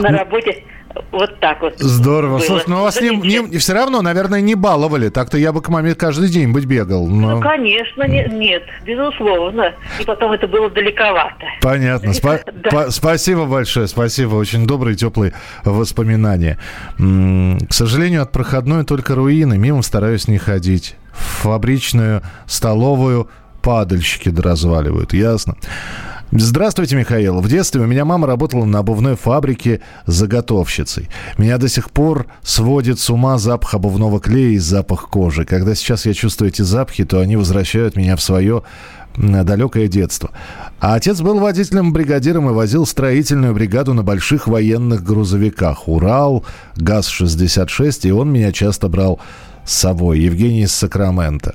на 0.00 0.08
работе 0.10 0.64
вот 1.12 1.38
так 1.40 1.60
вот. 1.60 1.74
Здорово. 1.78 2.38
было. 2.38 2.46
Слушай, 2.46 2.64
ну 2.68 2.80
вас 2.80 2.98
не, 3.00 3.08
Замечательно. 3.10 3.46
не- 3.52 3.58
все 3.58 3.74
равно, 3.74 4.00
наверное, 4.00 4.40
не 4.40 4.54
баловали. 4.54 5.10
Так-то 5.10 5.36
я 5.36 5.52
бы 5.52 5.60
к 5.60 5.68
маме 5.68 5.94
каждый 5.94 6.30
день 6.30 6.52
быть 6.52 6.64
бегал. 6.64 7.06
Но... 7.06 7.32
Ну, 7.36 7.40
конечно, 7.42 8.04
не- 8.08 8.26
нет, 8.30 8.62
безусловно. 8.86 9.74
И 10.00 10.04
потом 10.04 10.32
это 10.32 10.48
было 10.48 10.70
далековато. 10.70 11.44
Понятно. 11.60 12.10
Спа- 12.10 12.40
па- 12.70 12.90
спасибо 12.90 13.44
большое, 13.44 13.88
спасибо. 13.88 14.36
Очень 14.36 14.66
добрые, 14.66 14.96
теплые 14.96 15.34
воспоминания. 15.64 16.58
М, 16.98 17.58
К 17.68 17.74
сожалению, 17.74 18.22
от 18.22 18.32
проходной 18.32 18.84
только 18.84 19.14
руины. 19.14 19.58
Мимо 19.58 19.82
стараюсь 19.82 20.28
не 20.28 20.38
ходить. 20.38 20.96
Фабричную, 21.12 22.22
столовую 22.46 23.28
падальщики 23.60 24.28
разваливают. 24.34 25.12
Ясно. 25.12 25.56
Здравствуйте, 26.32 26.96
Михаил. 26.96 27.40
В 27.40 27.48
детстве 27.48 27.80
у 27.80 27.86
меня 27.86 28.04
мама 28.04 28.26
работала 28.26 28.64
на 28.64 28.80
обувной 28.80 29.14
фабрике 29.14 29.80
заготовщицей. 30.06 31.08
Меня 31.38 31.56
до 31.56 31.68
сих 31.68 31.90
пор 31.90 32.26
сводит 32.42 32.98
с 32.98 33.08
ума 33.10 33.38
запах 33.38 33.74
обувного 33.74 34.18
клея 34.18 34.50
и 34.50 34.58
запах 34.58 35.08
кожи. 35.08 35.44
Когда 35.44 35.76
сейчас 35.76 36.04
я 36.04 36.14
чувствую 36.14 36.48
эти 36.48 36.62
запахи, 36.62 37.04
то 37.04 37.20
они 37.20 37.36
возвращают 37.36 37.94
меня 37.94 38.16
в 38.16 38.22
свое 38.22 38.64
далекое 39.16 39.86
детство. 39.86 40.30
А 40.80 40.94
отец 40.94 41.20
был 41.20 41.38
водителем-бригадиром 41.38 42.50
и 42.50 42.52
возил 42.52 42.86
строительную 42.86 43.54
бригаду 43.54 43.94
на 43.94 44.02
больших 44.02 44.48
военных 44.48 45.04
грузовиках. 45.04 45.86
Урал, 45.86 46.44
ГАЗ-66, 46.74 48.08
и 48.08 48.10
он 48.10 48.32
меня 48.32 48.50
часто 48.50 48.88
брал 48.88 49.20
с 49.64 49.72
собой. 49.74 50.20
Евгений 50.20 50.62
из 50.62 50.74
Сакрамента. 50.74 51.54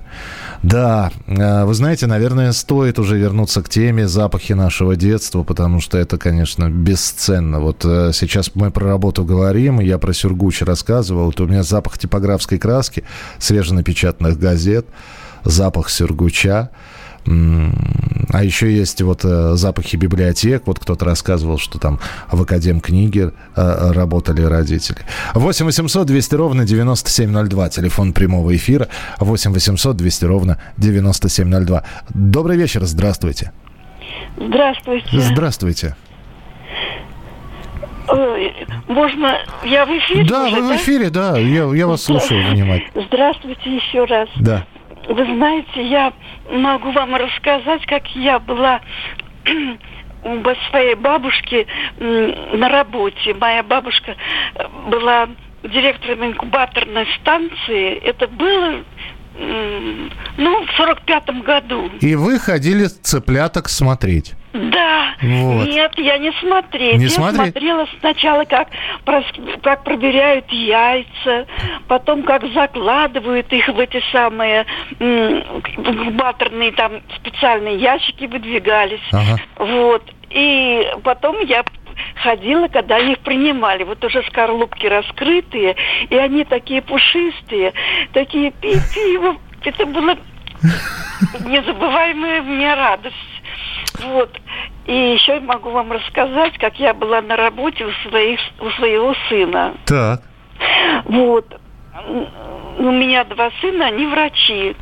Да, 0.64 1.12
э, 1.26 1.66
вы 1.66 1.74
знаете, 1.74 2.06
наверное, 2.06 2.52
стоит 2.52 3.00
уже 3.00 3.18
вернуться 3.18 3.64
к 3.64 3.70
теме 3.70 4.08
запахи 4.08 4.54
нашего 4.54 4.96
детства, 4.96 5.44
потому 5.44 5.82
что 5.82 5.98
это, 5.98 6.20
конечно, 6.20 6.70
бесценно. 6.70 7.60
Вот 7.60 7.84
э, 7.84 8.12
сейчас 8.14 8.52
мы 8.54 8.70
про 8.70 8.86
работу 8.86 9.26
говорим, 9.26 9.80
я 9.80 9.98
про 9.98 10.14
Сюргуч 10.14 10.62
рассказывал. 10.62 11.26
Вот 11.26 11.42
у 11.42 11.48
меня 11.48 11.64
запах 11.64 11.98
типографской 11.98 12.60
краски, 12.60 13.04
свеженапечатанных 13.40 14.38
газет, 14.38 14.86
запах 15.44 15.90
Сюргуча. 15.90 16.70
А 17.26 18.44
еще 18.44 18.72
есть 18.72 19.02
вот 19.02 19.24
э, 19.24 19.54
запахи 19.56 19.96
библиотек. 19.96 20.64
Вот 20.66 20.80
кто-то 20.80 21.06
рассказывал, 21.06 21.58
что 21.58 21.80
там 21.80 22.00
в 22.32 22.42
Академ 22.42 22.80
книги 22.80 23.30
э, 23.56 23.92
работали 23.92 24.42
родители. 24.42 25.00
8 25.34 25.66
800 25.66 26.08
200 26.08 26.36
ровно 26.36 26.66
9702. 26.66 27.70
Телефон 27.70 28.14
прямого 28.14 28.56
эфира. 28.56 28.88
8 29.20 29.52
800 29.52 29.98
200 29.98 30.26
ровно 30.26 30.58
9702. 30.78 31.84
Добрый 32.10 32.58
вечер. 32.58 32.84
Здравствуйте. 32.86 33.52
Здравствуйте. 34.38 35.20
Здравствуйте. 35.20 35.96
Ой, 38.08 38.54
можно 38.88 39.38
я 39.64 39.86
в 39.86 39.90
эфире? 39.90 40.26
Да, 40.26 40.48
уже, 40.48 40.56
вы 40.62 40.74
в 40.74 40.76
эфире, 40.78 41.10
да. 41.10 41.38
Я, 41.38 41.66
я 41.74 41.88
вас 41.88 42.04
слушаю 42.04 42.52
внимательно. 42.52 43.06
Здравствуйте 43.08 43.76
еще 43.76 44.06
раз. 44.06 44.30
Да. 44.38 44.66
Вы 45.08 45.26
знаете, 45.26 45.88
я 45.88 46.14
могу 46.50 46.92
вам 46.92 47.16
рассказать, 47.16 47.86
как 47.86 48.08
я 48.16 48.40
была 48.40 48.82
у 50.24 50.44
своей 50.70 50.96
бабушки 50.96 51.68
на 52.00 52.70
работе. 52.70 53.34
Моя 53.34 53.64
бабушка 53.64 54.16
э, 54.56 54.68
была 54.88 55.30
директором 55.64 56.26
инкубаторной 56.26 57.08
станции. 57.20 57.98
Это 57.98 58.28
было, 58.28 58.84
ну, 60.38 60.66
в 60.66 60.72
сорок 60.78 61.02
пятом 61.04 61.42
году. 61.42 61.90
И 62.02 62.16
вы 62.16 62.40
ходили 62.40 62.86
цыпляток 62.86 63.70
смотреть. 63.70 64.34
Да. 64.54 65.14
Вот. 65.22 65.68
Нет, 65.68 65.94
я 65.98 66.18
не 66.18 66.32
смотрела. 66.34 66.98
Не 66.98 67.06
я 67.06 67.10
смотрела 67.10 67.88
сначала, 68.00 68.44
как, 68.46 68.68
как 69.62 69.84
проверяют 69.84 70.52
яйца, 70.52 71.48
потом 71.88 72.24
как 72.24 72.46
закладывают 72.54 73.52
их 73.54 73.68
в 73.70 73.80
эти 73.80 74.02
самые 74.12 74.66
инкубаторные 75.00 76.74
там 76.74 77.02
специальные 77.16 77.78
ящики 77.78 78.26
выдвигались. 78.26 79.00
Ага. 79.12 79.40
Вот. 79.58 80.04
И 80.30 80.86
потом 81.04 81.40
я 81.46 81.64
ходила, 82.16 82.68
когда 82.68 82.98
их 82.98 83.20
принимали. 83.20 83.84
Вот 83.84 84.04
уже 84.04 84.24
скорлупки 84.24 84.86
раскрытые, 84.86 85.76
и 86.10 86.16
они 86.16 86.44
такие 86.44 86.82
пушистые, 86.82 87.74
такие 88.14 88.52
пи-пи. 88.52 89.20
Это 89.64 89.86
было 89.86 90.18
незабываемая 91.46 92.42
мне 92.42 92.74
радость. 92.74 93.16
Вот. 94.04 94.30
И 94.86 94.94
еще 94.94 95.40
могу 95.40 95.70
вам 95.70 95.92
рассказать, 95.92 96.58
как 96.58 96.80
я 96.80 96.94
была 96.94 97.22
на 97.22 97.36
работе 97.36 97.86
у, 97.86 97.92
своих, 98.10 98.40
у 98.60 98.70
своего 98.72 99.14
сына. 99.30 99.74
Так. 99.86 100.22
Вот. 101.06 101.60
У 102.78 102.92
меня 102.92 103.24
два 103.26 103.52
сына, 103.62 103.88
они 103.88 104.08
врачи. 104.08 104.76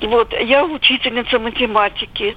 Вот, 0.00 0.32
я 0.40 0.64
учительница 0.64 1.38
математики. 1.38 2.36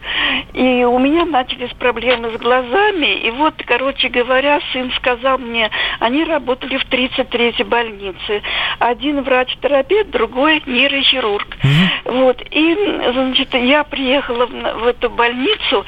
И 0.53 0.84
у 0.84 0.97
меня 0.99 1.26
начались 1.26 1.72
проблемы 1.72 2.32
с 2.32 2.38
глазами. 2.39 3.28
И 3.28 3.32
вот, 3.32 3.55
короче 3.66 4.09
говоря, 4.09 4.59
сын 4.74 4.91
сказал 4.93 5.38
мне, 5.38 5.70
они 5.99 6.24
работали 6.24 6.78
в 6.78 6.86
33-й 6.86 7.64
больнице. 7.64 8.41
Один 8.80 9.22
врач-терапевт, 9.22 10.09
другой 10.09 10.62
нейрохирург. 10.66 11.57
Вот. 12.05 12.41
И, 12.49 12.76
значит, 13.14 13.53
я 13.53 13.84
приехала 13.84 14.45
в, 14.45 14.51
в 14.51 14.88
эту 14.88 15.09
больницу. 15.09 15.86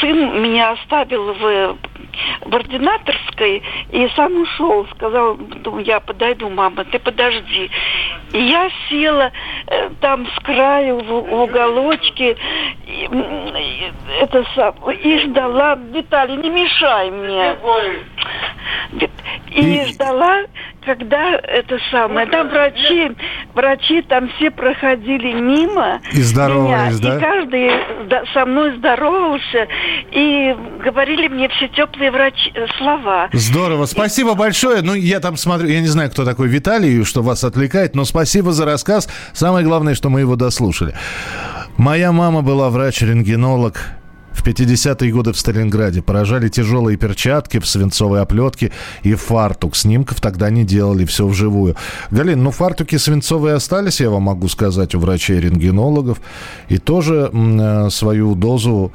сын 0.00 0.42
меня 0.42 0.72
оставил 0.72 1.32
в 1.32 1.76
в 2.42 2.54
ординаторской 2.54 3.62
и 3.92 4.08
сам 4.16 4.40
ушел, 4.40 4.86
сказал, 4.94 5.36
думаю, 5.36 5.84
я 5.84 6.00
подойду, 6.00 6.48
мама, 6.48 6.84
ты 6.84 6.98
подожди. 6.98 7.70
И 8.32 8.38
я 8.38 8.70
села 8.88 9.32
э, 9.66 9.85
там 10.00 10.26
с 10.26 10.38
краю 10.40 11.00
в, 11.00 11.06
в 11.06 11.42
уголочке, 11.42 12.36
и, 12.86 13.04
и 13.04 13.92
это 14.20 14.44
сам, 14.54 14.74
и 14.90 15.18
ждала, 15.18 15.74
Виталий, 15.74 16.36
не 16.36 16.50
мешай 16.50 17.10
мне. 17.10 17.56
И, 19.50 19.84
ждала, 19.86 20.42
когда 20.86 21.36
это 21.36 21.78
самое, 21.90 22.26
там 22.28 22.48
врачи, 22.48 23.10
врачи 23.54 24.02
там 24.02 24.30
все 24.36 24.50
проходили 24.50 25.32
мимо 25.32 26.00
И 26.12 26.22
здоровались, 26.22 27.00
меня, 27.00 27.10
да? 27.10 27.16
и 27.16 27.20
каждый 27.20 27.70
со 28.32 28.46
мной 28.46 28.76
здоровался, 28.78 29.66
и 30.12 30.56
говорили 30.82 31.26
мне 31.28 31.48
все 31.48 31.68
теплые 31.68 32.10
врачи, 32.12 32.52
э, 32.54 32.66
слова. 32.78 33.28
Здорово, 33.32 33.86
спасибо 33.86 34.34
большое. 34.34 34.82
Ну, 34.82 34.94
я 34.94 35.18
там 35.18 35.36
смотрю, 35.36 35.68
я 35.68 35.80
не 35.80 35.88
знаю, 35.88 36.10
кто 36.10 36.24
такой 36.24 36.48
Виталий, 36.48 37.04
что 37.04 37.22
вас 37.22 37.42
отвлекает, 37.42 37.96
но 37.96 38.04
спасибо 38.04 38.52
за 38.52 38.64
рассказ. 38.64 39.08
Самое 39.32 39.66
главное, 39.66 39.94
что 39.94 40.08
мы 40.08 40.20
его 40.20 40.36
дослушали. 40.36 40.94
Моя 41.76 42.12
мама 42.12 42.42
была 42.42 42.70
врач-рентгенолог. 42.70 43.80
В 44.36 44.44
50-е 44.46 45.10
годы 45.10 45.32
в 45.32 45.38
Сталинграде 45.38 46.02
поражали 46.02 46.48
тяжелые 46.48 46.98
перчатки 46.98 47.58
в 47.58 47.66
свинцовой 47.66 48.20
оплетке 48.20 48.70
и 49.02 49.14
фартук. 49.14 49.74
Снимков 49.74 50.20
тогда 50.20 50.50
не 50.50 50.62
делали, 50.62 51.06
все 51.06 51.26
вживую. 51.26 51.74
Галин, 52.10 52.42
ну 52.42 52.50
фартуки 52.50 52.98
свинцовые 52.98 53.54
остались, 53.54 54.00
я 54.00 54.10
вам 54.10 54.24
могу 54.24 54.48
сказать, 54.48 54.94
у 54.94 55.00
врачей-рентгенологов. 55.00 56.20
И 56.68 56.76
тоже 56.76 57.30
м, 57.32 57.60
э, 57.60 57.90
свою 57.90 58.34
дозу 58.34 58.92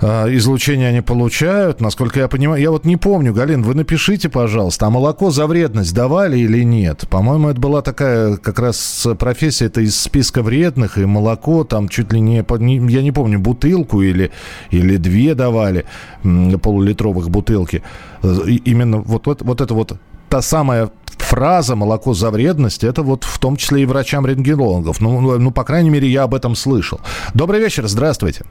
а, 0.00 0.26
излучения 0.34 0.88
они 0.88 1.00
получают, 1.00 1.80
насколько 1.80 2.20
я 2.20 2.28
понимаю. 2.28 2.60
Я 2.60 2.70
вот 2.70 2.84
не 2.84 2.96
помню, 2.96 3.32
Галин, 3.32 3.62
вы 3.62 3.74
напишите, 3.74 4.28
пожалуйста, 4.28 4.86
а 4.86 4.90
молоко 4.90 5.30
за 5.30 5.46
вредность 5.46 5.94
давали 5.94 6.38
или 6.38 6.62
нет? 6.62 7.06
По-моему, 7.08 7.48
это 7.48 7.60
была 7.60 7.82
такая 7.82 8.36
как 8.36 8.58
раз 8.58 9.06
профессия, 9.18 9.66
это 9.66 9.80
из 9.80 9.98
списка 9.98 10.42
вредных, 10.42 10.98
и 10.98 11.04
молоко 11.06 11.64
там 11.64 11.88
чуть 11.88 12.12
ли 12.12 12.20
не, 12.20 12.44
я 12.90 13.02
не 13.02 13.12
помню, 13.12 13.38
бутылку 13.38 14.02
или, 14.02 14.30
или 14.70 14.96
две 14.96 15.34
давали 15.34 15.86
полулитровых 16.22 17.30
бутылки. 17.30 17.82
Э, 18.22 18.34
Именно 18.64 18.98
вот, 18.98 19.26
вот, 19.26 19.42
вот 19.42 19.60
это 19.60 19.74
вот 19.74 19.96
та 20.28 20.42
самая 20.42 20.90
фраза 21.18 21.76
«молоко 21.76 22.14
за 22.14 22.30
вредность» 22.30 22.84
это 22.84 23.02
вот 23.02 23.24
в 23.24 23.38
том 23.38 23.56
числе 23.56 23.82
и 23.82 23.86
врачам-рентгенологов. 23.86 25.00
Ну, 25.00 25.20
ну, 25.20 25.38
ну, 25.38 25.50
по 25.50 25.64
крайней 25.64 25.90
мере, 25.90 26.08
я 26.08 26.24
об 26.24 26.34
этом 26.34 26.54
слышал. 26.54 27.00
Добрый 27.34 27.60
вечер, 27.60 27.86
здравствуйте. 27.88 28.44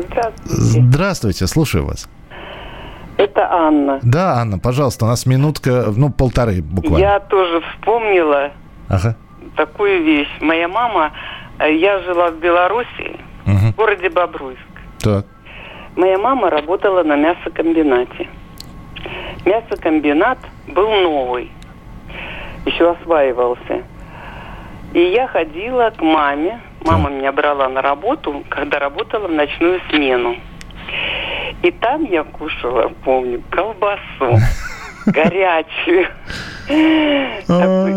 Здравствуйте. 0.00 0.32
Здравствуйте, 0.46 1.46
слушаю 1.46 1.86
вас. 1.86 2.08
Это 3.16 3.52
Анна. 3.52 3.98
Да, 4.02 4.34
Анна, 4.40 4.58
пожалуйста, 4.58 5.04
у 5.04 5.08
нас 5.08 5.26
минутка, 5.26 5.86
ну, 5.94 6.10
полторы 6.10 6.62
буквально. 6.62 6.98
Я 7.04 7.20
тоже 7.20 7.60
вспомнила 7.60 8.50
Ага. 8.88 9.14
такую 9.56 10.02
вещь. 10.02 10.30
Моя 10.40 10.68
мама, 10.68 11.12
э, 11.58 11.74
я 11.74 11.98
жила 12.00 12.30
в 12.30 12.38
Беларуси, 12.38 13.18
в 13.44 13.74
городе 13.76 14.08
Бобруйск. 14.08 14.60
Так. 15.00 15.26
Моя 15.96 16.18
мама 16.18 16.48
работала 16.50 17.02
на 17.02 17.16
мясокомбинате. 17.16 18.28
Мясокомбинат 19.44 20.38
был 20.68 20.88
новый, 20.90 21.50
еще 22.64 22.90
осваивался. 22.92 23.82
И 24.94 25.00
я 25.00 25.26
ходила 25.28 25.90
к 25.90 26.00
маме. 26.00 26.60
Мама 26.84 27.10
меня 27.10 27.32
брала 27.32 27.68
на 27.68 27.82
работу, 27.82 28.42
когда 28.48 28.78
работала 28.78 29.28
в 29.28 29.32
ночную 29.32 29.80
смену. 29.90 30.36
И 31.62 31.70
там 31.70 32.04
я 32.04 32.24
кушала, 32.24 32.90
помню, 33.04 33.42
колбасу 33.50 34.38
горячую. 35.06 36.06
Такой- 37.46 37.92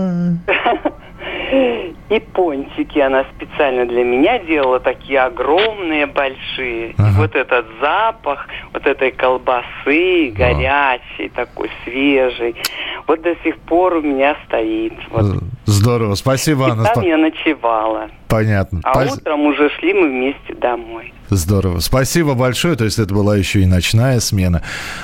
И 2.09 2.19
пончики 2.19 2.99
она 2.99 3.25
специально 3.35 3.85
для 3.85 4.03
меня 4.03 4.39
делала, 4.39 4.79
такие 4.79 5.19
огромные, 5.21 6.05
большие. 6.07 6.89
И 6.91 6.95
вот 7.15 7.35
этот 7.35 7.65
запах, 7.79 8.47
вот 8.73 8.85
этой 8.85 9.11
колбасы, 9.11 10.31
горячей, 10.35 11.29
такой 11.29 11.69
свежий, 11.83 12.55
вот 13.07 13.21
до 13.21 13.35
сих 13.43 13.57
пор 13.59 13.95
у 13.97 14.01
меня 14.01 14.35
стоит. 14.47 14.93
Вот. 15.11 15.25
Здорово, 15.65 16.15
спасибо, 16.15 16.67
И 16.67 16.71
Анна. 16.71 16.91
там 16.93 17.03
я 17.03 17.17
ночевала. 17.17 18.09
Понятно. 18.27 18.81
А 18.83 18.93
Спас- 19.05 19.17
утром 19.17 19.41
уже 19.45 19.69
шли 19.79 19.93
мы 19.93 20.07
вместе 20.09 20.55
домой. 20.59 21.13
Здорово. 21.29 21.79
Спасибо 21.79 22.33
большое. 22.33 22.75
То 22.75 22.83
есть 22.85 22.99
это 22.99 23.13
была 23.13 23.37
еще 23.37 23.61
и 23.61 23.65
ночная 23.65 24.19
смена. 24.19 24.61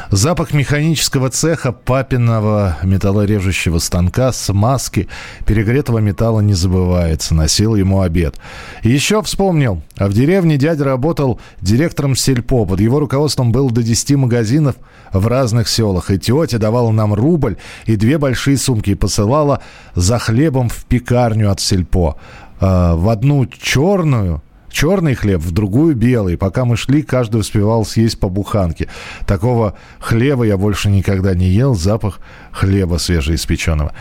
Запах 0.10 0.54
механического 0.54 1.30
цеха 1.30 1.72
папиного 1.72 2.78
металлорежущего 2.84 3.80
станка, 3.80 4.32
смазки, 4.32 5.08
перегретого 5.46 6.00
металла 6.00 6.42
не 6.42 6.54
забывается. 6.54 7.34
Носил 7.36 7.76
ему 7.76 8.02
обед. 8.02 8.36
Еще 8.84 9.22
вспомнил. 9.24 9.82
А 9.98 10.08
в 10.08 10.14
деревне 10.14 10.58
дядя 10.58 10.84
работал 10.84 11.40
директором 11.62 12.16
сельпо. 12.16 12.66
Под 12.66 12.80
его 12.80 13.00
руководством 13.00 13.52
было 13.52 13.72
до 13.72 13.82
10 13.84 14.16
магазинов 14.16 14.76
в 15.14 15.26
разных 15.28 15.68
селах. 15.68 16.12
И 16.12 16.20
тетя 16.20 16.58
давала 16.58 16.92
нам 16.92 17.14
рубль 17.14 17.58
и 17.86 17.96
две 17.96 18.18
большие 18.18 18.58
сумки 18.58 18.92
и 18.92 18.96
посылала 18.96 19.62
за 19.96 20.20
хлебом 20.50 20.70
в 20.70 20.86
пекарню 20.86 21.52
от 21.52 21.60
сельпо. 21.60 22.18
А, 22.60 22.96
в 22.96 23.10
одну 23.10 23.46
черную, 23.46 24.42
черный 24.72 25.14
хлеб, 25.14 25.42
в 25.42 25.52
другую 25.52 25.96
белый. 25.96 26.38
Пока 26.38 26.66
мы 26.66 26.76
шли, 26.76 27.04
каждый 27.04 27.40
успевал 27.40 27.86
съесть 27.86 28.20
по 28.20 28.30
буханке. 28.30 28.88
Такого 29.28 29.76
хлеба 30.00 30.46
я 30.46 30.58
больше 30.58 30.90
никогда 30.90 31.36
не 31.36 31.50
ел. 31.50 31.76
Запах 31.76 32.20
хлеба 32.52 32.98
свежеиспеченного. 32.98 33.94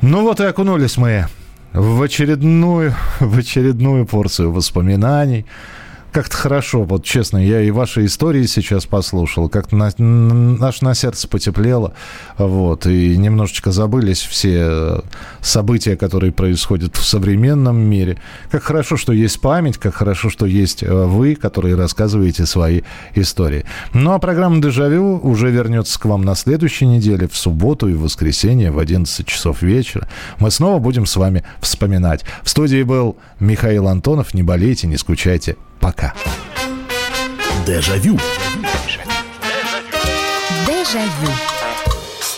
Ну 0.00 0.22
вот 0.22 0.40
и 0.40 0.44
окунулись 0.44 0.96
мы 0.96 1.26
в 1.72 2.02
очередную, 2.02 2.94
в 3.20 3.38
очередную 3.38 4.06
порцию 4.06 4.52
воспоминаний. 4.52 5.44
Как-то 6.12 6.36
хорошо, 6.36 6.82
вот 6.82 7.04
честно, 7.04 7.38
я 7.38 7.62
и 7.62 7.70
ваши 7.70 8.04
истории 8.04 8.44
сейчас 8.44 8.84
послушал, 8.84 9.48
как-то 9.48 9.76
на, 9.76 9.90
н- 9.96 10.62
аж 10.62 10.82
на 10.82 10.94
сердце 10.94 11.26
потеплело, 11.26 11.94
вот, 12.36 12.86
и 12.86 13.16
немножечко 13.16 13.72
забылись 13.72 14.20
все 14.20 15.00
события, 15.40 15.96
которые 15.96 16.30
происходят 16.30 16.96
в 16.96 17.04
современном 17.04 17.78
мире. 17.78 18.18
Как 18.50 18.62
хорошо, 18.62 18.98
что 18.98 19.14
есть 19.14 19.40
память, 19.40 19.78
как 19.78 19.94
хорошо, 19.94 20.28
что 20.28 20.44
есть 20.44 20.82
э, 20.82 20.92
вы, 20.92 21.34
которые 21.34 21.76
рассказываете 21.76 22.44
свои 22.44 22.82
истории. 23.14 23.64
Ну, 23.94 24.12
а 24.12 24.18
программа 24.18 24.60
«Дежавю» 24.60 25.18
уже 25.18 25.50
вернется 25.50 25.98
к 25.98 26.04
вам 26.04 26.22
на 26.26 26.34
следующей 26.34 26.84
неделе, 26.84 27.26
в 27.26 27.34
субботу 27.34 27.88
и 27.88 27.94
в 27.94 28.02
воскресенье 28.02 28.70
в 28.70 28.78
11 28.78 29.26
часов 29.26 29.62
вечера. 29.62 30.06
Мы 30.38 30.50
снова 30.50 30.78
будем 30.78 31.06
с 31.06 31.16
вами 31.16 31.42
вспоминать. 31.62 32.22
В 32.42 32.50
студии 32.50 32.82
был 32.82 33.16
Михаил 33.40 33.88
Антонов. 33.88 34.34
Не 34.34 34.42
болейте, 34.42 34.86
не 34.86 34.98
скучайте. 34.98 35.56
Пока. 35.82 36.14
Дежавю. 37.66 38.16
Дежавю. 40.64 41.51